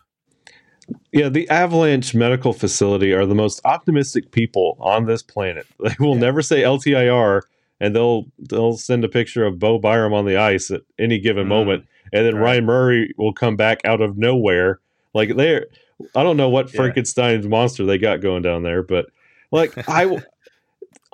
Yeah, 1.12 1.28
the 1.30 1.48
Avalanche 1.48 2.14
Medical 2.14 2.52
Facility 2.52 3.12
are 3.12 3.24
the 3.24 3.34
most 3.34 3.60
optimistic 3.64 4.30
people 4.32 4.76
on 4.80 5.06
this 5.06 5.22
planet. 5.22 5.66
They 5.80 5.94
will 5.98 6.14
Yeah. 6.14 6.20
never 6.20 6.42
say 6.42 6.62
LTIR, 6.62 7.42
and 7.80 7.94
they'll 7.96 8.26
they'll 8.38 8.76
send 8.76 9.04
a 9.04 9.08
picture 9.08 9.44
of 9.44 9.58
Bo 9.58 9.78
Byram 9.78 10.12
on 10.12 10.26
the 10.26 10.36
ice 10.36 10.70
at 10.70 10.82
any 10.98 11.18
given 11.18 11.46
Mm, 11.46 11.48
moment, 11.48 11.86
and 12.12 12.26
then 12.26 12.34
right. 12.36 12.42
Ryan 12.42 12.66
Murray 12.66 13.14
will 13.16 13.32
come 13.32 13.56
back 13.56 13.80
out 13.84 14.00
of 14.02 14.18
nowhere. 14.18 14.80
Like 15.14 15.36
they're, 15.36 15.66
I 16.14 16.22
don't 16.22 16.36
know 16.36 16.48
what 16.50 16.66
Yeah. 16.70 16.76
Frankenstein's 16.76 17.46
monster 17.48 17.84
they 17.86 17.98
got 17.98 18.20
going 18.20 18.42
down 18.42 18.62
there, 18.62 18.82
but 18.82 19.06
like 19.52 19.72
I, 19.88 20.04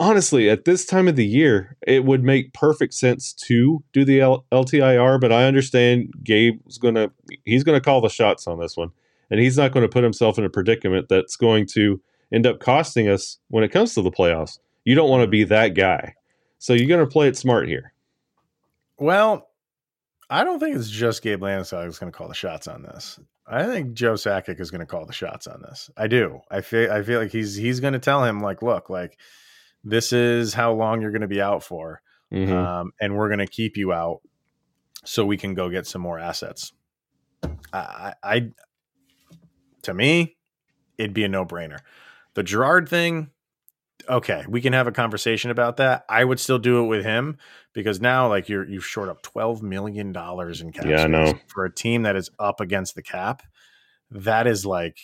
honestly, 0.01 0.49
at 0.49 0.65
this 0.65 0.85
time 0.87 1.07
of 1.07 1.15
the 1.15 1.27
year, 1.27 1.77
it 1.87 2.05
would 2.05 2.25
make 2.25 2.55
perfect 2.55 2.95
sense 2.95 3.33
to 3.35 3.85
do 3.93 4.05
the 4.05 4.21
L- 4.21 4.47
LTIR. 4.51 5.21
But 5.21 5.31
I 5.31 5.45
understand 5.45 6.13
Gabe's 6.25 6.79
gonna 6.79 7.13
he's 7.45 7.63
gonna 7.63 7.81
call 7.81 8.01
the 8.01 8.09
shots 8.09 8.49
on 8.49 8.59
this 8.59 8.77
one, 8.77 8.91
and 9.31 9.39
he's 9.39 9.59
not 9.59 9.73
going 9.73 9.83
to 9.83 9.89
put 9.89 10.03
himself 10.03 10.39
in 10.39 10.45
a 10.45 10.51
predicament 10.51 11.09
that's 11.09 11.37
going 11.37 11.67
to 11.67 12.01
end 12.33 12.47
up 12.47 12.59
costing 12.59 13.09
us 13.09 13.39
when 13.49 13.63
it 13.63 13.69
comes 13.71 13.95
to 13.95 14.03
the 14.03 14.11
playoffs. 14.11 14.59
You 14.85 14.95
don't 14.95 15.11
want 15.11 15.23
to 15.23 15.29
be 15.29 15.45
that 15.45 15.75
guy, 15.75 16.15
so 16.59 16.73
you're 16.73 16.89
going 16.89 17.07
to 17.07 17.11
play 17.11 17.29
it 17.29 17.37
smart 17.37 17.69
here. 17.69 17.93
Well, 18.99 19.49
I 20.29 20.45
don't 20.45 20.59
think 20.59 20.77
it's 20.77 20.91
just 20.91 21.23
Gabe 21.23 21.43
Landeskog 21.43 21.85
that's 21.85 21.99
going 21.99 22.11
to 22.11 22.17
call 22.17 22.29
the 22.29 22.35
shots 22.35 22.67
on 22.67 22.83
this. 22.83 23.19
I 23.47 23.65
think 23.65 23.95
Joe 23.95 24.15
Sakic 24.15 24.61
is 24.61 24.71
going 24.71 24.81
to 24.81 24.87
call 24.87 25.07
the 25.07 25.13
shots 25.13 25.47
on 25.49 25.61
this. 25.63 25.91
I 25.97 26.07
do. 26.07 26.41
I 26.51 26.61
feel. 26.61 26.91
I 26.91 27.03
feel 27.03 27.21
like 27.21 27.33
he's 27.33 27.57
he's 27.57 27.81
going 27.81 27.95
to 27.95 27.99
tell 27.99 28.25
him 28.25 28.41
like, 28.41 28.63
look, 28.63 28.89
like 28.89 29.19
this 29.85 30.13
is 30.13 30.55
how 30.55 30.73
long 30.73 31.01
you're 31.01 31.11
going 31.13 31.21
to 31.23 31.29
be 31.29 31.41
out 31.41 31.63
for, 31.63 32.03
Mhm. 32.33 32.51
um, 32.53 32.93
and 33.01 33.17
we're 33.17 33.29
going 33.29 33.39
to 33.39 33.47
keep 33.47 33.77
you 33.77 33.93
out 33.93 34.21
so 35.05 35.25
we 35.25 35.37
can 35.37 35.55
go 35.55 35.69
get 35.71 35.87
some 35.87 36.03
more 36.03 36.19
assets. 36.19 36.73
I, 37.73 37.79
I, 37.79 38.15
I 38.23 38.51
to 39.83 39.95
me, 39.95 40.37
it'd 40.99 41.15
be 41.15 41.25
a 41.25 41.29
no 41.29 41.45
brainer. 41.45 41.79
The 42.35 42.43
Girard 42.43 42.89
thing, 42.89 43.31
okay, 44.09 44.45
we 44.49 44.61
can 44.61 44.73
have 44.75 44.87
a 44.87 44.93
conversation 44.93 45.51
about 45.51 45.79
that. 45.79 46.05
I 46.09 46.23
would 46.25 46.39
still 46.39 46.59
do 46.59 46.85
it 46.85 46.87
with 46.87 47.05
him 47.05 47.39
because 47.73 48.01
now, 48.01 48.29
like, 48.29 48.49
you're 48.49 48.69
you've 48.69 48.85
short 48.87 49.09
up 49.09 49.23
twelve 49.23 49.63
million 49.63 50.13
dollars 50.13 50.61
in 50.61 50.73
cap. 50.73 50.85
Yeah, 50.87 51.05
I 51.05 51.07
know. 51.07 51.33
for 51.49 51.65
a 51.65 51.73
team 51.75 52.03
that 52.03 52.17
is 52.17 52.31
up 52.39 52.61
against 52.61 52.95
the 52.95 53.03
cap. 53.03 53.43
That 54.11 54.47
is 54.47 54.67
like 54.67 54.99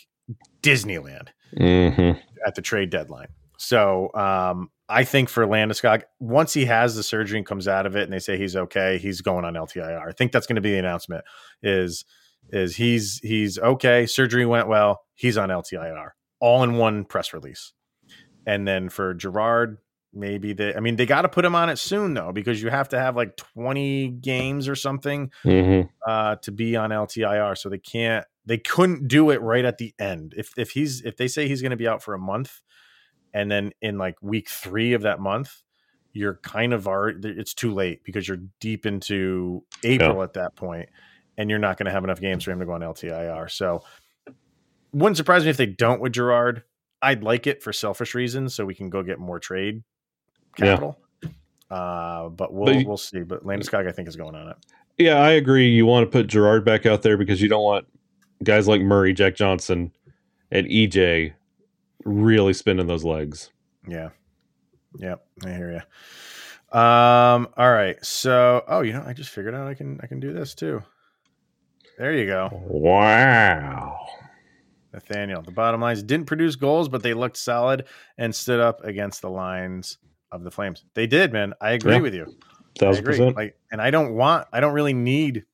Disneyland 0.63 1.29
Mhm. 1.57 2.21
at 2.47 2.55
the 2.57 2.63
trade 2.63 2.91
deadline. 2.91 3.29
So 3.59 4.11
um, 4.15 4.71
I 4.89 5.05
think 5.05 5.29
for 5.29 5.47
Landeskog, 5.47 6.03
once 6.21 6.53
he 6.53 6.65
has 6.67 6.95
the 6.95 7.03
surgery 7.03 7.39
and 7.39 7.47
comes 7.47 7.67
out 7.69 7.87
of 7.87 7.97
it, 7.97 8.03
and 8.05 8.13
they 8.13 8.19
say 8.19 8.37
he's 8.39 8.57
okay, 8.57 8.99
he's 8.99 9.21
going 9.21 9.45
on 9.45 9.55
LTIR. 9.55 10.09
I 10.09 10.13
think 10.13 10.33
that's 10.33 10.47
going 10.47 10.57
to 10.57 10.63
be 10.63 10.73
the 10.73 10.79
announcement. 10.79 11.25
Is 11.63 12.05
is 12.51 12.77
he's 12.77 13.19
he's 13.23 13.59
okay? 13.59 14.07
Surgery 14.07 14.47
went 14.47 14.69
well. 14.69 15.01
He's 15.15 15.37
on 15.39 15.49
LTIR, 15.49 16.11
all 16.41 16.63
in 16.63 16.77
one 16.77 17.05
press 17.05 17.33
release. 17.33 17.73
And 18.47 18.69
then 18.69 18.89
for 18.91 19.13
Girard, 19.15 19.79
maybe 20.15 20.53
they. 20.53 20.75
I 20.75 20.81
mean, 20.81 20.95
they 20.97 21.07
got 21.07 21.23
to 21.23 21.29
put 21.29 21.45
him 21.45 21.57
on 21.57 21.69
it 21.69 21.79
soon 21.79 22.15
though, 22.15 22.31
because 22.33 22.63
you 22.63 22.71
have 22.71 22.89
to 22.91 22.99
have 22.99 23.17
like 23.17 23.37
twenty 23.37 24.09
games 24.09 24.69
or 24.69 24.77
something 24.77 25.33
Mhm. 25.45 25.89
uh, 26.07 26.37
to 26.43 26.53
be 26.53 26.77
on 26.77 26.91
LTIR, 26.91 27.59
so 27.59 27.69
they 27.69 27.79
can't. 27.79 28.25
They 28.45 28.59
couldn't 28.59 29.09
do 29.09 29.31
it 29.31 29.41
right 29.43 29.65
at 29.65 29.79
the 29.79 29.93
end. 29.99 30.35
If 30.37 30.53
if 30.57 30.71
he's 30.71 31.01
if 31.03 31.17
they 31.17 31.27
say 31.27 31.49
he's 31.49 31.63
going 31.63 31.71
to 31.71 31.77
be 31.77 31.89
out 31.89 32.03
for 32.05 32.15
a 32.15 32.19
month, 32.21 32.61
and 33.37 33.51
then 33.51 33.73
in 33.83 33.99
like 33.99 34.17
week 34.23 34.49
three 34.49 34.95
of 34.95 35.03
that 35.03 35.21
month, 35.21 35.63
you're 36.13 36.41
kind 36.43 36.73
of 36.73 36.89
already. 36.89 37.29
It's 37.29 37.53
too 37.55 37.73
late 37.75 38.03
because 38.03 38.27
you're 38.27 38.41
deep 38.61 38.87
into 38.87 39.63
April 39.85 40.23
at 40.23 40.33
that 40.35 40.57
point, 40.57 40.89
and 41.37 41.51
you're 41.51 41.59
not 41.59 41.77
going 41.77 41.85
to 41.87 41.93
have 41.93 42.03
enough 42.05 42.21
games 42.21 42.45
for 42.45 42.51
him 42.53 42.61
to 42.61 42.67
go 42.67 42.73
on 42.73 42.81
LTIR. 42.81 43.51
So, 43.51 43.83
wouldn't 44.93 45.17
surprise 45.19 45.45
me 45.45 45.51
if 45.51 45.57
they 45.59 45.67
don't 45.67 46.01
with 46.01 46.13
Girard. 46.13 46.63
I'd 47.03 47.23
like 47.23 47.47
it 47.47 47.63
for 47.63 47.73
selfish 47.73 48.15
reasons, 48.15 48.55
so 48.55 48.65
we 48.65 48.75
can 48.75 48.89
go 48.89 49.03
get 49.03 49.19
more 49.19 49.39
trade 49.39 49.83
Yeah. 50.59 50.67
capital. 50.67 50.99
Uh, 51.71 52.29
but 52.31 52.55
we'll 52.55 52.67
But 52.67 52.77
you- 52.77 52.87
we'll 52.89 52.97
see. 52.97 53.21
But 53.21 53.45
Landeskog, 53.45 53.87
I 53.87 53.93
think, 53.93 54.09
is 54.09 54.17
going 54.17 54.35
on 54.35 54.49
it. 54.49 54.57
Yeah, 54.97 55.17
I 55.21 55.33
agree. 55.33 55.69
You 55.69 55.85
want 55.85 56.07
to 56.07 56.11
put 56.11 56.27
Girard 56.29 56.65
back 56.65 56.87
out 56.87 57.03
there 57.03 57.19
because 57.19 57.43
you 57.43 57.49
don't 57.51 57.63
want 57.63 57.87
guys 58.43 58.67
like 58.67 58.81
Murray, 58.81 59.13
Jack 59.13 59.35
Johnson, 59.35 59.93
and 60.51 60.67
EJ 60.69 61.35
really 62.07 62.53
spinning 62.53 62.87
those 62.87 63.05
legs. 63.05 63.51
Yeah. 63.87 64.11
Yep. 64.99 65.27
I 65.45 65.51
hear 65.51 65.73
you. 65.73 66.79
Um, 66.79 67.49
all 67.57 67.71
right. 67.73 68.03
So, 68.05 68.65
oh, 68.69 68.81
you 68.81 68.93
know, 68.93 69.05
I 69.07 69.13
just 69.13 69.31
figured 69.31 69.55
out 69.55 69.67
I 69.67 69.75
can 69.75 70.01
I 70.03 70.07
can 70.07 70.21
do 70.21 70.33
this 70.33 70.55
too. 70.55 70.83
There 71.99 72.13
you 72.13 72.27
go. 72.27 72.49
Wow. 72.53 73.99
Nathaniel. 74.93 75.43
The 75.43 75.51
bottom 75.53 75.81
lines 75.81 76.03
didn't 76.03 76.27
produce 76.27 76.57
goals, 76.57 76.89
but 76.89 77.03
they 77.03 77.15
looked 77.15 77.37
solid 77.37 77.85
and 78.19 78.35
stood 78.35 78.61
up 78.61 78.85
against 78.85 79.23
the 79.23 79.31
lines 79.31 79.99
of 80.33 80.43
the 80.45 80.51
Flames. 80.51 80.85
They 80.95 81.07
did, 81.07 81.33
man. 81.33 81.55
I 81.61 81.73
agree 81.73 81.95
Yeah. 81.95 82.01
with 82.01 82.15
you. 82.15 82.27
I 82.27 82.79
Thousand 82.79 83.05
agree. 83.05 83.15
percent. 83.15 83.37
Like, 83.37 83.59
and 83.71 83.81
I 83.81 83.91
don't 83.91 84.15
want 84.15 84.49
I 84.53 84.61
don't 84.61 84.75
really 84.75 84.95
need 84.95 85.45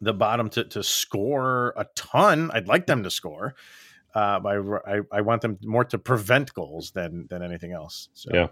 the 0.00 0.12
bottom 0.14 0.48
to 0.50 0.64
to 0.64 0.82
score 0.82 1.72
a 1.76 1.86
ton. 1.94 2.50
I'd 2.52 2.68
like 2.68 2.86
them 2.86 3.02
to 3.04 3.10
score. 3.10 3.54
Uh, 4.14 4.40
I, 4.86 5.00
I 5.10 5.20
want 5.22 5.42
them 5.42 5.58
more 5.64 5.84
to 5.84 5.98
prevent 5.98 6.52
goals 6.54 6.90
than 6.90 7.26
than 7.28 7.42
anything 7.42 7.72
else. 7.72 8.08
So, 8.14 8.30
Yeah. 8.32 8.48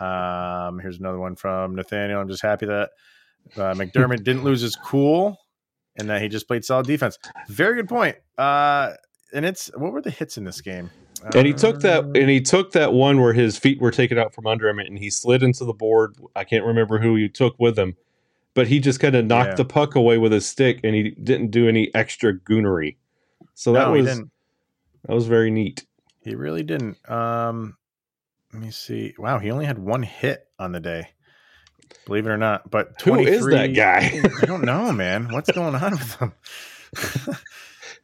Um, 0.00 0.78
here's 0.78 0.98
another 0.98 1.18
one 1.18 1.36
from 1.36 1.74
Nathaniel. 1.74 2.20
I'm 2.20 2.28
just 2.28 2.42
happy 2.42 2.66
that 2.66 2.90
uh, 3.56 3.74
MacDermid 3.74 4.22
didn't 4.24 4.44
lose 4.44 4.60
his 4.60 4.76
cool 4.76 5.38
and 5.96 6.08
that 6.08 6.22
he 6.22 6.28
just 6.28 6.46
played 6.46 6.64
solid 6.64 6.86
defense. 6.86 7.18
Very 7.48 7.76
good 7.76 7.88
point. 7.88 8.16
Uh, 8.38 8.92
and 9.32 9.44
it's 9.44 9.70
what 9.76 9.92
were 9.92 10.00
the 10.00 10.10
hits 10.10 10.38
in 10.38 10.44
this 10.44 10.60
game? 10.60 10.90
And 11.34 11.46
he 11.46 11.52
took 11.52 11.80
that 11.80 12.04
Uh, 12.04 12.12
and 12.14 12.30
he 12.30 12.40
took 12.40 12.72
that 12.72 12.92
one 12.94 13.20
where 13.20 13.34
his 13.34 13.58
feet 13.58 13.80
were 13.80 13.90
taken 13.90 14.16
out 14.18 14.34
from 14.34 14.46
under 14.46 14.68
him 14.68 14.78
and 14.78 14.98
he 14.98 15.10
slid 15.10 15.42
into 15.42 15.64
the 15.64 15.74
board. 15.74 16.16
I 16.34 16.44
can't 16.44 16.64
remember 16.64 16.98
who 16.98 17.16
he 17.16 17.28
took 17.28 17.54
with 17.58 17.78
him, 17.78 17.96
but 18.54 18.68
he 18.68 18.80
just 18.80 19.00
kind 19.00 19.14
of 19.14 19.26
knocked 19.26 19.50
Yeah. 19.50 19.54
the 19.56 19.64
puck 19.66 19.94
away 19.94 20.16
with 20.16 20.32
his 20.32 20.46
stick 20.46 20.80
and 20.82 20.94
he 20.94 21.10
didn't 21.10 21.50
do 21.50 21.68
any 21.68 21.94
extra 21.94 22.32
goonery. 22.32 22.96
So 23.54 23.72
that 23.72 23.88
no, 23.88 23.92
was. 23.92 24.22
That 25.04 25.14
was 25.14 25.26
very 25.26 25.50
neat. 25.50 25.84
He 26.22 26.34
really 26.34 26.62
didn't. 26.62 26.98
Um, 27.10 27.76
let 28.52 28.62
me 28.62 28.70
see. 28.70 29.14
Wow, 29.18 29.38
he 29.38 29.50
only 29.50 29.66
had 29.66 29.78
one 29.78 30.02
hit 30.02 30.46
on 30.58 30.72
the 30.72 30.80
day. 30.80 31.08
Believe 32.06 32.26
it 32.26 32.30
or 32.30 32.36
not, 32.36 32.70
but 32.70 33.00
Who 33.02 33.20
is 33.20 33.44
that 33.46 33.68
guy? 33.68 34.20
I 34.42 34.46
don't 34.46 34.64
know, 34.64 34.92
man. 34.92 35.32
What's 35.32 35.50
going 35.50 35.74
on 35.74 35.92
with 35.92 36.14
him? 36.16 36.32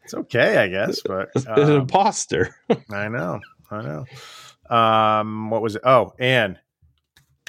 it's 0.04 0.14
okay, 0.14 0.59
I 0.59 0.68
guess, 0.68 1.00
but 1.02 1.30
An 1.46 1.62
um, 1.62 1.70
imposter. 1.82 2.54
I 2.90 3.09
know, 3.09 3.40
I 3.70 3.82
know. 3.82 4.74
Um, 4.74 5.50
what 5.50 5.62
was 5.62 5.76
it? 5.76 5.82
Oh, 5.85 6.12
and 6.18 6.59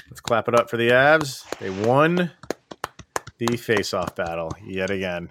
let's 0.08 0.20
clap 0.20 0.48
it 0.48 0.54
up 0.54 0.70
for 0.70 0.76
the 0.76 0.90
Avs. 0.90 1.48
They 1.58 1.70
won 1.70 2.30
the 3.38 3.56
face-off 3.56 4.14
battle 4.14 4.52
yet 4.64 4.90
again. 4.90 5.30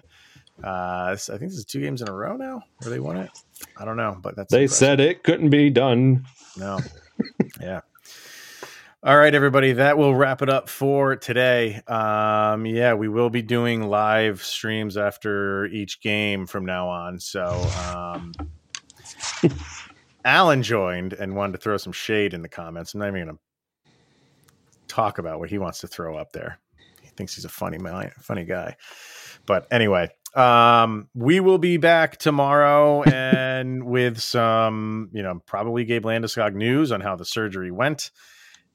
Uh, 0.62 1.10
I 1.12 1.16
think 1.16 1.40
this 1.40 1.54
is 1.54 1.64
two 1.64 1.80
games 1.80 2.02
in 2.02 2.08
a 2.08 2.12
row 2.12 2.36
now 2.36 2.62
where 2.78 2.90
they 2.90 3.00
won 3.00 3.16
it. 3.16 3.30
I 3.76 3.84
don't 3.84 3.96
know, 3.96 4.18
but 4.20 4.36
that's 4.36 4.50
They 4.50 4.62
impressive. 4.64 4.76
said 4.78 5.00
it 5.00 5.22
couldn't 5.22 5.50
be 5.50 5.70
done. 5.70 6.24
No. 6.56 6.80
yeah. 7.60 7.80
All 9.04 9.16
right, 9.16 9.32
everybody. 9.32 9.74
That 9.74 9.96
will 9.96 10.14
wrap 10.14 10.42
it 10.42 10.48
up 10.48 10.68
for 10.68 11.14
today. 11.14 11.80
Um, 11.86 12.66
yeah, 12.66 12.94
we 12.94 13.08
will 13.08 13.30
be 13.30 13.42
doing 13.42 13.84
live 13.88 14.42
streams 14.42 14.96
after 14.96 15.66
each 15.66 16.00
game 16.00 16.46
from 16.48 16.66
now 16.66 16.88
on. 16.88 17.20
So, 17.20 17.46
um, 17.86 18.32
Alan 20.24 20.64
joined 20.64 21.12
and 21.12 21.36
wanted 21.36 21.52
to 21.52 21.58
throw 21.58 21.76
some 21.76 21.92
shade 21.92 22.34
in 22.34 22.42
the 22.42 22.48
comments. 22.48 22.92
I'm 22.92 23.00
not 23.00 23.08
even 23.08 23.24
going 23.26 23.36
to 23.36 23.42
talk 24.88 25.18
about 25.18 25.38
what 25.38 25.48
he 25.48 25.58
wants 25.58 25.80
to 25.82 25.86
throw 25.86 26.16
up 26.16 26.32
there. 26.32 26.58
He 27.00 27.08
thinks 27.10 27.36
he's 27.36 27.44
a 27.44 27.48
funny 27.48 27.78
funny 28.20 28.44
guy. 28.44 28.76
But 29.46 29.68
anyway, 29.70 30.10
um, 30.38 31.08
we 31.14 31.40
will 31.40 31.58
be 31.58 31.76
back 31.76 32.16
tomorrow 32.16 33.02
and 33.12 33.84
with 33.84 34.20
some, 34.20 35.10
you 35.12 35.22
know, 35.22 35.42
probably 35.46 35.84
Gabe 35.84 36.04
Landeskog 36.04 36.54
news 36.54 36.92
on 36.92 37.00
how 37.00 37.16
the 37.16 37.24
surgery 37.24 37.70
went. 37.70 38.10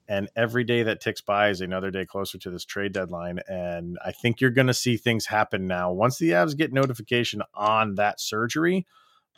And 0.06 0.28
every 0.36 0.64
day 0.64 0.82
that 0.82 1.00
ticks 1.00 1.22
by 1.22 1.48
is 1.48 1.62
another 1.62 1.90
day 1.90 2.04
closer 2.04 2.36
to 2.36 2.50
this 2.50 2.66
trade 2.66 2.92
deadline. 2.92 3.40
And 3.48 3.96
I 4.04 4.12
think 4.12 4.40
you're 4.40 4.50
going 4.50 4.66
to 4.66 4.74
see 4.74 4.98
things 4.98 5.24
happen 5.24 5.66
now. 5.66 5.92
Once 5.92 6.18
the 6.18 6.30
Avs 6.30 6.54
get 6.54 6.74
notification 6.74 7.42
on 7.54 7.94
that 7.94 8.20
surgery, 8.20 8.86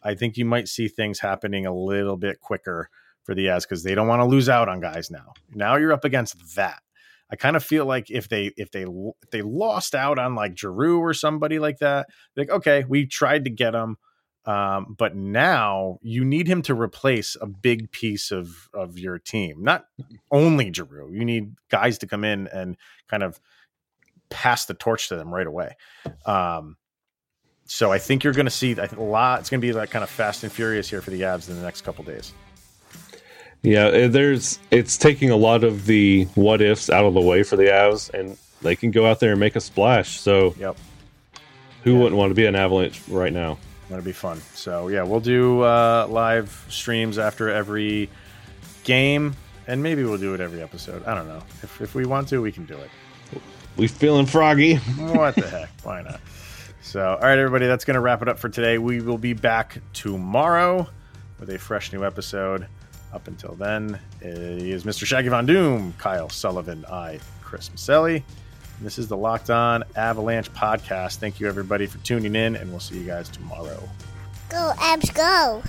I 0.03 0.17
think 0.17 0.37
you 0.37 0.45
might 0.45 0.67
see 0.67 0.89
things 0.89 1.21
happening 1.21 1.67
a 1.67 1.75
little 1.75 2.17
bit 2.17 2.41
quicker 2.41 2.91
for 3.23 3.35
the 3.35 3.47
Avs 3.47 3.63
because 3.63 3.85
they 3.85 3.95
don't 3.95 4.09
want 4.09 4.21
to 4.21 4.27
lose 4.27 4.49
out 4.49 4.69
on 4.69 4.81
guys 4.81 5.09
now. 5.09 5.35
Now 5.55 5.77
you're 5.77 5.93
up 5.93 6.05
against 6.05 6.57
that. 6.57 6.83
I 7.31 7.37
kind 7.37 7.57
of 7.57 7.65
feel 7.65 7.87
like 7.87 8.11
if 8.11 8.29
they 8.29 8.53
if 8.57 8.71
they 8.71 8.85
if 8.85 9.31
they 9.31 9.43
lost 9.43 9.95
out 9.95 10.19
on 10.19 10.35
like 10.35 10.57
Giroux 10.57 10.99
or 10.99 11.13
somebody 11.15 11.59
like 11.59 11.79
that, 11.79 12.07
like 12.37 12.51
okay, 12.51 12.85
we 12.89 13.07
tried 13.07 13.45
to 13.45 13.51
get 13.51 13.75
him, 13.75 13.97
um, 14.45 14.95
but 14.97 15.17
now 15.17 15.99
you 16.03 16.25
need 16.25 16.47
him 16.47 16.63
to 16.63 16.75
replace 16.75 17.37
a 17.41 17.47
big 17.47 17.91
piece 17.91 18.31
of 18.31 18.69
of 18.73 18.99
your 18.99 19.19
team. 19.19 19.63
Not 19.63 19.87
only 20.31 20.73
Giroux, 20.73 21.11
you 21.13 21.25
need 21.25 21.55
guys 21.69 21.99
to 21.99 22.07
come 22.07 22.23
in 22.23 22.47
and 22.49 22.77
kind 23.09 23.25
of 23.25 23.41
pass 24.29 24.67
the 24.67 24.75
torch 24.75 25.09
to 25.09 25.17
them 25.17 25.35
right 25.35 25.47
away. 25.47 25.77
Um, 26.27 26.77
so 27.65 27.91
I 27.91 27.99
think 27.99 28.23
you're 28.23 28.33
going 28.33 28.47
to 28.47 28.51
see 28.51 28.73
a 28.73 28.89
lot. 29.01 29.41
It's 29.41 29.51
going 29.51 29.61
to 29.61 29.67
be 29.67 29.73
like 29.73 29.91
kind 29.91 30.05
of 30.05 30.11
fast 30.11 30.45
and 30.45 30.53
furious 30.53 30.89
here 30.89 31.03
for 31.03 31.11
the 31.11 31.23
Avs 31.23 31.49
in 31.49 31.57
the 31.57 31.63
next 31.63 31.83
couple 31.83 32.05
days. 32.05 32.33
Yeah, 33.63 33.87
eh, 33.87 34.09
there's 34.09 34.59
it's 34.71 34.97
taking 34.97 35.31
a 35.31 35.37
lot 35.37 35.65
of 35.65 35.87
the 35.87 36.25
what 36.35 36.61
ifs 36.61 36.89
out 36.91 37.05
of 37.05 37.15
the 37.15 37.21
way 37.21 37.43
for 37.43 37.57
the 37.57 37.65
Avs, 37.65 38.13
and 38.13 38.37
they 38.63 38.77
can 38.77 38.91
go 38.91 39.07
out 39.07 39.21
there 39.21 39.33
and 39.33 39.41
make 39.41 39.57
a 39.57 39.61
splash. 39.61 40.21
So, 40.21 40.55
yep, 40.59 40.77
who 41.83 41.95
yeah. 41.95 41.99
wouldn't 41.99 42.17
want 42.17 42.31
to 42.31 42.35
be 42.35 42.47
an 42.47 42.55
Avalanche 42.55 43.01
right 43.09 43.33
now? 43.33 43.59
That'll 43.89 44.05
be 44.05 44.13
fun. 44.13 44.41
So 44.55 44.89
yeah, 44.89 45.03
we'll 45.03 45.21
do 45.21 45.63
uh, 45.63 46.07
live 46.09 46.67
streams 46.69 47.19
after 47.19 47.49
every 47.49 48.09
game, 48.85 49.35
and 49.67 49.83
maybe 49.83 50.05
we'll 50.05 50.19
do 50.19 50.35
it 50.35 50.41
every 50.41 50.63
episode. 50.63 51.05
I 51.05 51.15
don't 51.15 51.29
know. 51.29 51.43
If 51.63 51.81
if 51.81 51.95
we 51.95 52.07
want 52.07 52.29
to, 52.29 52.43
we 52.43 52.53
can 52.53 52.67
do 52.67 52.77
it. 52.77 52.91
We 53.77 53.89
feeling 53.89 54.27
froggy? 54.27 54.77
what 54.99 55.35
the 55.35 55.49
heck? 55.49 55.71
Why 55.83 56.03
not? 56.03 56.21
So, 56.81 57.15
all 57.15 57.21
right, 57.21 57.39
everybody, 57.39 57.67
that's 57.67 57.85
going 57.85 57.97
to 57.97 58.01
wrap 58.01 58.23
it 58.23 58.29
up 58.29 58.39
for 58.39 58.49
today. 58.49 58.79
We 58.79 59.01
will 59.01 59.19
be 59.19 59.33
back 59.33 59.79
tomorrow 59.93 60.89
with 61.39 61.51
a 61.51 61.59
fresh 61.59 61.93
new 61.93 62.05
episode. 62.05 62.69
Up 63.17 63.29
until 63.29 63.55
then, 63.55 63.99
eh, 64.21 64.59
he 64.59 64.73
is 64.73 64.85
Mr. 64.85 65.07
Shaggy 65.07 65.31
Von 65.31 65.47
Doom, 65.47 65.95
Kyle 65.97 66.29
Sullivan, 66.29 66.85
I, 66.85 67.19
Chris 67.41 67.71
Maselli. 67.71 68.23
This 68.83 68.99
is 68.99 69.09
the 69.09 69.17
Locked 69.17 69.49
On 69.49 69.83
Avalanche 69.97 70.53
podcast. 70.53 71.17
Thank 71.17 71.41
you, 71.41 71.49
everybody, 71.49 71.87
for 71.87 71.97
tuning 72.05 72.37
in, 72.37 72.57
and 72.57 72.71
we'll 72.71 72.79
see 72.79 72.99
you 72.99 73.07
guys 73.07 73.31
tomorrow. 73.31 73.89
Go, 74.51 74.75
Avs, 74.77 75.15
go. 75.15 75.63